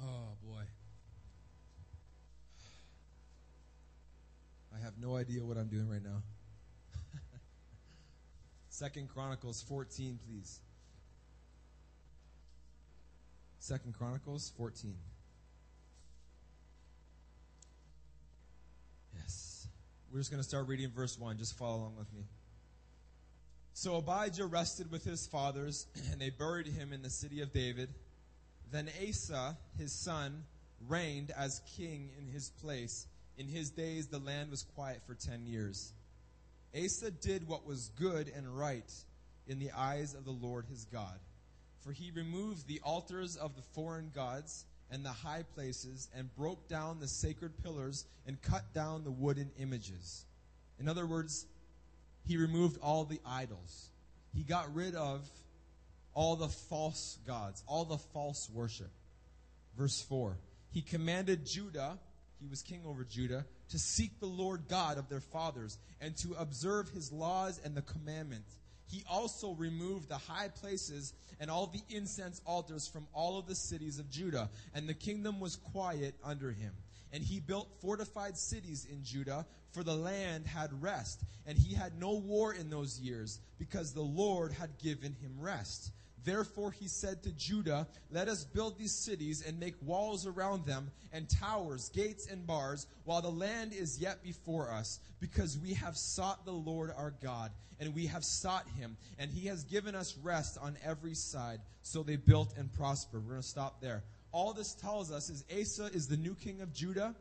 Oh, 0.02 0.37
boy. 0.42 0.62
I 4.74 4.83
have 4.85 4.94
no 5.00 5.16
idea 5.16 5.44
what 5.44 5.57
I'm 5.57 5.68
doing 5.68 5.88
right 5.88 6.02
now. 6.02 6.22
Second 8.68 9.09
Chronicles 9.09 9.62
14, 9.62 10.18
please. 10.26 10.61
Second 13.61 13.94
Chronicles 13.94 14.52
14. 14.59 14.94
Yes. 19.16 19.68
We're 20.12 20.18
just 20.18 20.30
going 20.30 20.42
to 20.42 20.48
start 20.48 20.68
reading 20.68 20.90
verse 20.90 21.18
1. 21.18 21.38
Just 21.38 21.57
follow 21.57 21.78
along 21.78 21.96
with 21.96 22.12
me. 22.12 22.24
So 23.72 23.96
Abijah 23.96 24.46
rested 24.46 24.90
with 24.90 25.04
his 25.04 25.26
fathers, 25.26 25.87
and 26.12 26.20
they 26.20 26.30
buried 26.30 26.66
him 26.66 26.92
in 26.92 27.02
the 27.02 27.11
city 27.11 27.40
of 27.40 27.52
David. 27.52 27.88
Then 28.74 28.90
Asa, 29.08 29.56
his 29.78 29.92
son, 29.92 30.42
reigned 30.88 31.30
as 31.30 31.62
king 31.76 32.10
in 32.18 32.26
his 32.26 32.50
place. 32.60 33.06
In 33.38 33.46
his 33.46 33.70
days, 33.70 34.08
the 34.08 34.18
land 34.18 34.50
was 34.50 34.66
quiet 34.74 35.00
for 35.06 35.14
ten 35.14 35.46
years. 35.46 35.92
Asa 36.76 37.12
did 37.12 37.46
what 37.46 37.64
was 37.64 37.92
good 37.94 38.32
and 38.34 38.58
right 38.58 38.92
in 39.46 39.60
the 39.60 39.70
eyes 39.70 40.14
of 40.14 40.24
the 40.24 40.32
Lord 40.32 40.66
his 40.68 40.87
God. 40.87 41.20
For 41.82 41.92
he 41.92 42.10
removed 42.10 42.66
the 42.66 42.80
altars 42.82 43.37
of 43.37 43.54
the 43.54 43.62
foreign 43.62 44.10
gods 44.12 44.64
and 44.90 45.04
the 45.04 45.10
high 45.10 45.44
places, 45.54 46.08
and 46.12 46.34
broke 46.34 46.68
down 46.68 46.98
the 46.98 47.06
sacred 47.06 47.52
pillars, 47.62 48.06
and 48.26 48.42
cut 48.42 48.74
down 48.74 49.04
the 49.04 49.10
wooden 49.12 49.52
images. 49.56 50.24
In 50.80 50.88
other 50.88 51.06
words, 51.06 51.46
he 52.26 52.37
removed 52.37 52.80
all 52.82 53.04
the 53.04 53.20
idols. 53.24 53.90
He 54.34 54.42
got 54.42 54.74
rid 54.74 54.96
of 54.96 55.30
all 56.14 56.37
the 56.37 56.48
false 56.48 57.18
gods, 57.27 57.62
all 57.66 57.85
the 57.85 57.98
false 57.98 58.48
worship. 58.53 58.90
Verse 59.77 60.00
4 60.03 60.37
He 60.70 60.81
commanded 60.81 61.46
Judah, 61.46 61.98
he 62.40 62.46
was 62.46 62.62
king 62.62 62.83
over 62.87 63.05
Judah, 63.05 63.44
to 63.70 63.79
seek 63.79 64.20
the 64.20 64.27
Lord 64.27 64.68
God 64.68 64.98
of 64.98 65.09
their 65.09 65.20
fathers 65.20 65.79
and 66.00 66.16
to 66.18 66.35
observe 66.38 66.88
his 66.90 67.12
laws 67.12 67.61
and 67.64 67.77
the 67.77 67.83
commandments. 67.83 68.59
He 68.87 69.03
also 69.11 69.53
removed 69.53 70.09
the 70.09 70.18
high 70.18 70.48
places 70.48 71.14
and 71.40 71.50
all 71.50 71.66
the 71.66 71.83
incense 71.94 72.40
altars 72.44 72.87
from 72.87 73.07
all 73.12 73.38
of 73.38 73.46
the 73.46 73.55
cities 73.55 73.98
of 73.98 74.11
Judah, 74.11 74.50
and 74.74 74.88
the 74.88 74.94
kingdom 74.94 75.40
was 75.40 75.57
quiet 75.57 76.14
under 76.22 76.53
him. 76.53 76.72
And 77.12 77.22
he 77.22 77.40
built 77.40 77.68
fortified 77.81 78.37
cities 78.37 78.87
in 78.90 79.05
Judah, 79.05 79.46
for 79.72 79.83
the 79.83 79.94
land 79.94 80.46
had 80.46 80.83
rest, 80.83 81.22
and 81.46 81.57
he 81.57 81.74
had 81.74 81.98
no 81.98 82.14
war 82.14 82.53
in 82.53 82.70
those 82.70 83.00
years, 83.00 83.40
because 83.59 83.92
the 83.92 84.03
Lord 84.03 84.53
had 84.53 84.79
given 84.79 85.14
him 85.20 85.37
rest. 85.38 85.90
Therefore 86.24 86.70
he 86.70 86.88
said 86.88 87.22
to 87.22 87.32
Judah, 87.32 87.87
Let 88.10 88.28
us 88.28 88.44
build 88.44 88.78
these 88.78 88.94
cities 88.94 89.44
and 89.46 89.60
make 89.60 89.74
walls 89.82 90.26
around 90.26 90.64
them, 90.64 90.90
and 91.12 91.28
towers, 91.28 91.90
gates, 91.90 92.26
and 92.26 92.46
bars, 92.46 92.87
while 93.04 93.20
the 93.20 93.30
land 93.30 93.72
is 93.72 94.00
yet 94.00 94.22
before 94.22 94.70
us, 94.70 95.00
because 95.20 95.58
we 95.58 95.74
have 95.74 95.96
sought 95.96 96.44
the 96.44 96.52
Lord 96.52 96.90
our 96.96 97.12
God, 97.22 97.50
and 97.78 97.94
we 97.94 98.06
have 98.06 98.24
sought 98.24 98.66
him, 98.78 98.96
and 99.18 99.30
he 99.30 99.48
has 99.48 99.64
given 99.64 99.94
us 99.94 100.16
rest 100.22 100.56
on 100.60 100.78
every 100.82 101.14
side. 101.14 101.60
So 101.82 102.02
they 102.02 102.16
built 102.16 102.54
and 102.56 102.72
prospered. 102.72 103.22
We're 103.24 103.32
going 103.32 103.42
to 103.42 103.48
stop 103.48 103.80
there. 103.80 104.02
All 104.32 104.52
this 104.52 104.74
tells 104.74 105.12
us 105.12 105.28
is 105.28 105.44
Asa 105.52 105.90
is 105.94 106.08
the 106.08 106.16
new 106.16 106.34
king 106.34 106.60
of 106.62 106.72
Judah, 106.72 107.14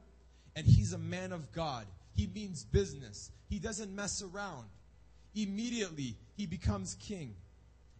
and 0.55 0.65
he's 0.65 0.93
a 0.93 0.97
man 0.97 1.31
of 1.31 1.51
God. 1.51 1.85
He 2.15 2.27
means 2.27 2.63
business. 2.63 3.31
He 3.49 3.59
doesn't 3.59 3.93
mess 3.93 4.23
around. 4.23 4.65
Immediately, 5.35 6.15
he 6.37 6.45
becomes 6.45 6.95
king. 6.95 7.35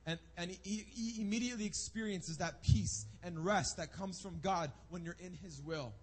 And, 0.06 0.20
and 0.38 0.52
he, 0.64 0.86
he 0.94 1.22
immediately 1.22 1.66
experiences 1.66 2.38
that 2.38 2.62
peace 2.62 3.06
and 3.24 3.44
rest 3.44 3.78
that 3.78 3.94
comes 3.94 4.20
from 4.20 4.40
God 4.42 4.72
when 4.90 5.04
you're 5.04 5.16
in 5.20 5.34
his 5.34 5.62
will. 5.62 5.94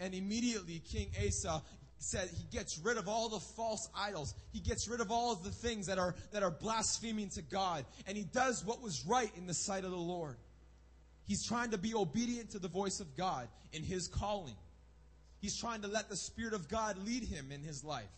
And 0.00 0.14
immediately, 0.14 0.80
King 0.90 1.10
Asa 1.26 1.62
said 1.98 2.28
he 2.36 2.44
gets 2.56 2.78
rid 2.78 2.96
of 2.96 3.08
all 3.08 3.28
the 3.28 3.40
false 3.40 3.88
idols. 3.94 4.34
He 4.52 4.60
gets 4.60 4.88
rid 4.88 5.00
of 5.00 5.10
all 5.10 5.32
of 5.32 5.44
the 5.44 5.50
things 5.50 5.86
that 5.86 5.98
are, 5.98 6.14
that 6.32 6.42
are 6.42 6.50
blaspheming 6.50 7.28
to 7.30 7.42
God. 7.42 7.84
And 8.06 8.16
he 8.16 8.24
does 8.24 8.64
what 8.64 8.82
was 8.82 9.04
right 9.06 9.30
in 9.36 9.46
the 9.46 9.54
sight 9.54 9.84
of 9.84 9.90
the 9.90 9.96
Lord. 9.96 10.36
He's 11.26 11.46
trying 11.46 11.70
to 11.70 11.78
be 11.78 11.94
obedient 11.94 12.50
to 12.50 12.58
the 12.58 12.68
voice 12.68 13.00
of 13.00 13.16
God 13.16 13.48
in 13.72 13.82
his 13.82 14.08
calling. 14.08 14.56
He's 15.40 15.58
trying 15.58 15.82
to 15.82 15.88
let 15.88 16.08
the 16.08 16.16
Spirit 16.16 16.54
of 16.54 16.68
God 16.68 16.98
lead 17.04 17.24
him 17.24 17.50
in 17.52 17.62
his 17.62 17.84
life. 17.84 18.08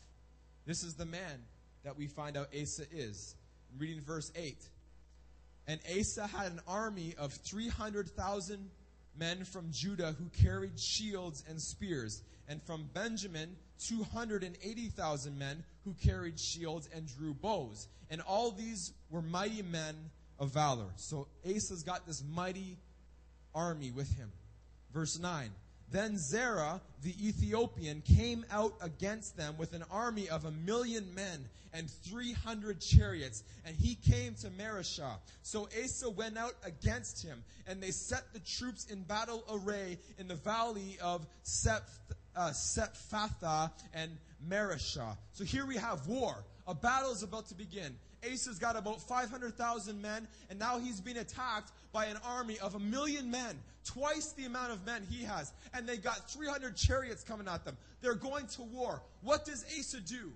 This 0.66 0.82
is 0.82 0.94
the 0.94 1.06
man 1.06 1.44
that 1.84 1.96
we 1.96 2.06
find 2.06 2.36
out 2.36 2.48
Asa 2.54 2.84
is. 2.92 3.36
I'm 3.72 3.78
reading 3.78 4.00
verse 4.00 4.32
8. 4.34 4.56
And 5.68 5.80
Asa 5.98 6.26
had 6.26 6.52
an 6.52 6.60
army 6.66 7.14
of 7.18 7.32
300,000 7.32 8.70
men 9.18 9.44
from 9.44 9.68
Judah 9.72 10.14
who 10.18 10.26
carried 10.42 10.78
shields 10.78 11.42
and 11.48 11.60
spears, 11.60 12.22
and 12.48 12.62
from 12.62 12.88
Benjamin 12.94 13.56
280,000 13.88 15.38
men 15.38 15.64
who 15.84 15.94
carried 15.94 16.38
shields 16.38 16.88
and 16.94 17.06
drew 17.16 17.34
bows. 17.34 17.88
And 18.10 18.20
all 18.22 18.50
these 18.52 18.92
were 19.10 19.22
mighty 19.22 19.62
men 19.62 19.96
of 20.38 20.50
valor. 20.50 20.86
So 20.96 21.26
Asa's 21.44 21.82
got 21.82 22.06
this 22.06 22.22
mighty 22.22 22.78
army 23.54 23.90
with 23.90 24.14
him. 24.16 24.30
Verse 24.92 25.18
9. 25.18 25.50
Then 25.90 26.18
Zerah 26.18 26.80
the 27.02 27.14
Ethiopian 27.28 28.02
came 28.02 28.44
out 28.50 28.74
against 28.80 29.36
them 29.36 29.56
with 29.58 29.72
an 29.74 29.84
army 29.90 30.28
of 30.28 30.44
a 30.44 30.50
million 30.50 31.14
men 31.14 31.44
and 31.72 31.90
300 31.90 32.80
chariots, 32.80 33.44
and 33.64 33.76
he 33.76 33.94
came 33.94 34.34
to 34.36 34.48
Mareshah. 34.48 35.16
So 35.42 35.68
Asa 35.82 36.10
went 36.10 36.36
out 36.36 36.54
against 36.64 37.22
him, 37.22 37.44
and 37.66 37.82
they 37.82 37.90
set 37.90 38.32
the 38.32 38.40
troops 38.40 38.86
in 38.86 39.02
battle 39.02 39.44
array 39.50 39.98
in 40.18 40.26
the 40.26 40.34
valley 40.34 40.96
of 41.02 41.26
Seph, 41.42 41.82
uh, 42.34 42.50
Sephatha 42.50 43.70
and 43.94 44.10
Mareshah. 44.48 45.16
So 45.32 45.44
here 45.44 45.66
we 45.66 45.76
have 45.76 46.06
war. 46.08 46.44
A 46.66 46.74
battle 46.74 47.12
is 47.12 47.22
about 47.22 47.46
to 47.48 47.54
begin. 47.54 47.94
Asa's 48.24 48.58
got 48.58 48.76
about 48.76 49.00
500,000 49.00 50.02
men, 50.02 50.26
and 50.50 50.58
now 50.58 50.78
he's 50.78 51.00
being 51.00 51.18
attacked 51.18 51.70
by 51.92 52.06
an 52.06 52.16
army 52.24 52.58
of 52.58 52.74
a 52.74 52.78
million 52.78 53.30
men, 53.30 53.58
twice 53.84 54.32
the 54.32 54.46
amount 54.46 54.72
of 54.72 54.84
men 54.84 55.06
he 55.08 55.24
has. 55.24 55.52
And 55.74 55.88
they 55.88 55.96
got 55.96 56.28
300 56.30 56.76
chariots 56.76 57.22
coming 57.22 57.46
at 57.46 57.64
them. 57.64 57.76
They're 58.00 58.14
going 58.14 58.46
to 58.48 58.62
war. 58.62 59.02
What 59.22 59.44
does 59.44 59.64
Asa 59.78 60.00
do? 60.00 60.32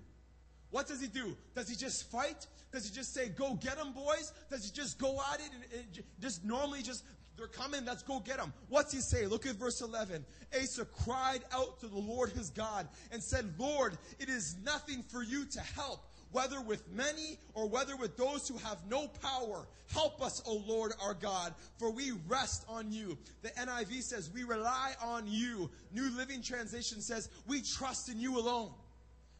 What 0.69 0.87
does 0.87 1.01
he 1.01 1.07
do? 1.07 1.35
Does 1.53 1.67
he 1.67 1.75
just 1.75 2.09
fight? 2.09 2.47
Does 2.71 2.87
he 2.87 2.95
just 2.95 3.13
say, 3.13 3.27
go 3.27 3.55
get 3.55 3.77
them, 3.77 3.91
boys? 3.91 4.31
Does 4.49 4.63
he 4.63 4.71
just 4.71 4.97
go 4.97 5.19
at 5.33 5.41
it 5.41 5.49
and, 5.53 5.81
and 5.81 6.05
just 6.21 6.45
normally 6.45 6.81
just, 6.81 7.03
they're 7.37 7.47
coming, 7.47 7.83
let's 7.83 8.03
go 8.03 8.21
get 8.21 8.37
them? 8.37 8.53
What's 8.69 8.93
he 8.93 9.01
say? 9.01 9.25
Look 9.25 9.45
at 9.45 9.55
verse 9.55 9.81
11. 9.81 10.25
Asa 10.57 10.85
cried 11.03 11.41
out 11.51 11.81
to 11.81 11.87
the 11.87 11.99
Lord 11.99 12.29
his 12.29 12.49
God 12.51 12.87
and 13.11 13.21
said, 13.21 13.53
Lord, 13.57 13.97
it 14.19 14.29
is 14.29 14.55
nothing 14.63 15.03
for 15.03 15.21
you 15.21 15.43
to 15.43 15.59
help 15.59 16.05
whether 16.31 16.61
with 16.61 16.83
many 16.91 17.37
or 17.53 17.67
whether 17.67 17.95
with 17.95 18.17
those 18.17 18.47
who 18.47 18.57
have 18.57 18.77
no 18.89 19.07
power. 19.07 19.67
Help 19.93 20.21
us, 20.21 20.41
O 20.45 20.63
Lord 20.65 20.93
our 21.01 21.13
God, 21.13 21.53
for 21.77 21.91
we 21.91 22.11
rest 22.27 22.65
on 22.67 22.91
you. 22.91 23.17
The 23.41 23.49
NIV 23.49 24.03
says, 24.03 24.31
we 24.33 24.43
rely 24.43 24.93
on 25.01 25.25
you. 25.27 25.69
New 25.93 26.09
Living 26.15 26.41
Translation 26.41 27.01
says, 27.01 27.29
we 27.47 27.61
trust 27.61 28.09
in 28.09 28.19
you 28.19 28.39
alone. 28.39 28.71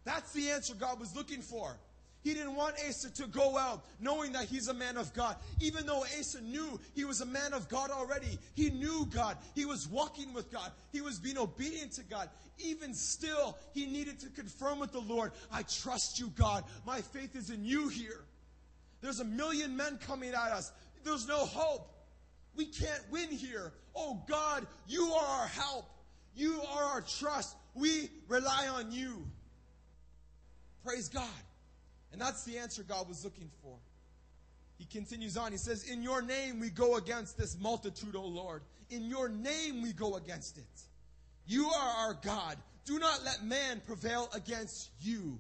That's 0.04 0.32
the 0.34 0.50
answer 0.50 0.74
God 0.74 1.00
was 1.00 1.16
looking 1.16 1.42
for. 1.42 1.78
He 2.24 2.34
didn't 2.34 2.56
want 2.56 2.76
Asa 2.88 3.12
to 3.16 3.28
go 3.28 3.58
out 3.58 3.84
knowing 4.00 4.32
that 4.34 4.46
he's 4.46 4.68
a 4.68 4.74
man 4.74 4.96
of 4.96 5.12
God. 5.14 5.36
Even 5.60 5.86
though 5.88 6.04
Asa 6.20 6.42
knew 6.42 6.80
he 6.94 7.04
was 7.04 7.22
a 7.22 7.26
man 7.26 7.54
of 7.54 7.68
God 7.68 7.90
already, 7.90 8.38
he 8.54 8.70
knew 8.70 9.08
God. 9.14 9.38
He 9.56 9.66
was 9.66 9.88
walking 9.88 10.32
with 10.34 10.52
God. 10.52 10.72
He 10.92 11.02
was 11.02 11.20
being 11.20 11.38
obedient 11.38 11.94
to 11.94 12.04
God. 12.04 12.30
Even 12.60 12.94
still, 12.94 13.58
he 13.74 13.88
needed 13.88 14.20
to 14.20 14.30
confirm 14.30 14.78
with 14.78 14.92
the 14.92 15.00
Lord, 15.00 15.32
I 15.52 15.64
trust 15.64 16.20
you, 16.20 16.32
God. 16.36 16.64
My 16.86 17.02
faith 17.02 17.36
is 17.36 17.50
in 17.50 17.66
you 17.66 17.88
here. 17.88 18.24
There's 19.02 19.20
a 19.20 19.26
million 19.26 19.76
men 19.76 19.98
coming 20.06 20.30
at 20.30 20.52
us. 20.52 20.72
There's 21.04 21.28
no 21.28 21.46
hope. 21.46 21.92
We 22.56 22.66
can't 22.66 23.02
win 23.10 23.30
here. 23.30 23.74
Oh 23.96 24.22
God, 24.28 24.68
you 24.88 25.12
are 25.14 25.42
our 25.42 25.48
help. 25.48 25.86
You 26.36 26.62
are 26.72 26.84
our 26.84 27.02
trust. 27.02 27.56
We 27.74 28.10
rely 28.28 28.68
on 28.68 28.92
you. 28.92 29.26
Praise 30.84 31.10
God. 31.10 31.28
And 32.12 32.20
that's 32.20 32.44
the 32.44 32.58
answer 32.58 32.84
God 32.84 33.08
was 33.08 33.24
looking 33.24 33.50
for. 33.62 33.78
He 34.78 34.86
continues 34.86 35.38
on. 35.38 35.52
He 35.52 35.58
says, 35.58 35.90
In 35.90 36.02
your 36.02 36.22
name 36.22 36.60
we 36.60 36.70
go 36.70 36.96
against 36.96 37.38
this 37.38 37.58
multitude, 37.60 38.16
O 38.16 38.26
Lord. 38.26 38.64
In 38.90 39.06
your 39.06 39.30
name 39.30 39.82
we 39.82 39.94
go 39.94 40.16
against 40.16 40.58
it. 40.58 40.82
You 41.46 41.68
are 41.68 42.08
our 42.08 42.14
God. 42.16 42.58
Do 42.86 42.98
not 43.00 43.24
let 43.24 43.44
man 43.44 43.82
prevail 43.86 44.30
against 44.34 44.90
you. 45.00 45.38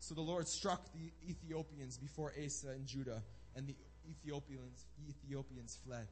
So 0.00 0.14
the 0.14 0.22
Lord 0.22 0.48
struck 0.48 0.82
the 0.94 1.30
Ethiopians 1.30 1.98
before 1.98 2.32
Asa 2.42 2.68
and 2.68 2.86
Judah, 2.86 3.22
and 3.54 3.66
the 3.66 3.74
Ethiopians, 4.08 4.86
Ethiopians 5.06 5.78
fled. 5.86 6.06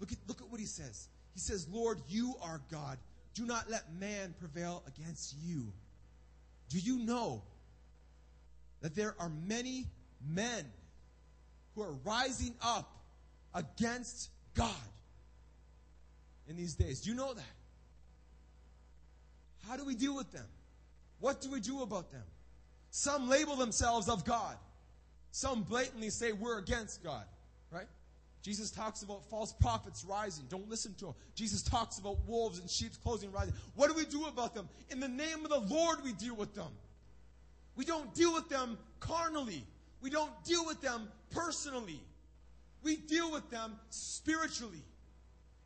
Look 0.00 0.10
at, 0.10 0.18
look 0.26 0.40
at 0.40 0.50
what 0.50 0.58
he 0.58 0.66
says. 0.66 1.08
He 1.32 1.40
says, 1.40 1.68
Lord, 1.70 2.00
you 2.08 2.34
are 2.42 2.60
God. 2.70 2.98
Do 3.34 3.46
not 3.46 3.70
let 3.70 3.84
man 4.00 4.34
prevail 4.38 4.82
against 4.88 5.36
you. 5.44 5.72
Do 6.68 6.78
you 6.78 6.98
know 6.98 7.42
that 8.82 8.94
there 8.94 9.14
are 9.18 9.30
many 9.46 9.86
men 10.28 10.66
who 11.74 11.82
are 11.82 11.92
rising 12.04 12.54
up 12.62 13.02
against 13.54 14.30
God 14.54 14.70
in 16.48 16.56
these 16.56 16.74
days. 16.74 17.00
Do 17.00 17.10
you 17.10 17.16
know 17.16 17.32
that? 17.32 17.44
How 19.66 19.76
do 19.76 19.84
we 19.84 19.94
deal 19.94 20.14
with 20.14 20.30
them? 20.32 20.46
What 21.20 21.40
do 21.40 21.50
we 21.50 21.60
do 21.60 21.82
about 21.82 22.10
them? 22.10 22.24
Some 22.90 23.28
label 23.28 23.56
themselves 23.56 24.08
of 24.08 24.24
God. 24.24 24.56
Some 25.30 25.62
blatantly 25.62 26.10
say 26.10 26.32
we're 26.32 26.58
against 26.58 27.02
God, 27.02 27.24
right? 27.70 27.86
Jesus 28.42 28.70
talks 28.70 29.02
about 29.02 29.24
false 29.30 29.52
prophets 29.52 30.04
rising. 30.04 30.44
Don't 30.48 30.68
listen 30.68 30.94
to 30.94 31.06
them. 31.06 31.14
Jesus 31.34 31.62
talks 31.62 31.98
about 31.98 32.18
wolves 32.26 32.58
and 32.58 32.68
sheep's 32.68 32.96
clothing 32.96 33.30
rising. 33.30 33.54
What 33.76 33.88
do 33.88 33.94
we 33.94 34.04
do 34.04 34.26
about 34.26 34.54
them? 34.54 34.68
In 34.90 34.98
the 34.98 35.08
name 35.08 35.44
of 35.44 35.50
the 35.50 35.74
Lord, 35.74 35.98
we 36.04 36.12
deal 36.12 36.34
with 36.34 36.54
them. 36.54 36.72
We 37.76 37.84
don't 37.84 38.12
deal 38.14 38.34
with 38.34 38.48
them 38.48 38.78
carnally. 39.00 39.64
We 40.00 40.10
don't 40.10 40.32
deal 40.44 40.66
with 40.66 40.80
them 40.80 41.08
personally. 41.30 42.00
We 42.82 42.96
deal 42.96 43.30
with 43.30 43.48
them 43.50 43.74
spiritually. 43.90 44.82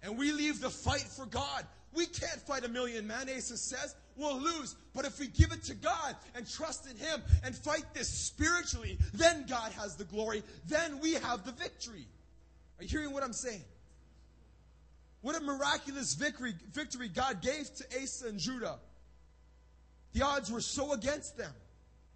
And 0.02 0.18
we 0.18 0.32
leave 0.32 0.60
the 0.60 0.70
fight 0.70 1.00
for 1.00 1.26
God. 1.26 1.66
We 1.94 2.06
can't 2.06 2.40
fight 2.42 2.64
a 2.64 2.68
million 2.68 3.06
men, 3.06 3.28
Asa 3.34 3.56
says. 3.56 3.94
We'll 4.16 4.38
lose. 4.38 4.76
But 4.94 5.04
if 5.04 5.18
we 5.18 5.28
give 5.28 5.52
it 5.52 5.64
to 5.64 5.74
God 5.74 6.14
and 6.34 6.48
trust 6.48 6.88
in 6.90 6.96
Him 6.96 7.22
and 7.44 7.54
fight 7.54 7.84
this 7.94 8.08
spiritually, 8.08 8.98
then 9.14 9.46
God 9.48 9.72
has 9.72 9.96
the 9.96 10.04
glory. 10.04 10.42
Then 10.68 11.00
we 11.00 11.14
have 11.14 11.44
the 11.44 11.52
victory. 11.52 12.06
Are 12.78 12.84
you 12.84 12.88
hearing 12.88 13.12
what 13.12 13.22
I'm 13.22 13.32
saying? 13.32 13.64
What 15.22 15.36
a 15.36 15.40
miraculous 15.40 16.14
victory, 16.14 16.54
victory 16.72 17.08
God 17.08 17.42
gave 17.42 17.74
to 17.76 17.84
Asa 18.00 18.28
and 18.28 18.38
Judah. 18.38 18.78
The 20.12 20.22
odds 20.22 20.52
were 20.52 20.60
so 20.60 20.92
against 20.92 21.36
them. 21.36 21.52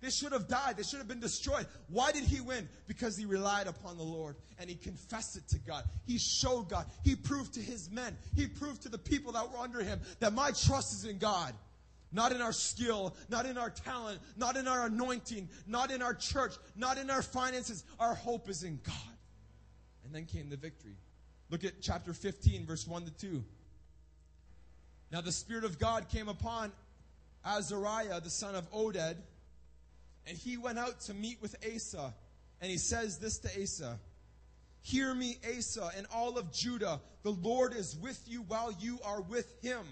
They 0.01 0.11
should 0.11 0.33
have 0.33 0.49
died. 0.49 0.77
They 0.77 0.83
should 0.83 0.99
have 0.99 1.09
been 1.09 1.21
destroyed. 1.21 1.67
Why 1.89 2.11
did 2.11 2.25
he 2.25 2.41
win? 2.41 2.69
Because 2.87 3.17
he 3.17 3.27
relied 3.27 3.67
upon 3.67 3.99
the 3.99 4.03
Lord 4.03 4.37
and 4.59 4.71
he 4.71 4.77
confessed 4.77 5.37
it 5.37 5.47
to 5.49 5.59
God. 5.59 5.85
He 6.07 6.19
showed 6.19 6.71
God. 6.71 6.87
He 7.05 7.15
proved 7.15 7.55
to 7.55 7.61
his 7.61 7.91
men. 7.91 8.17
He 8.35 8.47
proved 8.47 8.83
to 8.83 8.89
the 8.89 8.99
people 8.99 9.33
that 9.33 9.51
were 9.51 9.59
under 9.59 9.83
him 9.83 10.01
that 10.21 10.33
my 10.33 10.53
trust 10.53 10.95
is 10.95 11.05
in 11.05 11.19
God. 11.19 11.55
Not 12.13 12.33
in 12.33 12.41
our 12.41 12.53
skill, 12.53 13.15
not 13.29 13.47
in 13.47 13.57
our 13.57 13.71
talent, 13.71 14.21
not 14.37 14.57
in 14.57 14.67
our 14.67 14.87
anointing, 14.87 15.49
not 15.67 15.93
in 15.93 16.03
our 16.03 16.15
church, 16.15 16.55
not 16.75 16.99
in 16.99 17.09
our 17.09 17.23
finances. 17.23 17.85
Our 18.01 18.15
hope 18.15 18.49
is 18.49 18.65
in 18.65 18.81
God. 18.85 18.97
And 20.05 20.15
then 20.15 20.25
came 20.25 20.49
the 20.49 20.57
victory. 20.57 20.97
Look 21.51 21.63
at 21.63 21.81
chapter 21.81 22.13
15, 22.13 22.67
verse 22.67 22.87
1 22.87 23.05
to 23.05 23.11
2. 23.13 23.45
Now 25.13 25.21
the 25.21 25.31
Spirit 25.31 25.65
of 25.65 25.79
God 25.79 26.09
came 26.09 26.29
upon 26.29 26.73
Azariah, 27.45 28.21
the 28.21 28.31
son 28.31 28.55
of 28.55 28.71
Oded 28.73 29.17
and 30.31 30.39
he 30.39 30.57
went 30.57 30.78
out 30.78 31.01
to 31.01 31.12
meet 31.12 31.43
with 31.43 31.57
Asa. 31.66 32.14
And 32.61 32.70
he 32.70 32.78
says 32.78 33.18
this 33.18 33.39
to 33.39 33.62
Asa 33.62 33.99
Hear 34.83 35.12
me, 35.12 35.37
Asa, 35.59 35.91
and 35.97 36.07
all 36.14 36.39
of 36.39 36.53
Judah. 36.53 37.01
The 37.22 37.33
Lord 37.33 37.74
is 37.74 37.97
with 37.97 38.22
you 38.26 38.43
while 38.43 38.72
you 38.81 38.99
are 39.05 39.20
with 39.20 39.61
him. 39.61 39.85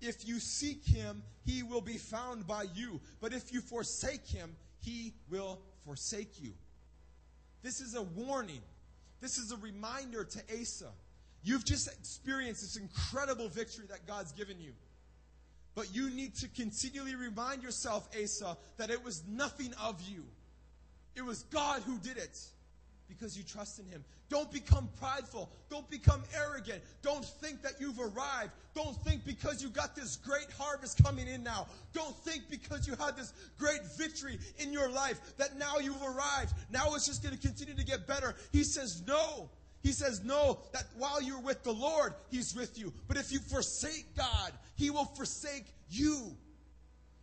If 0.00 0.26
you 0.28 0.40
seek 0.40 0.84
him, 0.84 1.22
he 1.46 1.62
will 1.62 1.80
be 1.80 1.96
found 1.96 2.46
by 2.46 2.64
you. 2.74 3.00
But 3.20 3.32
if 3.32 3.52
you 3.52 3.60
forsake 3.62 4.26
him, 4.26 4.56
he 4.80 5.14
will 5.30 5.60
forsake 5.86 6.42
you. 6.42 6.52
This 7.62 7.80
is 7.80 7.94
a 7.94 8.02
warning. 8.02 8.60
This 9.20 9.38
is 9.38 9.52
a 9.52 9.56
reminder 9.56 10.24
to 10.24 10.42
Asa. 10.60 10.90
You've 11.42 11.64
just 11.64 11.88
experienced 11.88 12.60
this 12.60 12.76
incredible 12.76 13.48
victory 13.48 13.86
that 13.88 14.06
God's 14.06 14.32
given 14.32 14.60
you. 14.60 14.72
But 15.74 15.94
you 15.94 16.10
need 16.10 16.34
to 16.36 16.48
continually 16.48 17.14
remind 17.14 17.62
yourself, 17.62 18.08
Asa, 18.20 18.56
that 18.76 18.90
it 18.90 19.04
was 19.04 19.22
nothing 19.28 19.72
of 19.80 20.00
you. 20.02 20.24
It 21.14 21.22
was 21.22 21.42
God 21.44 21.82
who 21.82 21.98
did 21.98 22.16
it 22.16 22.38
because 23.08 23.36
you 23.36 23.42
trust 23.42 23.78
in 23.78 23.86
Him. 23.86 24.04
Don't 24.28 24.50
become 24.52 24.88
prideful. 25.00 25.50
Don't 25.68 25.88
become 25.90 26.22
arrogant. 26.34 26.82
Don't 27.02 27.24
think 27.24 27.62
that 27.62 27.72
you've 27.80 27.98
arrived. 27.98 28.52
Don't 28.74 28.96
think 29.02 29.24
because 29.24 29.60
you 29.60 29.68
got 29.68 29.96
this 29.96 30.16
great 30.16 30.46
harvest 30.56 31.02
coming 31.02 31.26
in 31.26 31.42
now. 31.42 31.66
Don't 31.92 32.16
think 32.18 32.44
because 32.48 32.86
you 32.86 32.94
had 32.94 33.16
this 33.16 33.32
great 33.58 33.80
victory 33.96 34.38
in 34.58 34.72
your 34.72 34.88
life 34.88 35.36
that 35.36 35.58
now 35.58 35.78
you've 35.78 36.02
arrived. 36.02 36.54
Now 36.70 36.94
it's 36.94 37.06
just 37.06 37.22
going 37.22 37.36
to 37.36 37.40
continue 37.40 37.74
to 37.74 37.84
get 37.84 38.06
better. 38.06 38.36
He 38.52 38.62
says, 38.62 39.02
no. 39.06 39.50
He 39.82 39.92
says, 39.92 40.22
no, 40.24 40.58
that 40.72 40.84
while 40.96 41.22
you're 41.22 41.40
with 41.40 41.62
the 41.62 41.72
Lord, 41.72 42.14
He's 42.30 42.54
with 42.54 42.78
you. 42.78 42.92
But 43.08 43.16
if 43.16 43.32
you 43.32 43.38
forsake 43.38 44.14
God, 44.16 44.52
He 44.76 44.90
will 44.90 45.06
forsake 45.06 45.66
you. 45.88 46.36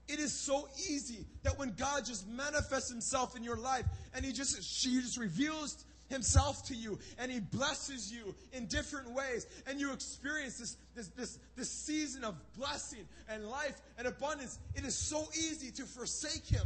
It 0.08 0.20
is 0.20 0.32
so 0.34 0.68
easy 0.90 1.26
that 1.44 1.60
when 1.60 1.74
God 1.74 2.06
just 2.06 2.28
manifests 2.28 2.90
Himself 2.90 3.36
in 3.36 3.44
your 3.44 3.58
life 3.58 3.86
and 4.16 4.26
He 4.26 4.32
just, 4.32 4.64
she 4.64 5.00
just 5.02 5.18
reveals 5.18 5.84
himself 6.10 6.66
to 6.68 6.76
you 6.76 6.98
and 7.18 7.32
he 7.32 7.40
blesses 7.40 8.12
you 8.12 8.34
in 8.54 8.66
different 8.68 9.12
ways 9.12 9.46
and 9.68 9.80
you 9.80 9.92
experience 9.92 10.58
this, 10.58 10.78
this, 10.96 11.08
this, 11.10 11.40
this 11.56 11.70
season 11.70 12.24
of 12.24 12.36
blessing 12.58 13.06
and 13.30 13.46
life 13.48 13.76
and 13.98 14.08
abundance, 14.08 14.60
it 14.76 14.86
is 14.86 14.96
so 14.96 15.28
easy 15.34 15.72
to 15.72 15.84
forsake 15.84 16.46
him 16.46 16.66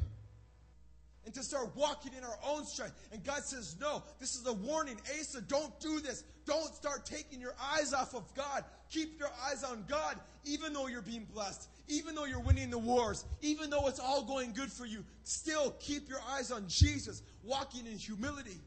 and 1.26 1.34
to 1.34 1.44
start 1.44 1.76
walking 1.76 2.14
in 2.18 2.24
our 2.24 2.40
own 2.46 2.66
strength. 2.66 2.96
And 3.12 3.24
God 3.24 3.44
says, 3.44 3.76
No, 3.80 4.04
this 4.20 4.36
is 4.36 4.46
a 4.48 4.54
warning. 4.54 4.98
Asa, 5.20 5.42
don't 5.42 5.80
do 5.80 6.00
this. 6.00 6.24
Don't 6.46 6.74
start 6.74 7.06
taking 7.06 7.40
your 7.40 7.54
eyes 7.74 7.94
off 7.94 8.16
of 8.16 8.34
God. 8.34 8.64
Keep 8.90 9.20
your 9.20 9.30
eyes 9.48 9.64
on 9.64 9.86
God, 9.88 10.20
even 10.44 10.74
though 10.74 10.88
you're 10.88 11.02
being 11.02 11.28
blessed, 11.32 11.70
even 11.88 12.16
though 12.16 12.26
you're 12.26 12.42
winning 12.42 12.70
the 12.70 12.78
wars, 12.78 13.26
even 13.42 13.70
though 13.70 13.88
it's 13.88 14.00
all 14.00 14.24
going 14.24 14.54
good 14.54 14.72
for 14.72 14.86
you. 14.86 15.04
Still 15.24 15.72
keep 15.80 16.10
your 16.10 16.22
eyes 16.30 16.52
on 16.52 16.66
Jesus, 16.68 17.22
walking 17.44 17.86
in 17.86 17.98
humility. 17.98 18.60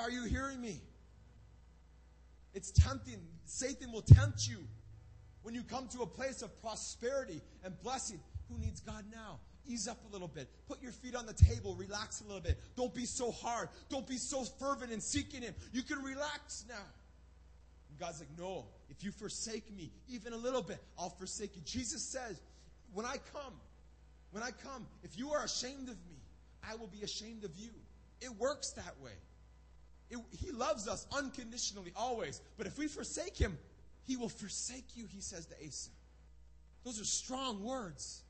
Are 0.00 0.10
you 0.10 0.24
hearing 0.24 0.60
me? 0.60 0.80
It's 2.54 2.70
tempting. 2.70 3.20
Satan 3.44 3.92
will 3.92 4.02
tempt 4.02 4.48
you 4.48 4.58
when 5.42 5.54
you 5.54 5.62
come 5.62 5.88
to 5.88 6.02
a 6.02 6.06
place 6.06 6.42
of 6.42 6.60
prosperity 6.60 7.40
and 7.64 7.80
blessing. 7.82 8.20
Who 8.48 8.58
needs 8.58 8.80
God 8.80 9.04
now? 9.12 9.38
Ease 9.70 9.88
up 9.88 9.98
a 10.08 10.12
little 10.12 10.28
bit. 10.28 10.48
Put 10.66 10.82
your 10.82 10.92
feet 10.92 11.14
on 11.14 11.26
the 11.26 11.32
table. 11.32 11.74
Relax 11.74 12.20
a 12.20 12.24
little 12.24 12.40
bit. 12.40 12.58
Don't 12.76 12.94
be 12.94 13.06
so 13.06 13.30
hard. 13.30 13.68
Don't 13.88 14.06
be 14.06 14.16
so 14.16 14.42
fervent 14.42 14.92
in 14.92 15.00
seeking 15.00 15.42
Him. 15.42 15.54
You 15.72 15.82
can 15.82 16.02
relax 16.02 16.64
now. 16.68 16.74
And 17.90 17.98
God's 17.98 18.20
like, 18.20 18.28
no, 18.38 18.66
if 18.88 19.04
you 19.04 19.12
forsake 19.12 19.70
me 19.76 19.90
even 20.08 20.32
a 20.32 20.36
little 20.36 20.62
bit, 20.62 20.82
I'll 20.98 21.10
forsake 21.10 21.56
you. 21.56 21.62
Jesus 21.64 22.02
says, 22.02 22.40
when 22.92 23.06
I 23.06 23.16
come, 23.32 23.54
when 24.32 24.42
I 24.42 24.50
come, 24.50 24.86
if 25.02 25.16
you 25.16 25.30
are 25.30 25.44
ashamed 25.44 25.88
of 25.88 25.96
me, 26.08 26.16
I 26.68 26.74
will 26.76 26.88
be 26.88 27.02
ashamed 27.02 27.44
of 27.44 27.50
you. 27.56 27.70
It 28.20 28.30
works 28.38 28.72
that 28.72 28.94
way. 29.02 29.12
It, 30.10 30.18
he 30.32 30.50
loves 30.50 30.88
us 30.88 31.06
unconditionally 31.12 31.92
always. 31.96 32.40
But 32.58 32.66
if 32.66 32.78
we 32.78 32.88
forsake 32.88 33.36
him, 33.36 33.56
he 34.06 34.16
will 34.16 34.28
forsake 34.28 34.96
you, 34.96 35.06
he 35.06 35.20
says 35.20 35.46
to 35.46 35.54
Asa. 35.66 35.90
Those 36.84 37.00
are 37.00 37.04
strong 37.04 37.62
words. 37.62 38.22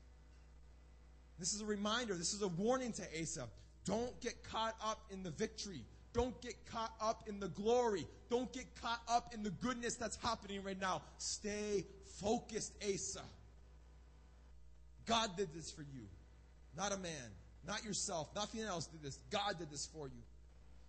This 1.41 1.55
is 1.55 1.61
a 1.61 1.65
reminder, 1.65 2.13
this 2.13 2.35
is 2.35 2.43
a 2.43 2.47
warning 2.47 2.93
to 2.93 3.03
Asa. 3.19 3.47
Don't 3.83 4.21
get 4.21 4.43
caught 4.43 4.75
up 4.85 4.99
in 5.09 5.23
the 5.23 5.31
victory. 5.31 5.81
Don't 6.13 6.39
get 6.39 6.53
caught 6.71 6.93
up 7.01 7.23
in 7.27 7.39
the 7.39 7.47
glory. 7.47 8.05
Don't 8.29 8.53
get 8.53 8.65
caught 8.79 9.01
up 9.09 9.33
in 9.33 9.41
the 9.41 9.49
goodness 9.49 9.95
that's 9.95 10.17
happening 10.17 10.63
right 10.63 10.79
now. 10.79 11.01
Stay 11.17 11.83
focused, 12.21 12.73
Asa. 12.87 13.23
God 15.07 15.35
did 15.35 15.49
this 15.55 15.71
for 15.71 15.81
you, 15.81 16.05
not 16.77 16.93
a 16.93 16.97
man, 16.97 17.31
not 17.65 17.83
yourself, 17.83 18.29
nothing 18.35 18.61
else 18.61 18.85
did 18.85 19.01
this. 19.01 19.17
God 19.31 19.57
did 19.57 19.71
this 19.71 19.87
for 19.87 20.05
you. 20.05 20.23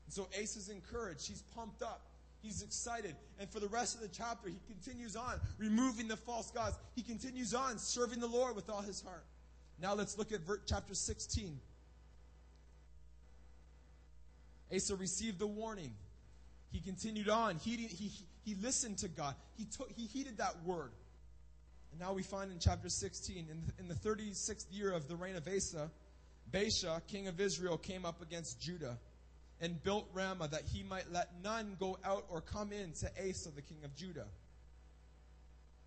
And 0.05 0.13
so 0.13 0.29
Asa's 0.39 0.69
encouraged. 0.69 1.27
He's 1.27 1.43
pumped 1.57 1.83
up. 1.83 2.03
He's 2.43 2.61
excited. 2.61 3.17
And 3.41 3.49
for 3.49 3.59
the 3.59 3.69
rest 3.69 3.95
of 3.95 4.03
the 4.03 4.09
chapter, 4.09 4.51
he 4.51 4.59
continues 4.67 5.17
on 5.17 5.41
removing 5.57 6.09
the 6.09 6.17
false 6.17 6.51
gods. 6.51 6.77
He 6.95 7.03
continues 7.03 7.55
on 7.55 7.79
serving 7.79 8.21
the 8.21 8.27
Lord 8.27 8.55
with 8.55 8.69
all 8.69 8.83
his 8.83 9.01
heart. 9.01 9.25
Now 9.83 9.95
let's 9.95 10.16
look 10.16 10.30
at 10.30 10.41
chapter 10.66 10.95
16. 10.95 11.59
Asa 14.74 14.95
received 14.95 15.41
the 15.41 15.47
warning. 15.47 15.93
He 16.70 16.78
continued 16.78 17.28
on. 17.28 17.57
He, 17.57 17.76
he, 17.76 18.12
he 18.45 18.55
listened 18.62 18.99
to 18.99 19.09
God. 19.09 19.35
He, 19.59 19.64
took, 19.64 19.91
he 19.91 20.07
heeded 20.07 20.39
that 20.39 20.55
word. 20.64 20.93
And 21.91 22.01
now 22.01 22.12
we 22.12 22.22
find 22.22 22.53
in 22.53 22.61
chapter 22.61 22.89
16, 22.89 23.37
in 23.37 23.62
the, 23.66 23.72
in 23.80 23.89
the 23.89 23.95
36th 23.95 24.66
year 24.70 24.93
of 24.93 25.09
the 25.09 25.16
reign 25.16 25.35
of 25.35 25.49
Asa, 25.49 25.91
Baasha, 26.53 27.05
king 27.09 27.26
of 27.26 27.41
Israel, 27.41 27.76
came 27.76 28.07
up 28.07 28.22
against 28.22 28.61
Judah 28.61 28.97
and 29.61 29.83
built 29.83 30.09
Ramah 30.14 30.49
that 30.49 30.62
he 30.72 30.85
might 30.85 31.11
let 31.12 31.28
none 31.43 31.76
go 31.80 31.99
out 32.05 32.24
or 32.30 32.41
come 32.41 32.70
in 32.72 32.93
to 33.01 33.11
Asa, 33.28 33.51
the 33.51 33.62
king 33.62 33.78
of 33.85 33.95
Judah. 33.97 34.26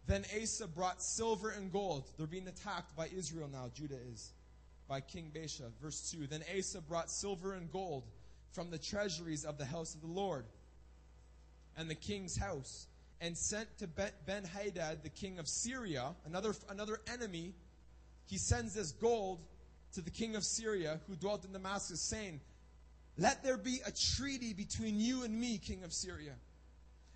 Then 0.07 0.23
Asa 0.39 0.67
brought 0.67 1.01
silver 1.01 1.49
and 1.49 1.71
gold. 1.71 2.11
They're 2.17 2.27
being 2.27 2.47
attacked 2.47 2.95
by 2.95 3.07
Israel 3.07 3.49
now, 3.51 3.71
Judah 3.73 3.97
is, 4.11 4.33
by 4.87 5.01
King 5.01 5.31
Baasha. 5.33 5.71
Verse 5.81 6.11
2 6.11 6.27
Then 6.27 6.43
Asa 6.57 6.81
brought 6.81 7.09
silver 7.09 7.53
and 7.53 7.71
gold 7.71 8.03
from 8.51 8.69
the 8.69 8.77
treasuries 8.77 9.45
of 9.45 9.57
the 9.57 9.65
house 9.65 9.95
of 9.95 10.01
the 10.01 10.07
Lord 10.07 10.45
and 11.77 11.89
the 11.89 11.95
king's 11.95 12.37
house, 12.37 12.87
and 13.19 13.37
sent 13.37 13.67
to 13.79 13.87
Ben 13.87 14.43
Hadad, 14.43 15.03
the 15.03 15.09
king 15.09 15.39
of 15.39 15.47
Syria, 15.47 16.15
another, 16.25 16.53
another 16.69 16.99
enemy. 17.11 17.53
He 18.27 18.37
sends 18.37 18.75
this 18.75 18.91
gold 18.91 19.39
to 19.93 20.01
the 20.01 20.11
king 20.11 20.35
of 20.35 20.43
Syria, 20.43 20.99
who 21.07 21.15
dwelt 21.15 21.43
in 21.43 21.51
Damascus, 21.51 22.01
saying, 22.01 22.39
Let 23.17 23.43
there 23.43 23.57
be 23.57 23.81
a 23.85 23.91
treaty 23.91 24.53
between 24.53 24.99
you 24.99 25.23
and 25.23 25.37
me, 25.37 25.57
king 25.57 25.83
of 25.83 25.91
Syria 25.91 26.35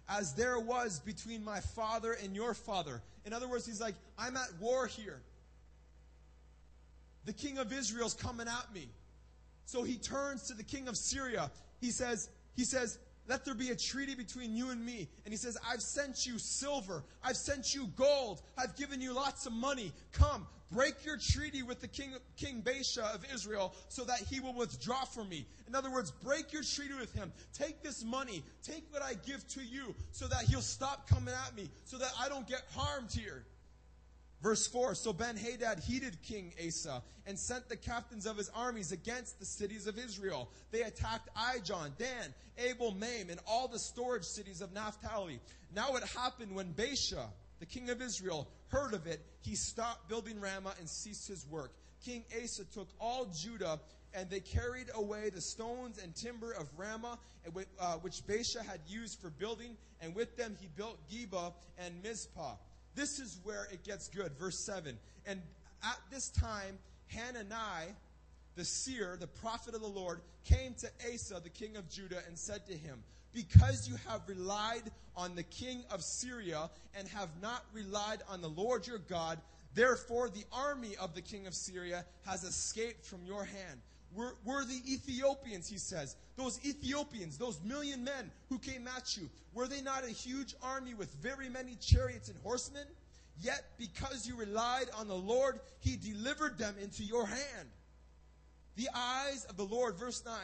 as 0.09 0.33
there 0.33 0.59
was 0.59 0.99
between 0.99 1.43
my 1.43 1.59
father 1.59 2.13
and 2.13 2.35
your 2.35 2.53
father. 2.53 3.01
In 3.25 3.33
other 3.33 3.47
words, 3.47 3.65
he's 3.65 3.79
like, 3.79 3.95
I'm 4.17 4.35
at 4.35 4.49
war 4.59 4.87
here. 4.87 5.21
The 7.25 7.33
king 7.33 7.59
of 7.59 7.71
Israel's 7.71 8.15
coming 8.15 8.47
at 8.47 8.73
me. 8.73 8.89
So 9.65 9.83
he 9.83 9.97
turns 9.97 10.47
to 10.47 10.55
the 10.55 10.63
king 10.63 10.87
of 10.87 10.97
Syria. 10.97 11.51
He 11.79 11.91
says, 11.91 12.29
he 12.55 12.63
says, 12.63 12.97
let 13.27 13.45
there 13.45 13.53
be 13.53 13.69
a 13.69 13.75
treaty 13.75 14.15
between 14.15 14.55
you 14.55 14.71
and 14.71 14.83
me. 14.83 15.07
And 15.23 15.31
he 15.31 15.37
says, 15.37 15.55
I've 15.71 15.83
sent 15.83 16.25
you 16.25 16.39
silver. 16.39 17.03
I've 17.23 17.37
sent 17.37 17.75
you 17.75 17.85
gold. 17.95 18.41
I've 18.57 18.75
given 18.75 18.99
you 18.99 19.13
lots 19.13 19.45
of 19.45 19.53
money. 19.53 19.93
Come, 20.11 20.47
break 20.71 21.05
your 21.05 21.17
treaty 21.17 21.63
with 21.63 21.81
the 21.81 21.87
king, 21.87 22.13
King 22.37 22.61
Baasha 22.61 23.13
of 23.13 23.25
Israel 23.33 23.73
so 23.87 24.03
that 24.03 24.19
he 24.19 24.39
will 24.39 24.53
withdraw 24.53 25.03
from 25.05 25.29
me. 25.29 25.45
In 25.67 25.75
other 25.75 25.91
words, 25.91 26.11
break 26.11 26.53
your 26.53 26.63
treaty 26.63 26.93
with 26.93 27.13
him. 27.13 27.31
Take 27.53 27.83
this 27.83 28.03
money. 28.03 28.43
Take 28.63 28.85
what 28.91 29.01
I 29.01 29.13
give 29.25 29.47
to 29.49 29.61
you 29.61 29.95
so 30.11 30.27
that 30.27 30.43
he'll 30.43 30.61
stop 30.61 31.07
coming 31.09 31.33
at 31.47 31.55
me, 31.55 31.69
so 31.85 31.97
that 31.97 32.11
I 32.19 32.29
don't 32.29 32.47
get 32.47 32.63
harmed 32.75 33.11
here. 33.11 33.43
Verse 34.41 34.67
4 34.67 34.95
So 34.95 35.11
Ben 35.11 35.35
Hadad 35.35 35.79
heeded 35.79 36.21
King 36.21 36.53
Asa 36.65 37.01
and 37.25 37.37
sent 37.37 37.67
the 37.67 37.75
captains 37.75 38.25
of 38.25 38.37
his 38.37 38.49
armies 38.55 38.91
against 38.91 39.39
the 39.39 39.45
cities 39.45 39.87
of 39.87 39.97
Israel. 39.97 40.49
They 40.71 40.83
attacked 40.83 41.29
Ijon, 41.35 41.97
Dan, 41.97 42.33
Abel, 42.57 42.91
Maim, 42.91 43.29
and 43.29 43.39
all 43.47 43.67
the 43.67 43.79
storage 43.79 44.23
cities 44.23 44.61
of 44.61 44.73
Naphtali. 44.73 45.39
Now 45.75 45.95
it 45.95 46.03
happened 46.03 46.55
when 46.55 46.73
Baasha, 46.73 47.25
the 47.59 47.65
king 47.65 47.89
of 47.89 48.01
Israel, 48.01 48.47
heard 48.69 48.93
of 48.93 49.07
it, 49.07 49.21
he 49.41 49.55
stopped 49.55 50.07
building 50.09 50.39
Ramah 50.39 50.75
and 50.79 50.89
ceased 50.89 51.27
his 51.27 51.45
work. 51.47 51.73
King 52.03 52.23
Asa 52.41 52.63
took 52.65 52.87
all 52.99 53.25
Judah 53.25 53.79
and 54.13 54.29
they 54.29 54.39
carried 54.39 54.87
away 54.95 55.29
the 55.29 55.41
stones 55.41 55.99
and 56.01 56.15
timber 56.15 56.51
of 56.53 56.67
Ramah, 56.77 57.19
uh, 57.79 57.93
which 57.97 58.25
Baasha 58.27 58.65
had 58.65 58.79
used 58.87 59.19
for 59.19 59.29
building, 59.29 59.77
and 60.01 60.15
with 60.15 60.35
them 60.35 60.55
he 60.59 60.67
built 60.75 60.97
Geba 61.09 61.53
and 61.77 62.01
Mizpah. 62.01 62.55
This 62.95 63.19
is 63.19 63.39
where 63.43 63.67
it 63.71 63.83
gets 63.83 64.07
good. 64.07 64.31
Verse 64.39 64.65
7. 64.65 64.97
And 65.25 65.41
at 65.83 65.99
this 66.11 66.29
time, 66.31 66.79
Hanani, 67.13 67.93
the 68.55 68.65
seer, 68.65 69.15
the 69.19 69.27
prophet 69.27 69.75
of 69.75 69.81
the 69.81 69.87
Lord, 69.87 70.21
came 70.43 70.73
to 70.75 70.89
Asa, 71.13 71.39
the 71.43 71.49
king 71.49 71.77
of 71.77 71.87
Judah, 71.89 72.21
and 72.27 72.37
said 72.37 72.65
to 72.67 72.73
him, 72.73 73.03
Because 73.39 73.87
you 73.87 73.95
have 74.09 74.19
relied 74.27 74.91
on 75.15 75.33
the 75.33 75.43
king 75.43 75.85
of 75.89 76.03
Syria 76.03 76.69
and 76.93 77.07
have 77.07 77.29
not 77.41 77.63
relied 77.71 78.21
on 78.27 78.41
the 78.41 78.49
Lord 78.49 78.85
your 78.85 78.97
God, 78.97 79.39
therefore 79.75 80.27
the 80.27 80.43
army 80.51 80.97
of 80.99 81.15
the 81.15 81.21
king 81.21 81.47
of 81.47 81.53
Syria 81.53 82.03
has 82.25 82.43
escaped 82.43 83.05
from 83.05 83.23
your 83.25 83.45
hand. 83.45 83.79
We're, 84.13 84.33
we're, 84.43 84.65
the 84.65 84.81
Ethiopians, 84.85 85.69
he 85.69 85.77
says. 85.77 86.17
Those 86.35 86.59
Ethiopians, 86.65 87.37
those 87.37 87.61
million 87.63 88.03
men 88.03 88.29
who 88.49 88.59
came 88.59 88.89
at 88.89 89.15
you, 89.15 89.29
were 89.53 89.69
they 89.69 89.81
not 89.81 90.03
a 90.03 90.09
huge 90.09 90.53
army 90.61 90.93
with 90.93 91.13
very 91.21 91.47
many 91.47 91.75
chariots 91.75 92.27
and 92.27 92.37
horsemen? 92.43 92.87
Yet, 93.41 93.63
because 93.77 94.27
you 94.27 94.35
relied 94.35 94.87
on 94.97 95.07
the 95.07 95.15
Lord, 95.15 95.61
he 95.79 95.95
delivered 95.95 96.57
them 96.57 96.75
into 96.81 97.03
your 97.03 97.25
hand. 97.25 97.69
The 98.75 98.89
eyes 98.93 99.45
of 99.45 99.55
the 99.55 99.63
Lord, 99.63 99.95
verse 99.95 100.25
9, 100.25 100.35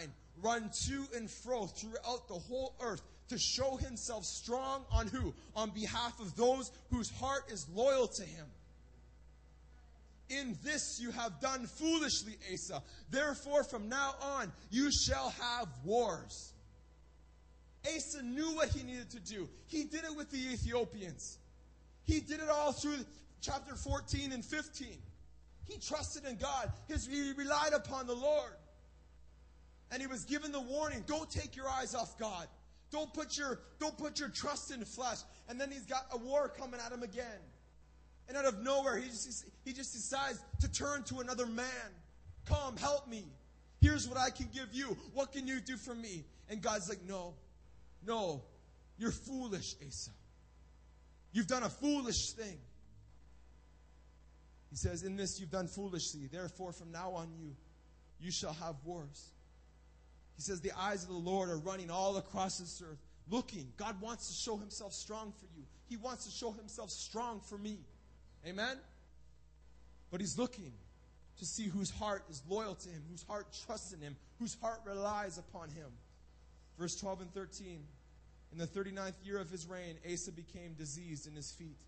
run 0.41 0.69
to 0.87 1.05
and 1.15 1.29
fro 1.29 1.65
throughout 1.65 2.27
the 2.27 2.35
whole 2.35 2.75
earth 2.81 3.01
to 3.29 3.37
show 3.37 3.77
himself 3.77 4.23
strong 4.23 4.85
on 4.91 5.07
who? 5.07 5.33
On 5.55 5.69
behalf 5.71 6.19
of 6.19 6.35
those 6.35 6.71
whose 6.91 7.09
heart 7.09 7.51
is 7.51 7.67
loyal 7.73 8.07
to 8.07 8.23
him. 8.23 8.45
In 10.29 10.57
this 10.63 10.99
you 10.99 11.11
have 11.11 11.39
done 11.39 11.67
foolishly, 11.67 12.35
Asa. 12.51 12.81
Therefore, 13.11 13.63
from 13.63 13.89
now 13.89 14.15
on, 14.21 14.51
you 14.71 14.91
shall 14.91 15.29
have 15.29 15.67
wars. 15.83 16.53
Asa 17.85 18.23
knew 18.23 18.55
what 18.55 18.69
he 18.69 18.83
needed 18.83 19.11
to 19.11 19.19
do. 19.19 19.47
He 19.67 19.83
did 19.83 20.03
it 20.03 20.15
with 20.15 20.31
the 20.31 20.37
Ethiopians. 20.53 21.37
He 22.05 22.19
did 22.19 22.39
it 22.39 22.49
all 22.49 22.71
through 22.71 22.97
chapter 23.41 23.75
14 23.75 24.31
and 24.31 24.43
15. 24.43 24.87
He 25.65 25.77
trusted 25.79 26.25
in 26.25 26.37
God. 26.37 26.71
His, 26.87 27.07
he 27.07 27.33
relied 27.33 27.73
upon 27.73 28.07
the 28.07 28.13
Lord. 28.13 28.53
And 29.91 30.01
he 30.01 30.07
was 30.07 30.25
given 30.25 30.51
the 30.51 30.61
warning, 30.61 31.03
don't 31.05 31.29
take 31.29 31.55
your 31.55 31.69
eyes 31.69 31.95
off 31.95 32.17
God. 32.17 32.47
Don't 32.91 33.13
put 33.13 33.37
your, 33.37 33.59
don't 33.79 33.97
put 33.97 34.19
your 34.19 34.29
trust 34.29 34.71
in 34.71 34.83
flesh. 34.85 35.17
And 35.49 35.59
then 35.59 35.71
he's 35.71 35.85
got 35.85 36.05
a 36.11 36.17
war 36.17 36.49
coming 36.49 36.79
at 36.83 36.91
him 36.91 37.03
again. 37.03 37.39
And 38.27 38.37
out 38.37 38.45
of 38.45 38.61
nowhere, 38.61 38.97
he 38.97 39.09
just, 39.09 39.45
he 39.63 39.73
just 39.73 39.93
decides 39.93 40.39
to 40.61 40.71
turn 40.71 41.03
to 41.03 41.19
another 41.19 41.45
man. 41.45 41.91
Come, 42.45 42.77
help 42.77 43.07
me. 43.07 43.25
Here's 43.81 44.07
what 44.07 44.17
I 44.17 44.29
can 44.29 44.47
give 44.53 44.69
you. 44.73 44.97
What 45.13 45.31
can 45.31 45.47
you 45.47 45.59
do 45.59 45.77
for 45.77 45.93
me? 45.93 46.25
And 46.49 46.61
God's 46.61 46.89
like, 46.89 47.03
No, 47.07 47.35
no, 48.05 48.43
you're 48.97 49.11
foolish, 49.11 49.75
Asa. 49.85 50.11
You've 51.33 51.47
done 51.47 51.63
a 51.63 51.69
foolish 51.69 52.31
thing. 52.31 52.57
He 54.69 54.75
says, 54.75 55.03
In 55.03 55.15
this 55.15 55.39
you've 55.39 55.51
done 55.51 55.67
foolishly. 55.67 56.27
Therefore, 56.31 56.71
from 56.71 56.91
now 56.91 57.11
on, 57.11 57.29
you, 57.37 57.55
you 58.19 58.31
shall 58.31 58.53
have 58.53 58.75
wars. 58.83 59.31
He 60.35 60.41
says, 60.41 60.61
The 60.61 60.71
eyes 60.77 61.03
of 61.03 61.09
the 61.09 61.15
Lord 61.15 61.49
are 61.49 61.57
running 61.57 61.89
all 61.89 62.17
across 62.17 62.59
this 62.59 62.81
earth, 62.85 62.99
looking. 63.29 63.71
God 63.77 63.99
wants 64.01 64.27
to 64.27 64.33
show 64.33 64.57
himself 64.57 64.93
strong 64.93 65.33
for 65.39 65.47
you. 65.57 65.63
He 65.87 65.97
wants 65.97 66.25
to 66.25 66.31
show 66.31 66.51
himself 66.51 66.89
strong 66.89 67.39
for 67.39 67.57
me. 67.57 67.79
Amen? 68.45 68.77
But 70.11 70.19
he's 70.19 70.37
looking 70.37 70.73
to 71.39 71.45
see 71.45 71.67
whose 71.67 71.89
heart 71.89 72.23
is 72.29 72.41
loyal 72.47 72.75
to 72.75 72.89
him, 72.89 73.01
whose 73.09 73.23
heart 73.23 73.47
trusts 73.65 73.91
in 73.93 73.99
him, 73.99 74.15
whose 74.39 74.55
heart 74.61 74.81
relies 74.85 75.37
upon 75.37 75.69
him. 75.69 75.87
Verse 76.77 76.95
12 76.95 77.21
and 77.21 77.33
13. 77.33 77.83
In 78.51 78.57
the 78.57 78.67
39th 78.67 79.13
year 79.23 79.37
of 79.37 79.49
his 79.49 79.67
reign, 79.67 79.97
Asa 80.11 80.31
became 80.31 80.73
diseased 80.77 81.27
in 81.27 81.35
his 81.35 81.51
feet, 81.51 81.81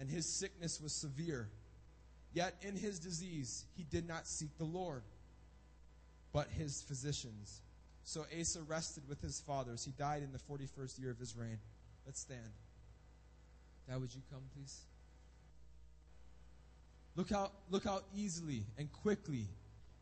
and 0.00 0.08
his 0.08 0.26
sickness 0.26 0.80
was 0.80 0.92
severe. 0.92 1.48
Yet 2.32 2.54
in 2.62 2.76
his 2.76 2.98
disease, 2.98 3.64
he 3.76 3.82
did 3.82 4.06
not 4.06 4.26
seek 4.26 4.56
the 4.58 4.64
Lord, 4.64 5.02
but 6.32 6.48
his 6.48 6.82
physicians. 6.82 7.60
So 8.06 8.24
Asa 8.40 8.62
rested 8.62 9.02
with 9.08 9.20
his 9.20 9.40
fathers. 9.40 9.84
He 9.84 9.90
died 9.90 10.22
in 10.22 10.30
the 10.30 10.38
41st 10.38 11.00
year 11.00 11.10
of 11.10 11.18
his 11.18 11.36
reign. 11.36 11.58
Let's 12.06 12.20
stand. 12.20 12.52
Dad, 13.88 14.00
would 14.00 14.14
you 14.14 14.22
come, 14.30 14.42
please? 14.54 14.80
Look 17.16 17.30
how, 17.30 17.50
look 17.68 17.82
how 17.82 18.02
easily 18.14 18.62
and 18.78 18.90
quickly 18.92 19.48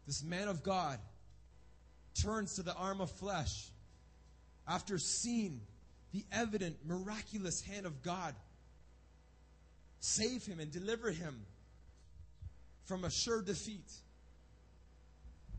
this 0.06 0.22
man 0.22 0.48
of 0.48 0.62
God 0.62 0.98
turns 2.22 2.56
to 2.56 2.62
the 2.62 2.74
arm 2.74 3.00
of 3.00 3.10
flesh 3.10 3.70
after 4.68 4.98
seeing 4.98 5.62
the 6.12 6.26
evident, 6.30 6.76
miraculous 6.86 7.62
hand 7.62 7.86
of 7.86 8.02
God 8.02 8.34
save 10.00 10.44
him 10.44 10.60
and 10.60 10.70
deliver 10.70 11.10
him 11.10 11.40
from 12.84 13.04
a 13.04 13.10
sure 13.10 13.40
defeat. 13.40 13.90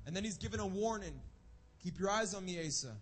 And 0.05 0.15
then 0.15 0.23
he's 0.23 0.37
given 0.37 0.59
a 0.59 0.67
warning 0.67 1.19
keep 1.85 1.99
your 1.99 2.09
eyes 2.09 2.33
on 2.33 2.43
me, 2.43 2.59
Asa. 2.65 2.95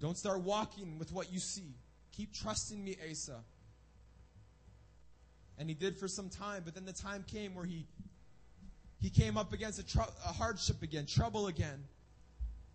Don't 0.00 0.16
start 0.16 0.40
walking 0.40 0.98
with 0.98 1.12
what 1.12 1.30
you 1.30 1.38
see. 1.38 1.74
Keep 2.16 2.32
trusting 2.32 2.82
me, 2.82 2.96
Asa. 3.08 3.38
And 5.58 5.68
he 5.68 5.74
did 5.74 5.98
for 5.98 6.08
some 6.08 6.30
time, 6.30 6.62
but 6.64 6.74
then 6.74 6.86
the 6.86 6.92
time 6.92 7.22
came 7.30 7.54
where 7.54 7.66
he 7.66 7.86
he 8.98 9.10
came 9.10 9.36
up 9.36 9.52
against 9.52 9.78
a, 9.78 9.86
tr- 9.86 10.00
a 10.00 10.32
hardship 10.32 10.82
again, 10.82 11.04
trouble 11.04 11.48
again. 11.48 11.84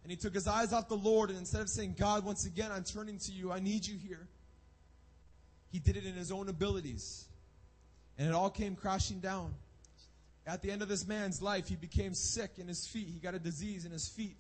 And 0.04 0.12
he 0.12 0.16
took 0.16 0.36
his 0.36 0.48
eyes 0.48 0.72
off 0.72 0.88
the 0.88 0.96
Lord, 0.96 1.32
and 1.32 1.40
instead 1.40 1.62
of 1.62 1.70
saying, 1.70 1.96
God, 1.98 2.24
once 2.24 2.46
again, 2.46 2.72
I'm 2.72 2.84
turning 2.84 3.18
to 3.18 3.32
you, 3.32 3.52
I 3.52 3.60
need 3.60 3.88
you 3.88 3.98
here, 3.98 4.28
he 5.72 5.80
did 5.80 5.98
it 5.98 6.06
in 6.06 6.14
his 6.14 6.32
own 6.32 6.48
abilities. 6.48 7.26
And 8.20 8.28
it 8.28 8.36
all 8.36 8.52
came 8.52 8.76
crashing 8.76 9.20
down. 9.20 9.56
At 10.50 10.64
the 10.64 10.72
end 10.72 10.82
of 10.82 10.88
this 10.88 11.08
man's 11.08 11.44
life, 11.44 11.68
he 11.68 11.76
became 11.76 12.16
sick 12.16 12.54
in 12.58 12.68
his 12.68 12.88
feet. 12.88 13.08
He 13.08 13.20
got 13.20 13.36
a 13.36 13.40
disease 13.40 13.86
in 13.86 13.92
his 13.92 14.08
feet, 14.08 14.36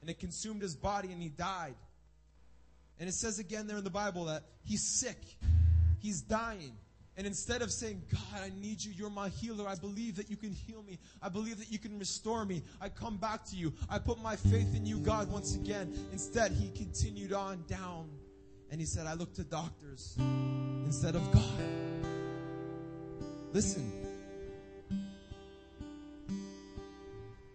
and 0.00 0.08
it 0.08 0.18
consumed 0.18 0.62
his 0.62 0.74
body, 0.74 1.12
and 1.12 1.20
he 1.20 1.28
died. 1.28 1.74
And 2.98 3.10
it 3.10 3.12
says 3.12 3.38
again 3.38 3.66
there 3.66 3.76
in 3.76 3.84
the 3.84 3.90
Bible 3.90 4.24
that 4.26 4.44
he's 4.62 4.82
sick, 4.82 5.18
he's 5.98 6.22
dying. 6.22 6.72
And 7.16 7.26
instead 7.26 7.60
of 7.60 7.70
saying, 7.70 8.02
God, 8.10 8.42
I 8.42 8.50
need 8.58 8.82
you, 8.82 8.92
you're 8.96 9.10
my 9.10 9.28
healer, 9.28 9.68
I 9.68 9.74
believe 9.74 10.16
that 10.16 10.30
you 10.30 10.36
can 10.36 10.50
heal 10.50 10.82
me, 10.82 10.98
I 11.20 11.28
believe 11.28 11.58
that 11.58 11.70
you 11.70 11.78
can 11.78 11.98
restore 11.98 12.46
me, 12.46 12.62
I 12.80 12.88
come 12.88 13.18
back 13.18 13.44
to 13.46 13.56
you, 13.56 13.74
I 13.90 13.98
put 13.98 14.22
my 14.22 14.36
faith 14.36 14.74
in 14.74 14.86
you, 14.86 14.98
God, 14.98 15.30
once 15.30 15.56
again. 15.56 15.94
Instead, 16.10 16.52
he 16.52 16.70
continued 16.70 17.34
on 17.34 17.64
down 17.68 18.08
and 18.70 18.80
he 18.80 18.86
said, 18.86 19.06
I 19.06 19.12
look 19.12 19.34
to 19.34 19.44
doctors 19.44 20.16
instead 20.86 21.14
of 21.14 21.30
God. 21.32 21.42
Listen, 23.52 23.92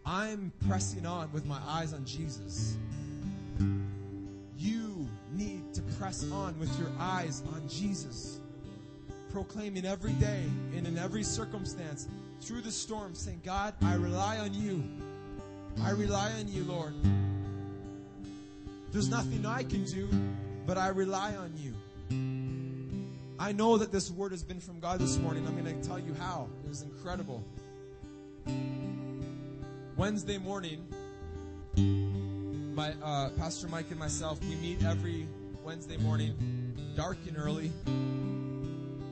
I'm 0.10 0.52
pressing 0.68 1.06
on 1.06 1.32
with 1.32 1.46
my 1.46 1.60
eyes 1.68 1.94
on 1.94 2.04
Jesus. 2.04 2.78
You 4.58 5.08
need 5.34 5.72
to 5.76 5.84
press 6.00 6.30
on 6.32 6.58
with 6.58 6.76
your 6.80 6.90
eyes 7.00 7.44
on 7.54 7.70
Jesus. 7.70 8.40
Proclaiming 9.32 9.86
every 9.86 10.14
day 10.14 10.46
and 10.76 10.88
in 10.88 10.98
every 10.98 11.22
circumstance 11.22 12.08
through 12.42 12.62
the 12.62 12.72
storm, 12.72 13.14
saying, 13.14 13.42
God, 13.46 13.76
I 13.84 13.94
rely 13.94 14.40
on 14.40 14.52
you. 14.52 14.84
I 15.84 15.92
rely 15.92 16.32
on 16.40 16.48
you, 16.48 16.64
Lord. 16.64 16.96
There's 18.92 19.10
nothing 19.10 19.46
I 19.46 19.62
can 19.62 19.84
do, 19.84 20.10
but 20.66 20.80
I 20.80 20.88
rely 20.88 21.36
on 21.36 21.54
you. 21.56 21.76
I 23.38 23.52
know 23.52 23.78
that 23.78 23.92
this 23.92 24.10
word 24.10 24.32
has 24.32 24.42
been 24.42 24.60
from 24.60 24.80
God 24.80 25.00
this 25.00 25.20
morning. 25.20 25.46
I'm 25.46 25.56
going 25.56 25.80
to 25.80 25.88
tell 25.88 26.00
you 26.00 26.16
how. 26.16 26.48
It 26.66 26.70
was 26.70 26.82
incredible. 26.82 27.44
Wednesday 30.00 30.38
morning, 30.38 30.88
my 32.74 32.94
uh, 33.04 33.32
Pastor 33.32 33.68
Mike 33.68 33.88
and 33.90 34.00
myself, 34.00 34.40
we 34.42 34.56
meet 34.56 34.82
every 34.86 35.28
Wednesday 35.62 35.98
morning, 35.98 36.94
dark 36.96 37.18
and 37.28 37.38
early, 37.38 37.70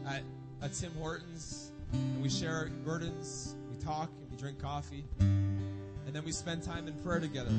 at, 0.08 0.24
at 0.62 0.74
Tim 0.74 0.94
Hortons, 0.94 1.74
and 1.92 2.22
we 2.22 2.30
share 2.30 2.56
our 2.56 2.70
burdens, 2.86 3.58
we 3.70 3.84
talk, 3.84 4.10
and 4.18 4.32
we 4.32 4.38
drink 4.38 4.62
coffee, 4.62 5.04
and 5.20 6.14
then 6.14 6.24
we 6.24 6.32
spend 6.32 6.64
time 6.64 6.88
in 6.88 6.94
prayer 7.04 7.20
together, 7.20 7.52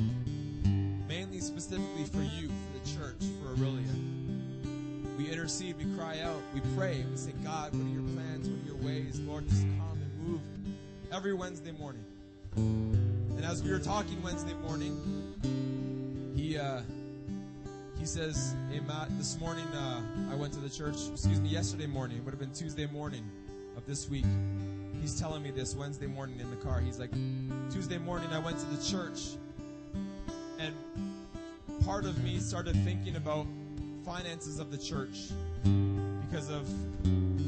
mainly 1.07 1.39
specifically 1.39 2.05
for 2.05 2.23
you, 2.23 2.47
for 2.47 2.79
the 2.79 2.97
church, 2.97 3.21
for 3.43 3.55
Orillia. 3.55 5.19
We 5.19 5.29
intercede, 5.29 5.77
we 5.77 5.85
cry 5.95 6.21
out, 6.21 6.41
we 6.55 6.61
pray, 6.75 7.05
we 7.07 7.15
say, 7.15 7.33
God, 7.43 7.75
what 7.75 7.85
are 7.85 7.89
your 7.89 8.01
plans? 8.15 8.49
What 8.49 8.59
are 8.59 8.65
your 8.65 8.83
ways? 8.83 9.19
Lord, 9.19 9.47
just 9.47 9.61
come 9.61 9.99
and 10.01 10.27
move 10.27 10.41
every 11.11 11.35
Wednesday 11.35 11.73
morning. 11.73 13.08
As 13.49 13.63
we 13.63 13.71
were 13.71 13.79
talking 13.79 14.21
Wednesday 14.21 14.53
morning, 14.53 14.95
he 16.35 16.55
uh, 16.55 16.81
he 17.97 18.05
says, 18.05 18.55
"Hey 18.69 18.79
Matt, 18.79 19.07
this 19.17 19.39
morning 19.39 19.65
uh, 19.69 20.03
I 20.31 20.35
went 20.35 20.53
to 20.53 20.59
the 20.59 20.69
church. 20.69 20.93
Excuse 21.11 21.41
me, 21.41 21.49
yesterday 21.49 21.87
morning. 21.87 22.17
It 22.17 22.25
would 22.25 22.29
have 22.29 22.39
been 22.39 22.53
Tuesday 22.53 22.85
morning 22.85 23.27
of 23.75 23.87
this 23.87 24.07
week. 24.07 24.27
He's 25.01 25.19
telling 25.19 25.41
me 25.41 25.49
this 25.49 25.75
Wednesday 25.75 26.05
morning 26.05 26.39
in 26.39 26.47
the 26.51 26.57
car. 26.57 26.79
He's 26.79 26.99
like, 26.99 27.09
Tuesday 27.71 27.97
morning 27.97 28.29
I 28.29 28.37
went 28.37 28.59
to 28.59 28.65
the 28.67 28.85
church, 28.87 29.29
and 30.59 30.75
part 31.83 32.05
of 32.05 32.23
me 32.23 32.37
started 32.37 32.75
thinking 32.83 33.15
about 33.15 33.47
finances 34.05 34.59
of 34.59 34.69
the 34.69 34.77
church 34.77 35.31
because 36.29 36.51
of 36.51 36.69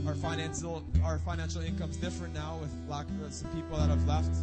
our 0.08 0.16
financial 0.16 0.84
our 1.04 1.20
financial 1.20 1.62
income's 1.62 1.98
different 1.98 2.34
now 2.34 2.58
with 2.60 2.72
lack 2.90 3.06
of 3.24 3.32
some 3.32 3.52
people 3.52 3.78
that 3.78 3.90
have 3.90 4.08
left." 4.08 4.36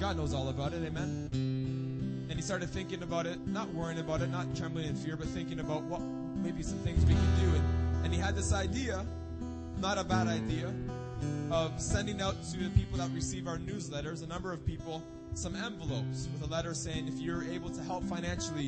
God 0.00 0.16
knows 0.16 0.34
all 0.34 0.48
about 0.48 0.72
it, 0.72 0.84
amen? 0.84 1.28
And 1.32 2.32
he 2.32 2.42
started 2.42 2.68
thinking 2.70 3.02
about 3.02 3.26
it, 3.26 3.46
not 3.46 3.72
worrying 3.72 3.98
about 3.98 4.22
it, 4.22 4.30
not 4.30 4.54
trembling 4.56 4.86
in 4.86 4.96
fear, 4.96 5.16
but 5.16 5.26
thinking 5.28 5.60
about 5.60 5.82
what 5.84 6.00
maybe 6.36 6.62
some 6.62 6.78
things 6.78 7.04
we 7.04 7.14
can 7.14 7.40
do. 7.40 7.56
And, 7.56 8.04
and 8.06 8.14
he 8.14 8.18
had 8.18 8.34
this 8.34 8.52
idea, 8.52 9.06
not 9.78 9.98
a 9.98 10.04
bad 10.04 10.26
idea, 10.26 10.72
of 11.50 11.80
sending 11.80 12.20
out 12.20 12.34
to 12.52 12.58
the 12.58 12.70
people 12.70 12.98
that 12.98 13.10
receive 13.12 13.46
our 13.46 13.58
newsletters, 13.58 14.22
a 14.22 14.26
number 14.26 14.52
of 14.52 14.64
people, 14.66 15.02
some 15.34 15.54
envelopes 15.56 16.28
with 16.32 16.42
a 16.42 16.52
letter 16.52 16.74
saying, 16.74 17.08
if 17.08 17.14
you're 17.14 17.44
able 17.44 17.70
to 17.70 17.82
help 17.82 18.04
financially, 18.04 18.66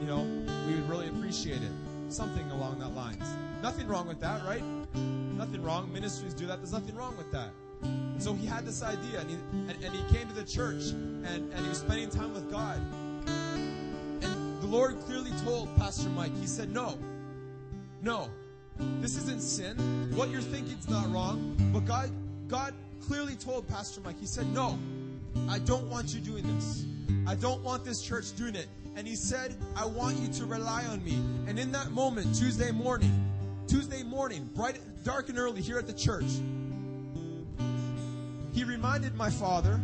you 0.00 0.06
know, 0.06 0.22
we 0.66 0.74
would 0.74 0.88
really 0.88 1.08
appreciate 1.08 1.62
it. 1.62 1.72
Something 2.08 2.48
along 2.50 2.78
that 2.78 2.94
lines. 2.94 3.24
Nothing 3.62 3.88
wrong 3.88 4.06
with 4.06 4.20
that, 4.20 4.44
right? 4.44 4.62
Nothing 4.94 5.62
wrong. 5.62 5.92
Ministries 5.92 6.34
do 6.34 6.46
that. 6.46 6.58
There's 6.58 6.72
nothing 6.72 6.94
wrong 6.94 7.16
with 7.16 7.32
that. 7.32 7.50
So 8.18 8.34
he 8.34 8.46
had 8.46 8.64
this 8.64 8.82
idea, 8.82 9.20
and 9.20 9.30
he, 9.30 9.36
and, 9.52 9.84
and 9.84 9.94
he 9.94 10.14
came 10.14 10.26
to 10.28 10.34
the 10.34 10.44
church, 10.44 10.90
and, 10.90 11.52
and 11.52 11.54
he 11.54 11.68
was 11.68 11.78
spending 11.78 12.10
time 12.10 12.32
with 12.32 12.50
God. 12.50 12.80
And 13.26 14.62
the 14.62 14.66
Lord 14.66 14.98
clearly 15.00 15.32
told 15.44 15.74
Pastor 15.76 16.08
Mike, 16.08 16.36
he 16.40 16.46
said, 16.46 16.72
No, 16.72 16.98
no, 18.02 18.28
this 19.00 19.16
isn't 19.16 19.42
sin. 19.42 19.76
What 20.14 20.30
you're 20.30 20.40
thinking 20.40 20.78
is 20.78 20.88
not 20.88 21.10
wrong. 21.12 21.56
But 21.72 21.84
God, 21.84 22.10
God 22.48 22.74
clearly 23.06 23.36
told 23.36 23.68
Pastor 23.68 24.00
Mike, 24.00 24.18
he 24.18 24.26
said, 24.26 24.46
No, 24.52 24.78
I 25.48 25.58
don't 25.60 25.88
want 25.88 26.14
you 26.14 26.20
doing 26.20 26.44
this. 26.56 26.84
I 27.26 27.34
don't 27.34 27.62
want 27.62 27.84
this 27.84 28.02
church 28.02 28.34
doing 28.36 28.54
it. 28.54 28.68
And 28.96 29.06
he 29.06 29.14
said, 29.14 29.54
I 29.76 29.84
want 29.84 30.16
you 30.18 30.28
to 30.34 30.46
rely 30.46 30.84
on 30.86 31.04
me. 31.04 31.16
And 31.46 31.58
in 31.58 31.70
that 31.72 31.90
moment, 31.90 32.34
Tuesday 32.34 32.70
morning, 32.70 33.12
Tuesday 33.68 34.02
morning, 34.02 34.48
bright, 34.54 34.80
dark 35.04 35.28
and 35.28 35.38
early 35.38 35.60
here 35.60 35.78
at 35.78 35.86
the 35.86 35.92
church, 35.92 36.40
he 38.56 38.64
reminded 38.64 39.14
my 39.14 39.28
father 39.28 39.78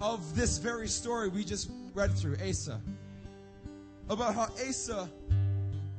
of 0.00 0.36
this 0.36 0.58
very 0.58 0.86
story 0.86 1.28
we 1.28 1.42
just 1.42 1.68
read 1.92 2.12
through, 2.12 2.36
Asa. 2.48 2.80
About 4.08 4.36
how 4.36 4.48
Asa 4.68 5.10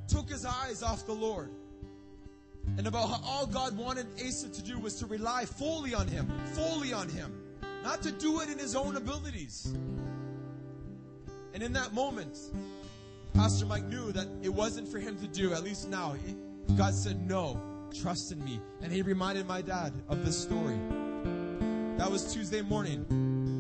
took 0.08 0.30
his 0.30 0.46
eyes 0.46 0.82
off 0.82 1.06
the 1.06 1.12
Lord. 1.12 1.50
And 2.78 2.88
about 2.88 3.10
how 3.10 3.20
all 3.26 3.46
God 3.46 3.76
wanted 3.76 4.08
Asa 4.26 4.48
to 4.48 4.62
do 4.64 4.80
was 4.80 4.96
to 5.00 5.06
rely 5.06 5.44
fully 5.44 5.94
on 5.94 6.08
him, 6.08 6.32
fully 6.54 6.94
on 6.94 7.10
him. 7.10 7.34
not 7.84 8.02
to 8.04 8.12
do 8.14 8.40
it 8.40 8.50
in 8.50 8.58
his 8.58 8.74
own 8.74 8.96
abilities. 8.96 9.76
And 11.54 11.62
in 11.62 11.74
that 11.74 11.94
moment, 11.94 12.38
Pastor 13.34 13.66
Mike 13.66 13.84
knew 13.84 14.14
that 14.14 14.28
it 14.42 14.50
wasn't 14.50 14.88
for 14.88 15.00
him 15.00 15.18
to 15.18 15.28
do, 15.28 15.54
at 15.54 15.62
least 15.62 15.90
now. 15.90 16.16
God 16.78 16.94
said, 16.94 17.28
No, 17.28 17.62
trust 18.02 18.32
in 18.32 18.42
me. 18.46 18.62
And 18.82 18.94
he 18.94 19.02
reminded 19.02 19.46
my 19.46 19.62
dad 19.62 19.92
of 20.08 20.24
this 20.24 20.42
story. 20.42 20.80
That 21.98 22.12
was 22.12 22.34
Tuesday 22.34 22.62
morning. 22.62 23.06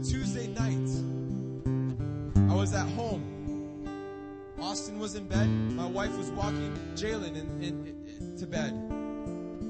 Tuesday 0.03 0.47
night, 0.47 0.89
I 2.51 2.53
was 2.53 2.73
at 2.73 2.85
home. 2.89 3.87
Austin 4.59 4.99
was 4.99 5.15
in 5.15 5.25
bed. 5.25 5.47
My 5.47 5.85
wife 5.85 6.17
was 6.17 6.29
walking 6.31 6.77
Jalen 6.95 7.29
in, 7.29 7.63
in, 7.63 8.05
in, 8.19 8.35
to 8.37 8.45
bed. 8.45 8.71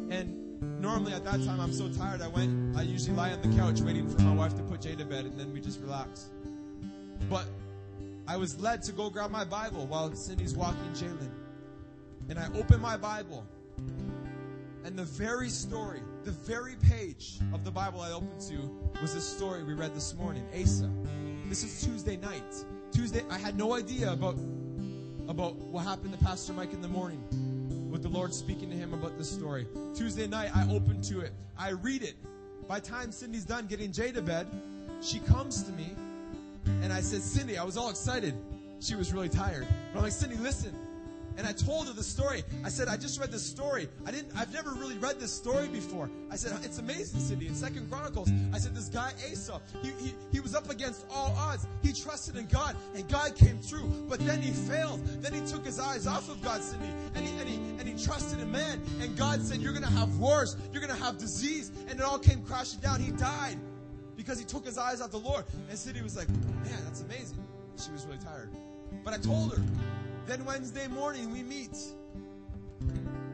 And 0.10 0.82
normally 0.82 1.14
at 1.14 1.24
that 1.26 1.46
time, 1.46 1.60
I'm 1.60 1.74
so 1.74 1.90
tired, 1.90 2.24
I 2.24 2.28
went, 2.28 2.76
I 2.76 2.82
usually 2.82 3.16
lie 3.16 3.32
on 3.34 3.42
the 3.44 3.56
couch 3.56 3.82
waiting 3.82 4.10
for 4.10 4.20
my 4.24 4.34
wife 4.34 4.56
to 4.56 4.64
put 4.64 4.82
Jay 4.82 4.96
to 4.96 5.06
bed, 5.06 5.26
and 5.26 5.40
then 5.40 5.54
we 5.54 5.62
just 5.62 5.80
relax. 5.80 6.32
But 7.30 7.46
I 8.28 8.36
was 8.36 8.60
led 8.60 8.82
to 8.84 8.92
go 8.92 9.12
grab 9.12 9.30
my 9.30 9.46
Bible 9.46 9.86
while 9.86 10.14
Cindy's 10.16 10.56
walking 10.56 10.92
Jalen. 10.94 11.30
And 12.30 12.40
I 12.40 12.48
opened 12.58 12.82
my 12.82 12.98
Bible, 12.98 13.46
and 14.86 14.96
the 14.96 15.04
very 15.04 15.50
story, 15.50 16.00
the 16.26 16.32
very 16.32 16.76
page 16.76 17.40
of 17.54 17.66
the 17.66 17.72
Bible 17.72 18.02
I 18.02 18.12
opened 18.12 18.40
to 18.42 18.70
was 19.02 19.16
the 19.16 19.20
story 19.20 19.64
we 19.64 19.74
read 19.74 19.96
this 19.96 20.14
morning, 20.14 20.48
Asa. 20.54 20.92
This 21.50 21.64
is 21.64 21.84
Tuesday 21.84 22.18
night. 22.18 22.44
Tuesday, 22.92 23.24
I 23.32 23.40
had 23.40 23.58
no 23.58 23.74
idea 23.74 24.14
about 24.14 24.38
about 25.28 25.56
what 25.56 25.86
happened 25.86 26.14
to 26.14 26.24
Pastor 26.24 26.54
Mike 26.54 26.72
in 26.72 26.82
the 26.82 26.88
morning 26.88 27.20
with 27.90 28.04
the 28.04 28.10
Lord 28.10 28.32
speaking 28.32 28.70
to 28.70 28.76
him 28.76 28.94
about 28.94 29.18
this 29.18 29.28
story. 29.28 29.66
Tuesday 29.96 30.28
night, 30.28 30.52
I 30.56 30.72
open 30.72 31.02
to 31.04 31.22
it. 31.22 31.34
I 31.58 31.72
read 31.72 32.04
it. 32.04 32.16
By 32.68 32.80
time 32.80 33.12
Cindy's 33.12 33.44
done 33.44 33.66
getting 33.66 33.92
Jay 33.92 34.12
to 34.12 34.22
bed, 34.22 34.46
she 35.02 35.18
comes 35.20 35.64
to 35.64 35.72
me 35.72 35.96
and 36.84 36.94
I 36.94 37.02
said, 37.02 37.24
Cindy, 37.24 37.58
I 37.58 37.64
was 37.64 37.76
all 37.76 37.90
excited. 37.90 38.36
She 38.80 38.94
was 38.94 39.12
really 39.14 39.30
tired. 39.30 39.68
But 39.92 39.98
I'm 39.98 40.04
like, 40.04 40.12
Cindy, 40.12 40.36
listen. 40.36 40.76
And 41.38 41.46
I 41.46 41.52
told 41.52 41.88
her 41.88 41.94
the 41.94 42.04
story. 42.04 42.44
I 42.64 42.70
said, 42.70 42.88
I 42.88 42.96
just 42.96 43.20
read 43.20 43.32
this 43.32 43.44
story. 43.44 43.90
I 44.06 44.12
didn't, 44.12 44.32
I've 44.38 44.54
never 44.54 44.72
really 44.72 44.98
read 44.98 45.20
this 45.20 45.34
story 45.34 45.68
before. 45.68 46.10
I 46.32 46.36
said, 46.36 46.58
it's 46.64 46.80
amazing, 46.80 47.20
Cindy. 47.20 47.48
In 47.48 47.56
Second 47.56 47.90
Chronicles, 47.90 48.30
I 48.54 48.58
said, 48.58 48.74
this 48.74 48.88
guy 48.88 49.12
Asa, 49.32 49.62
he, 49.82 49.92
he, 50.00 50.14
he 50.32 50.40
was 50.40 50.56
up 50.56 50.70
against 50.70 51.06
all 51.12 51.36
odds. 51.38 51.68
He 51.84 51.92
trusted 51.92 52.38
in 52.38 52.48
God, 52.48 52.76
and 52.96 53.08
God 53.10 53.36
came 53.36 53.60
through. 53.60 53.88
But 54.08 54.20
then 54.20 54.42
he 54.42 54.52
failed. 54.52 55.06
Then 55.22 55.34
he 55.34 55.42
took 55.42 55.66
his 55.66 55.80
eyes 55.80 56.08
off 56.08 56.30
of 56.30 56.42
God, 56.42 56.62
Cindy, 56.62 56.90
and 57.16 57.26
he, 57.26 57.38
and 57.40 57.50
he, 57.50 57.56
and 57.56 57.82
he 57.82 58.04
trusted 58.04 58.40
in 58.40 58.52
man. 58.52 58.82
And 59.02 59.18
God 59.18 59.42
said, 59.42 59.60
you're 59.60 59.74
going 59.74 59.84
to 59.84 59.90
have 59.90 60.18
wars. 60.18 60.56
You're 60.72 60.82
going 60.82 60.98
to 60.98 61.04
have 61.04 61.18
disease. 61.18 61.72
And 61.90 62.00
it 62.00 62.02
all 62.02 62.20
came 62.20 62.42
crashing 62.44 62.80
down. 62.80 63.02
He 63.02 63.12
died 63.12 63.58
because 64.16 64.40
he 64.40 64.46
took 64.46 64.66
his 64.66 64.78
eyes 64.78 65.02
off 65.02 65.12
the 65.12 65.18
Lord. 65.20 65.44
And 65.70 65.78
Cindy 65.78 66.02
was 66.02 66.16
like, 66.16 66.30
man, 66.30 66.80
that's 66.86 67.02
amazing. 67.02 67.44
She 67.84 67.92
was 67.92 68.06
really 68.06 68.20
tired. 68.20 68.50
But 69.04 69.14
I 69.14 69.18
told 69.18 69.54
her, 69.54 69.64
then 70.28 70.46
Wednesday 70.46 70.88
morning 70.88 71.32
we 71.32 71.44
meet. 71.44 71.78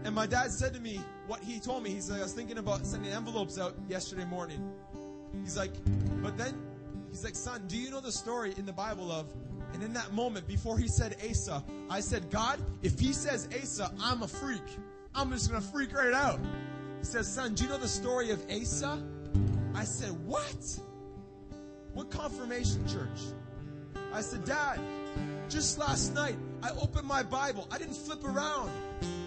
And 0.04 0.16
my 0.16 0.26
dad 0.26 0.52
said 0.52 0.74
to 0.74 0.80
me 0.80 1.00
what 1.28 1.44
he 1.44 1.60
told 1.60 1.84
me. 1.84 1.92
He's 1.92 2.10
like, 2.10 2.20
I 2.20 2.24
was 2.24 2.34
thinking 2.34 2.58
about 2.58 2.86
sending 2.86 3.12
envelopes 3.12 3.60
out 3.60 3.76
yesterday 3.88 4.26
morning. 4.26 4.72
He's 5.44 5.58
like, 5.58 5.72
but 6.22 6.38
then 6.38 6.60
he's 7.10 7.24
like, 7.24 7.36
son, 7.36 7.64
do 7.68 7.78
you 7.78 7.90
know 7.92 8.02
the 8.02 8.12
story 8.12 8.54
in 8.58 8.66
the 8.66 8.74
Bible 8.74 9.12
of 9.12 9.32
and 9.74 9.84
in 9.84 9.94
that 9.94 10.12
moment, 10.14 10.48
before 10.48 10.78
he 10.78 10.88
said 10.88 11.16
Asa, 11.30 11.64
I 11.90 12.02
said, 12.02 12.30
God, 12.30 12.60
if 12.82 13.00
he 13.00 13.14
says 13.14 13.48
Asa, 13.62 13.92
I'm 14.02 14.24
a 14.24 14.28
freak. 14.28 14.62
I'm 15.16 15.32
just 15.32 15.50
gonna 15.50 15.62
freak 15.62 15.94
right 15.94 16.14
out. 16.14 16.40
He 17.00 17.06
says, 17.06 17.28
son, 17.28 17.54
do 17.56 17.64
you 17.64 17.70
know 17.70 17.78
the 17.78 17.88
story 17.88 18.32
of 18.32 18.44
Asa? 18.52 19.02
I 19.74 19.84
said, 19.84 20.12
what? 20.26 20.80
What 21.94 22.10
confirmation 22.10 22.88
church? 22.88 23.20
I 24.14 24.22
said, 24.22 24.46
Dad, 24.46 24.80
just 25.50 25.78
last 25.78 26.14
night, 26.14 26.36
I 26.64 26.70
opened 26.72 27.08
my 27.08 27.24
Bible. 27.24 27.68
I 27.72 27.78
didn't 27.78 27.96
flip 27.96 28.24
around. 28.24 28.72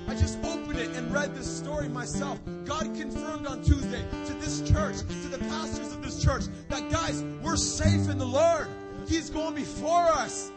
I 0.07 0.15
just 0.15 0.39
opened 0.45 0.79
it 0.79 0.91
and 0.97 1.13
read 1.13 1.35
this 1.35 1.47
story 1.47 1.89
myself. 1.89 2.39
God 2.65 2.95
confirmed 2.95 3.47
on 3.47 3.63
Tuesday 3.63 4.05
to 4.27 4.33
this 4.35 4.61
church, 4.61 4.99
to 4.99 5.29
the 5.29 5.39
pastors 5.39 5.93
of 5.93 6.03
this 6.03 6.23
church, 6.23 6.45
that 6.69 6.91
guys, 6.91 7.23
we're 7.43 7.57
safe 7.57 8.09
in 8.09 8.19
the 8.19 8.27
Lord. 8.27 8.69
He's 9.09 9.31
going 9.31 9.55
before 9.55 10.05
us. 10.05 10.51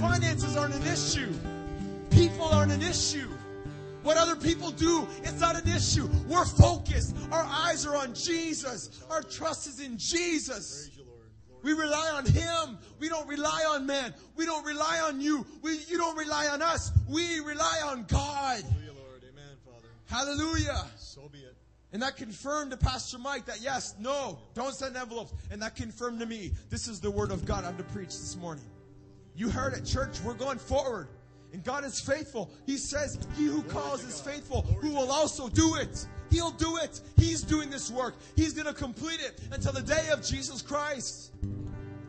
Finances 0.00 0.56
aren't 0.56 0.74
an 0.74 0.86
issue. 0.86 1.32
People 2.10 2.44
aren't 2.44 2.72
an 2.72 2.82
issue. 2.82 3.28
What 4.04 4.16
other 4.16 4.36
people 4.36 4.70
do, 4.70 5.08
it's 5.22 5.40
not 5.40 5.56
an 5.56 5.66
issue. 5.66 6.08
We're 6.28 6.44
focused. 6.44 7.16
Our 7.32 7.42
eyes 7.42 7.86
are 7.86 7.96
on 7.96 8.14
Jesus. 8.14 9.02
Our 9.10 9.22
trust 9.22 9.66
is 9.66 9.80
in 9.80 9.96
Jesus. 9.98 10.90
We 11.64 11.72
rely 11.72 12.10
on 12.14 12.26
Him. 12.26 12.78
We 12.98 13.08
don't 13.08 13.26
rely 13.26 13.64
on 13.70 13.86
man. 13.86 14.14
We 14.36 14.44
don't 14.44 14.64
rely 14.64 15.00
on 15.00 15.20
you. 15.20 15.46
We, 15.62 15.78
you 15.88 15.96
don't 15.96 16.16
rely 16.16 16.46
on 16.48 16.60
us. 16.60 16.92
We 17.08 17.40
rely 17.40 17.80
on 17.86 18.04
God. 18.04 18.62
Hallelujah, 18.62 18.92
Lord. 18.92 19.22
Amen, 19.24 19.56
Father. 19.64 19.88
Hallelujah. 20.06 20.84
So 20.98 21.28
be 21.32 21.38
it. 21.38 21.56
And 21.92 22.02
that 22.02 22.16
confirmed 22.16 22.72
to 22.72 22.76
Pastor 22.76 23.18
Mike 23.18 23.46
that 23.46 23.62
yes, 23.62 23.94
no, 23.98 24.38
don't 24.52 24.74
send 24.74 24.94
envelopes. 24.96 25.32
And 25.50 25.62
that 25.62 25.74
confirmed 25.74 26.20
to 26.20 26.26
me, 26.26 26.52
this 26.68 26.86
is 26.86 27.00
the 27.00 27.10
word 27.10 27.30
of 27.30 27.46
God 27.46 27.64
I'm 27.64 27.78
to 27.78 27.84
preach 27.84 28.08
this 28.08 28.36
morning. 28.36 28.64
You 29.34 29.48
heard 29.48 29.72
it, 29.72 29.86
church. 29.86 30.20
We're 30.20 30.34
going 30.34 30.58
forward. 30.58 31.08
And 31.54 31.62
God 31.62 31.84
is 31.84 32.00
faithful. 32.00 32.50
He 32.66 32.76
says, 32.76 33.16
He 33.36 33.44
who 33.44 33.62
calls 33.62 34.02
is 34.02 34.20
faithful, 34.20 34.62
who 34.80 34.90
will 34.90 35.12
also 35.12 35.48
do 35.48 35.76
it. 35.76 36.04
He'll 36.28 36.50
do 36.50 36.78
it. 36.78 37.00
He's 37.16 37.42
doing 37.42 37.70
this 37.70 37.92
work. 37.92 38.16
He's 38.34 38.52
going 38.54 38.66
to 38.66 38.74
complete 38.74 39.20
it 39.20 39.40
until 39.52 39.70
the 39.70 39.82
day 39.82 40.08
of 40.12 40.20
Jesus 40.20 40.60
Christ. 40.62 41.30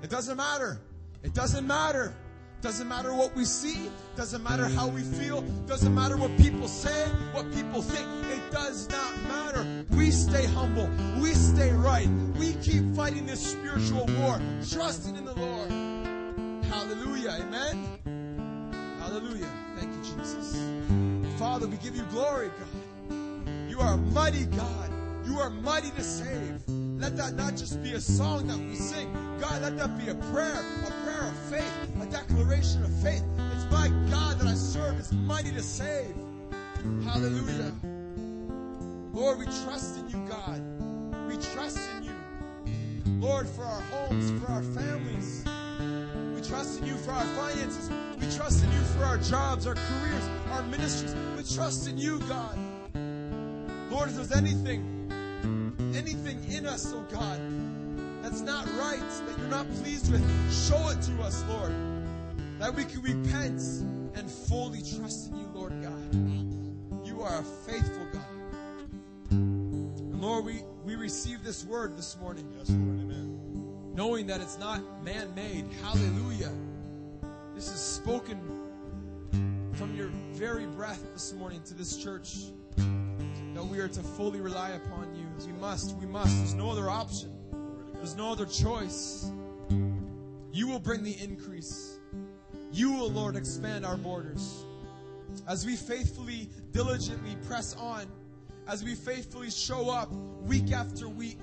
It 0.02 0.10
doesn't 0.10 0.36
matter. 0.36 0.82
It 1.22 1.36
doesn't 1.36 1.68
matter. 1.68 2.16
Doesn't 2.62 2.88
matter 2.88 3.14
what 3.14 3.36
we 3.36 3.46
see. 3.46 3.92
Doesn't 4.16 4.42
matter 4.42 4.66
how 4.66 4.88
we 4.88 5.04
feel. 5.04 5.42
Doesn't 5.68 5.94
matter 5.94 6.18
what 6.18 6.36
people 6.38 6.68
say, 6.68 7.06
what 7.32 7.46
people 7.54 7.84
think. 7.84 8.08
It 8.32 8.52
does 8.52 8.90
not 8.90 9.22
matter. 9.28 9.86
We 9.92 10.10
stay 10.10 10.48
humble. 10.48 10.90
We 11.22 11.36
stay 11.36 11.72
right. 11.72 12.10
We 12.40 12.54
keep 12.54 12.96
fighting 12.96 13.28
this 13.28 13.46
spiritual 13.46 14.08
war, 14.18 14.42
trusting 14.72 15.16
in 15.16 15.24
the 15.24 15.36
Lord. 15.36 15.70
Hallelujah. 16.66 17.38
Amen. 17.42 18.05
Hallelujah. 19.16 19.50
Thank 19.78 19.96
you, 19.96 20.14
Jesus. 20.14 20.58
Father, 21.40 21.68
we 21.68 21.78
give 21.78 21.96
you 21.96 22.04
glory, 22.12 22.50
God. 22.60 23.70
You 23.70 23.80
are 23.80 23.96
mighty 23.96 24.44
God. 24.44 24.92
You 25.26 25.40
are 25.40 25.50
mighty 25.50 25.90
to 25.92 26.04
save. 26.04 26.62
Let 26.68 27.16
that 27.16 27.36
not 27.36 27.56
just 27.56 27.82
be 27.82 27.94
a 27.94 28.02
song 28.02 28.48
that 28.48 28.58
we 28.58 28.76
sing. 28.76 29.14
God, 29.40 29.62
let 29.62 29.78
that 29.78 29.98
be 29.98 30.10
a 30.10 30.16
prayer, 30.16 30.62
a 30.86 30.92
prayer 31.06 31.30
of 31.30 31.38
faith, 31.50 31.74
a 32.02 32.06
declaration 32.08 32.84
of 32.84 32.94
faith. 33.02 33.24
It's 33.54 33.72
my 33.72 33.88
God 34.12 34.38
that 34.40 34.48
I 34.48 34.54
serve 34.54 35.00
is 35.00 35.14
mighty 35.14 35.54
to 35.54 35.64
save. 35.64 36.14
Hallelujah. 37.06 37.72
Lord, 39.14 39.40
we 39.40 39.46
trust 39.46 39.98
in 39.98 40.10
you, 40.10 40.28
God. 40.28 40.62
We 41.30 41.38
trust 41.38 41.80
in 41.96 42.04
you. 42.04 43.22
Lord, 43.26 43.48
for 43.48 43.64
our 43.64 43.82
homes, 43.82 44.44
for 44.44 44.52
our 44.52 44.64
families. 44.64 45.46
We 46.36 46.46
trust 46.46 46.82
in 46.82 46.88
you 46.88 46.98
for 46.98 47.12
our 47.12 47.24
finances. 47.24 47.90
Trust 48.36 48.64
in 48.66 48.72
you 48.74 48.82
for 48.82 49.06
our 49.06 49.18
jobs, 49.18 49.66
our 49.66 49.76
careers, 49.76 50.30
our 50.52 50.64
ministries. 50.64 51.16
We 51.38 51.56
trust 51.56 51.88
in 51.88 51.98
you, 51.98 52.20
God. 52.28 52.58
Lord, 53.90 54.10
if 54.10 54.16
there's 54.16 54.34
anything, 54.34 54.84
anything 55.96 56.44
in 56.52 56.66
us, 56.66 56.92
oh 56.94 57.06
God, 57.10 57.40
that's 58.22 58.42
not 58.42 58.66
right, 58.78 59.00
that 59.00 59.38
you're 59.38 59.48
not 59.48 59.70
pleased 59.76 60.12
with, 60.12 60.22
show 60.52 60.90
it 60.90 61.02
to 61.04 61.22
us, 61.24 61.46
Lord. 61.48 61.74
That 62.60 62.74
we 62.74 62.84
can 62.84 63.02
repent 63.02 63.62
and 64.16 64.30
fully 64.30 64.82
trust 64.82 65.32
in 65.32 65.40
you, 65.40 65.48
Lord 65.54 65.82
God. 65.82 67.08
You 67.08 67.22
are 67.22 67.40
a 67.40 67.44
faithful 67.44 68.06
God. 68.12 68.26
And 69.30 70.22
Lord, 70.22 70.44
we, 70.44 70.62
we 70.84 70.96
receive 70.96 71.44
this 71.44 71.64
word 71.64 71.98
this 71.98 72.18
morning, 72.20 72.52
Yes, 72.58 72.70
Lord. 72.70 73.00
Amen. 73.00 73.94
knowing 73.94 74.28
that 74.28 74.42
it's 74.42 74.58
not 74.58 74.82
man 75.06 75.34
made. 75.36 75.66
Hallelujah. 75.82 76.52
This 77.56 77.72
is 77.72 77.80
spoken 77.80 78.38
from 79.76 79.96
your 79.96 80.10
very 80.34 80.66
breath 80.66 81.02
this 81.14 81.32
morning 81.32 81.62
to 81.64 81.74
this 81.74 81.96
church 81.96 82.48
that 82.76 83.64
we 83.64 83.80
are 83.80 83.88
to 83.88 84.04
fully 84.04 84.42
rely 84.42 84.72
upon 84.72 85.16
you. 85.16 85.26
We 85.48 85.54
must, 85.54 85.96
we 85.96 86.06
must. 86.06 86.36
There's 86.38 86.54
no 86.54 86.70
other 86.70 86.90
option. 86.90 87.32
There's 87.94 88.18
no 88.18 88.30
other 88.30 88.46
choice. 88.46 89.32
You 90.52 90.68
will 90.68 90.80
bring 90.80 91.02
the 91.02 91.18
increase. 91.24 91.98
You 92.74 92.92
will, 92.92 93.10
Lord, 93.10 93.38
expand 93.38 93.86
our 93.86 93.96
borders. 93.96 94.66
As 95.48 95.66
we 95.66 95.78
faithfully, 95.78 96.50
diligently 96.74 97.38
press 97.48 97.74
on, 97.78 98.06
as 98.68 98.84
we 98.84 98.96
faithfully 98.96 99.50
show 99.50 99.90
up 99.90 100.12
week 100.44 100.74
after 100.74 101.08
week, 101.08 101.40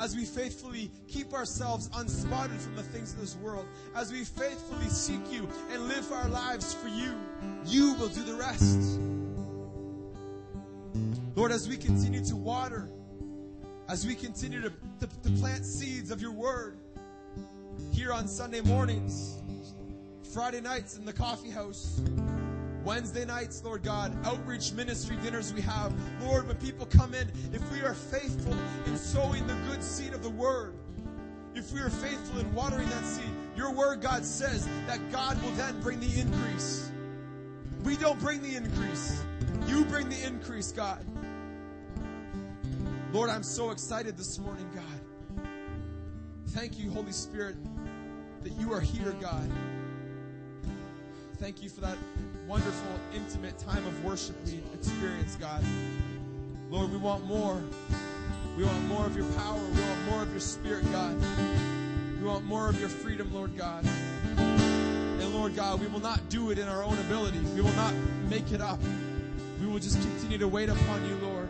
as 0.00 0.16
we 0.16 0.24
faithfully 0.24 0.90
keep 1.08 1.34
ourselves 1.34 1.90
unspotted 1.94 2.58
from 2.58 2.74
the 2.74 2.82
things 2.82 3.12
of 3.12 3.20
this 3.20 3.36
world, 3.36 3.66
as 3.94 4.10
we 4.10 4.24
faithfully 4.24 4.88
seek 4.88 5.20
you 5.30 5.46
and 5.70 5.88
live 5.88 6.10
our 6.10 6.28
lives 6.28 6.72
for 6.72 6.88
you, 6.88 7.14
you 7.66 7.94
will 7.94 8.08
do 8.08 8.24
the 8.24 8.34
rest. 8.34 8.98
Lord, 11.36 11.52
as 11.52 11.68
we 11.68 11.76
continue 11.76 12.24
to 12.24 12.36
water, 12.36 12.88
as 13.88 14.06
we 14.06 14.14
continue 14.14 14.62
to, 14.62 14.70
to, 15.00 15.06
to 15.06 15.30
plant 15.38 15.66
seeds 15.66 16.10
of 16.10 16.22
your 16.22 16.32
word 16.32 16.78
here 17.92 18.12
on 18.12 18.26
Sunday 18.26 18.62
mornings, 18.62 19.36
Friday 20.32 20.60
nights 20.60 20.96
in 20.96 21.04
the 21.04 21.12
coffee 21.12 21.50
house, 21.50 22.00
Wednesday 22.84 23.24
nights, 23.24 23.62
Lord 23.64 23.82
God, 23.82 24.16
outreach 24.24 24.72
ministry 24.72 25.16
dinners 25.22 25.52
we 25.52 25.60
have. 25.60 25.92
Lord, 26.22 26.48
when 26.48 26.56
people 26.56 26.86
come 26.86 27.14
in, 27.14 27.30
if 27.52 27.70
we 27.72 27.80
are 27.82 27.94
faithful 27.94 28.54
in 28.86 28.96
sowing 28.96 29.46
the 29.46 29.54
good 29.68 29.82
seed 29.82 30.12
of 30.12 30.22
the 30.22 30.30
word, 30.30 30.74
if 31.54 31.72
we 31.72 31.80
are 31.80 31.90
faithful 31.90 32.40
in 32.40 32.52
watering 32.54 32.88
that 32.88 33.04
seed, 33.04 33.30
your 33.56 33.72
word, 33.72 34.00
God, 34.00 34.24
says 34.24 34.68
that 34.86 34.98
God 35.10 35.40
will 35.42 35.50
then 35.52 35.80
bring 35.80 36.00
the 36.00 36.20
increase. 36.20 36.90
We 37.84 37.96
don't 37.96 38.18
bring 38.20 38.40
the 38.42 38.56
increase. 38.56 39.22
You 39.66 39.84
bring 39.84 40.08
the 40.08 40.26
increase, 40.26 40.72
God. 40.72 41.04
Lord, 43.12 43.28
I'm 43.28 43.42
so 43.42 43.70
excited 43.70 44.16
this 44.16 44.38
morning, 44.38 44.68
God. 44.74 45.44
Thank 46.48 46.78
you, 46.78 46.90
Holy 46.90 47.12
Spirit, 47.12 47.56
that 48.42 48.52
you 48.52 48.72
are 48.72 48.80
here, 48.80 49.12
God. 49.20 49.50
Thank 51.40 51.62
you 51.62 51.70
for 51.70 51.80
that 51.80 51.96
wonderful, 52.46 53.00
intimate 53.14 53.58
time 53.58 53.86
of 53.86 54.04
worship 54.04 54.36
we 54.44 54.60
experienced, 54.74 55.40
God. 55.40 55.64
Lord, 56.68 56.92
we 56.92 56.98
want 56.98 57.24
more. 57.24 57.58
We 58.58 58.64
want 58.64 58.84
more 58.84 59.06
of 59.06 59.16
your 59.16 59.24
power. 59.32 59.56
We 59.56 59.80
want 59.80 60.04
more 60.10 60.22
of 60.22 60.30
your 60.32 60.40
spirit, 60.40 60.84
God. 60.92 61.16
We 62.20 62.26
want 62.26 62.44
more 62.44 62.68
of 62.68 62.78
your 62.78 62.90
freedom, 62.90 63.32
Lord 63.32 63.56
God. 63.56 63.86
And 64.36 65.34
Lord 65.34 65.56
God, 65.56 65.80
we 65.80 65.86
will 65.86 66.00
not 66.00 66.28
do 66.28 66.50
it 66.50 66.58
in 66.58 66.68
our 66.68 66.84
own 66.84 66.98
ability. 66.98 67.38
We 67.54 67.62
will 67.62 67.72
not 67.72 67.94
make 68.28 68.52
it 68.52 68.60
up. 68.60 68.78
We 69.62 69.66
will 69.66 69.78
just 69.78 69.98
continue 69.98 70.36
to 70.36 70.46
wait 70.46 70.68
upon 70.68 71.08
you, 71.08 71.14
Lord. 71.26 71.48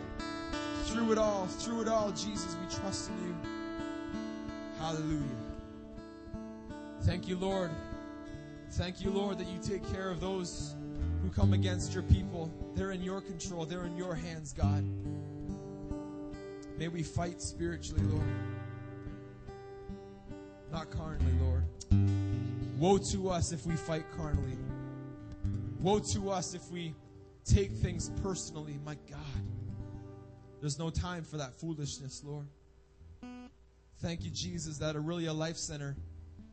Through 0.85 1.11
it 1.11 1.17
all, 1.17 1.47
through 1.47 1.81
it 1.81 1.89
all, 1.89 2.11
Jesus, 2.11 2.55
we 2.61 2.73
trust 2.73 3.09
in 3.09 3.27
you. 3.27 3.35
Hallelujah. 4.79 5.21
Thank 7.01 7.27
you, 7.27 7.35
Lord. 7.35 7.71
Thank 8.71 9.01
you, 9.01 9.11
Lord, 9.11 9.37
that 9.37 9.47
you 9.47 9.59
take 9.61 9.83
care 9.93 10.09
of 10.09 10.21
those 10.21 10.75
who 11.21 11.29
come 11.29 11.51
against 11.53 11.93
your 11.93 12.03
people. 12.03 12.49
They're 12.73 12.91
in 12.91 13.03
your 13.03 13.19
control, 13.19 13.65
they're 13.65 13.85
in 13.85 13.97
your 13.97 14.15
hands, 14.15 14.53
God. 14.53 14.85
May 16.77 16.87
we 16.87 17.03
fight 17.03 17.41
spiritually, 17.41 18.03
Lord. 18.05 18.27
Not 20.71 20.89
carnally, 20.89 21.33
Lord. 21.41 21.65
Woe 22.79 22.97
to 22.97 23.29
us 23.29 23.51
if 23.51 23.65
we 23.65 23.75
fight 23.75 24.05
carnally. 24.15 24.57
Woe 25.81 25.99
to 25.99 26.31
us 26.31 26.53
if 26.53 26.71
we 26.71 26.95
take 27.43 27.71
things 27.71 28.09
personally, 28.23 28.79
my 28.85 28.95
God. 29.09 29.19
There's 30.61 30.79
no 30.79 30.89
time 30.89 31.23
for 31.23 31.37
that 31.37 31.53
foolishness, 31.53 32.23
Lord. 32.25 32.47
Thank 33.99 34.23
you, 34.23 34.31
Jesus, 34.31 34.77
that 34.77 34.95
Orillia 34.95 35.35
Life 35.35 35.57
Center 35.57 35.95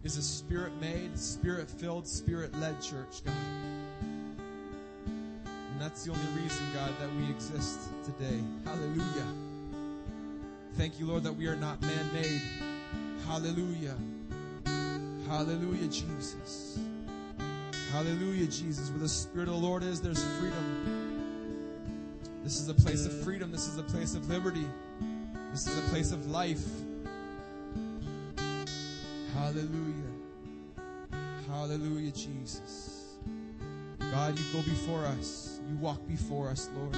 is 0.04 0.16
a 0.16 0.22
spirit 0.22 0.72
made, 0.80 1.18
spirit 1.18 1.68
filled, 1.68 2.06
spirit 2.06 2.54
led 2.60 2.80
church, 2.80 3.24
God. 3.24 3.34
And 5.46 5.80
that's 5.80 6.04
the 6.04 6.12
only 6.12 6.42
reason, 6.42 6.64
God, 6.72 6.92
that 7.00 7.14
we 7.16 7.30
exist 7.30 7.80
today. 8.04 8.40
Hallelujah. 8.64 9.26
Thank 10.76 11.00
you, 11.00 11.06
Lord, 11.06 11.24
that 11.24 11.32
we 11.32 11.46
are 11.48 11.56
not 11.56 11.80
man 11.82 12.12
made. 12.12 12.40
Hallelujah. 13.26 13.96
Hallelujah, 15.26 15.88
Jesus. 15.88 16.78
Hallelujah, 17.92 18.46
Jesus. 18.46 18.90
Where 18.90 19.00
the 19.00 19.08
Spirit 19.08 19.48
of 19.48 19.54
the 19.54 19.60
Lord 19.60 19.82
is, 19.82 20.00
there's 20.00 20.22
freedom. 20.38 21.18
This 22.44 22.60
is 22.60 22.68
a 22.68 22.74
place 22.74 23.04
of 23.04 23.24
freedom. 23.24 23.50
This 23.50 23.66
is 23.66 23.76
a 23.78 23.82
place 23.82 24.14
of 24.14 24.28
liberty. 24.28 24.66
This 25.50 25.66
is 25.66 25.78
a 25.78 25.90
place 25.90 26.12
of 26.12 26.30
life. 26.30 26.64
Hallelujah. 29.38 30.12
Hallelujah, 31.46 32.10
Jesus. 32.10 33.18
God, 34.10 34.36
you 34.36 34.44
go 34.52 34.62
before 34.62 35.04
us. 35.04 35.60
You 35.70 35.76
walk 35.76 36.06
before 36.08 36.50
us, 36.50 36.68
Lord. 36.76 36.96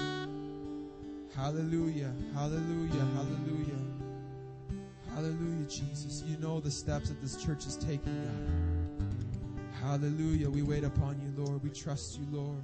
Hallelujah. 1.37 2.13
Hallelujah. 2.33 3.07
Hallelujah. 3.15 3.81
Hallelujah, 5.15 5.67
Jesus. 5.69 6.25
You 6.27 6.39
know 6.39 6.61
the 6.61 6.71
steps 6.71 7.11
that 7.11 7.21
this 7.21 7.37
church 7.37 7.67
is 7.67 7.77
taking, 7.77 8.25
God. 8.25 9.69
Hallelujah. 9.83 10.49
We 10.49 10.63
wait 10.63 10.85
upon 10.85 11.21
you, 11.21 11.45
Lord. 11.45 11.63
We 11.63 11.69
trust 11.69 12.19
you, 12.19 12.27
Lord. 12.31 12.63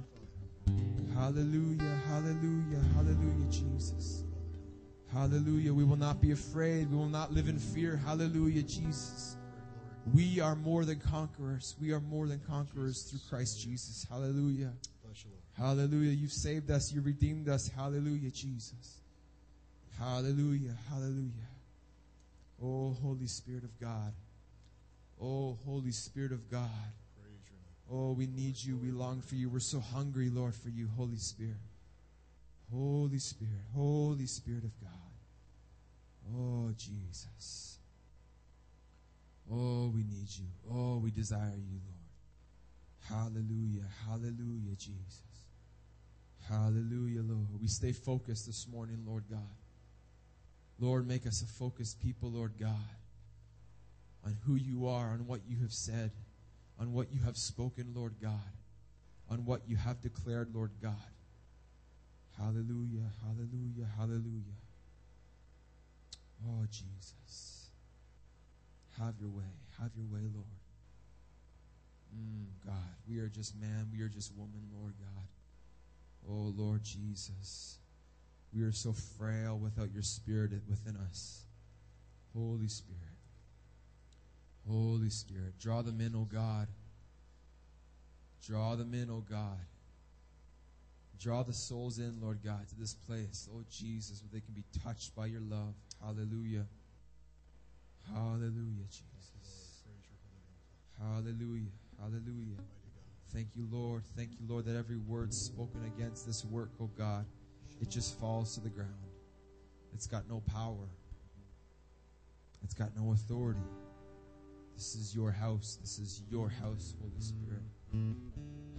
Hallelujah. 1.13 2.01
Hallelujah. 2.07 2.81
Hallelujah, 2.95 3.51
Jesus. 3.51 4.23
Hallelujah. 5.13 5.71
We 5.71 5.83
will 5.83 5.97
not 5.97 6.19
be 6.19 6.31
afraid. 6.31 6.89
We 6.89 6.97
will 6.97 7.05
not 7.05 7.31
live 7.31 7.47
in 7.47 7.59
fear. 7.59 7.95
Hallelujah, 7.95 8.63
Jesus. 8.63 9.36
We 10.13 10.39
are 10.39 10.55
more 10.55 10.85
than 10.85 10.99
conquerors. 10.99 11.75
We 11.81 11.91
are 11.91 11.99
more 11.99 12.27
than 12.27 12.39
conquerors 12.47 13.03
through 13.03 13.19
Christ 13.29 13.61
Jesus. 13.61 14.05
Hallelujah. 14.09 14.71
Bless 15.03 15.23
you, 15.23 15.31
Lord. 15.31 15.77
Hallelujah. 15.77 16.11
You've 16.11 16.31
saved 16.31 16.71
us. 16.71 16.93
You 16.93 17.01
redeemed 17.01 17.49
us. 17.49 17.67
Hallelujah, 17.67 18.31
Jesus. 18.31 19.01
Hallelujah. 19.99 20.75
Hallelujah. 20.89 21.31
Oh, 22.63 22.95
Holy 23.01 23.27
Spirit 23.27 23.63
of 23.63 23.79
God. 23.79 24.13
Oh, 25.21 25.57
Holy 25.65 25.91
Spirit 25.91 26.31
of 26.31 26.49
God. 26.49 26.69
Praise 27.19 27.49
your 27.49 27.59
name. 27.59 28.09
Oh, 28.09 28.13
we 28.13 28.27
need 28.27 28.55
you. 28.63 28.77
We 28.77 28.91
long 28.91 29.21
for 29.21 29.35
you. 29.35 29.49
We're 29.49 29.59
so 29.59 29.79
hungry, 29.79 30.29
Lord, 30.29 30.55
for 30.55 30.69
you, 30.69 30.87
Holy 30.95 31.17
Spirit. 31.17 31.57
Holy 32.71 33.19
Spirit. 33.19 33.53
Holy 33.75 34.25
Spirit 34.25 34.63
of 34.63 34.71
God. 34.81 34.91
Oh, 36.35 36.71
Jesus. 36.77 37.76
Oh, 39.51 39.91
we 39.93 40.03
need 40.03 40.27
you. 40.37 40.45
Oh, 40.69 40.97
we 40.97 41.11
desire 41.11 41.55
you, 41.55 41.79
Lord. 41.85 41.97
Hallelujah. 43.09 43.85
Hallelujah, 44.05 44.75
Jesus. 44.77 45.21
Hallelujah, 46.49 47.21
Lord. 47.21 47.61
We 47.61 47.67
stay 47.67 47.91
focused 47.91 48.45
this 48.45 48.67
morning, 48.71 49.03
Lord 49.05 49.23
God. 49.29 49.39
Lord, 50.79 51.07
make 51.07 51.25
us 51.25 51.41
a 51.41 51.45
focused 51.45 52.01
people, 52.01 52.29
Lord 52.29 52.53
God, 52.59 52.75
on 54.25 54.37
who 54.45 54.55
you 54.55 54.87
are, 54.87 55.11
on 55.11 55.25
what 55.25 55.41
you 55.47 55.57
have 55.61 55.73
said, 55.73 56.11
on 56.79 56.93
what 56.93 57.07
you 57.11 57.21
have 57.23 57.35
spoken, 57.35 57.93
Lord 57.95 58.15
God, 58.21 58.51
on 59.29 59.45
what 59.45 59.61
you 59.67 59.75
have 59.75 60.01
declared, 60.01 60.53
Lord 60.53 60.71
God. 60.81 60.93
Hallelujah, 62.37 63.09
hallelujah, 63.23 63.87
hallelujah. 63.97 64.57
Oh, 66.47 66.65
Jesus. 66.69 67.56
Have 68.99 69.15
your 69.19 69.29
way. 69.29 69.43
Have 69.79 69.91
your 69.95 70.05
way, 70.05 70.27
Lord. 70.33 70.45
Mm, 72.15 72.45
God, 72.65 72.95
we 73.07 73.19
are 73.19 73.27
just 73.27 73.55
man. 73.59 73.89
We 73.91 74.01
are 74.01 74.09
just 74.09 74.35
woman, 74.35 74.69
Lord 74.73 74.93
God. 74.99 75.25
Oh, 76.29 76.53
Lord 76.55 76.83
Jesus. 76.83 77.77
We 78.53 78.63
are 78.63 78.71
so 78.71 78.93
frail 79.17 79.57
without 79.57 79.91
your 79.93 80.03
spirit 80.03 80.51
within 80.67 80.97
us. 81.09 81.43
Holy 82.33 82.67
Spirit. 82.67 83.01
Holy 84.67 85.09
Spirit. 85.09 85.59
Draw 85.59 85.81
them 85.83 86.01
in, 86.01 86.15
oh 86.15 86.27
God. 86.31 86.67
Draw 88.45 88.75
them 88.75 88.93
in, 88.93 89.09
oh 89.09 89.23
God. 89.29 89.59
Draw 91.19 91.43
the 91.43 91.53
souls 91.53 91.97
in, 91.99 92.19
Lord 92.21 92.39
God, 92.43 92.67
to 92.69 92.75
this 92.75 92.93
place, 92.93 93.49
oh 93.53 93.63
Jesus, 93.71 94.21
where 94.21 94.29
they 94.39 94.45
can 94.45 94.53
be 94.53 94.63
touched 94.83 95.15
by 95.15 95.25
your 95.25 95.41
love. 95.41 95.73
Hallelujah. 96.03 96.65
Hallelujah, 98.13 98.85
Jesus. 98.89 99.83
Hallelujah. 100.99 101.71
Hallelujah. 101.99 102.57
Thank 103.33 103.47
you, 103.55 103.67
Lord. 103.71 104.03
Thank 104.15 104.31
you, 104.31 104.45
Lord, 104.47 104.65
that 104.65 104.75
every 104.75 104.97
word 104.97 105.33
spoken 105.33 105.81
against 105.95 106.25
this 106.25 106.45
work, 106.45 106.71
oh 106.79 106.89
God, 106.97 107.25
it 107.81 107.89
just 107.89 108.19
falls 108.19 108.55
to 108.55 108.61
the 108.61 108.69
ground. 108.69 108.93
It's 109.93 110.07
got 110.07 110.29
no 110.29 110.41
power, 110.41 110.87
it's 112.63 112.73
got 112.73 112.95
no 112.95 113.11
authority. 113.11 113.59
This 114.75 114.95
is 114.95 115.15
your 115.15 115.31
house. 115.31 115.79
This 115.81 115.97
is 115.97 116.21
your 116.29 116.49
house, 116.49 116.93
Holy 117.01 117.19
Spirit. 117.19 117.63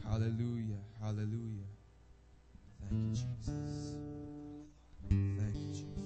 Hallelujah. 0.05 0.79
Hallelujah. 1.03 1.67
Thank 2.89 3.03
you, 3.03 3.11
Jesus. 3.11 3.97
Thank 5.09 5.57
you, 5.57 5.73
Jesus. 5.73 5.98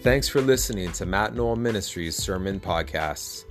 Thanks 0.00 0.28
for 0.28 0.40
listening 0.40 0.92
to 0.92 1.06
Matt 1.06 1.34
Knoll 1.34 1.56
Ministries 1.56 2.14
Sermon 2.14 2.60
Podcasts. 2.60 3.44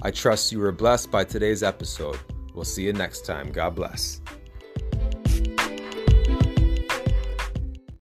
I 0.00 0.12
trust 0.12 0.52
you 0.52 0.60
were 0.60 0.70
blessed 0.70 1.10
by 1.10 1.24
today's 1.24 1.64
episode. 1.64 2.20
We'll 2.54 2.64
see 2.64 2.84
you 2.84 2.92
next 2.92 3.26
time. 3.26 3.50
God 3.50 3.74
bless. 3.74 4.20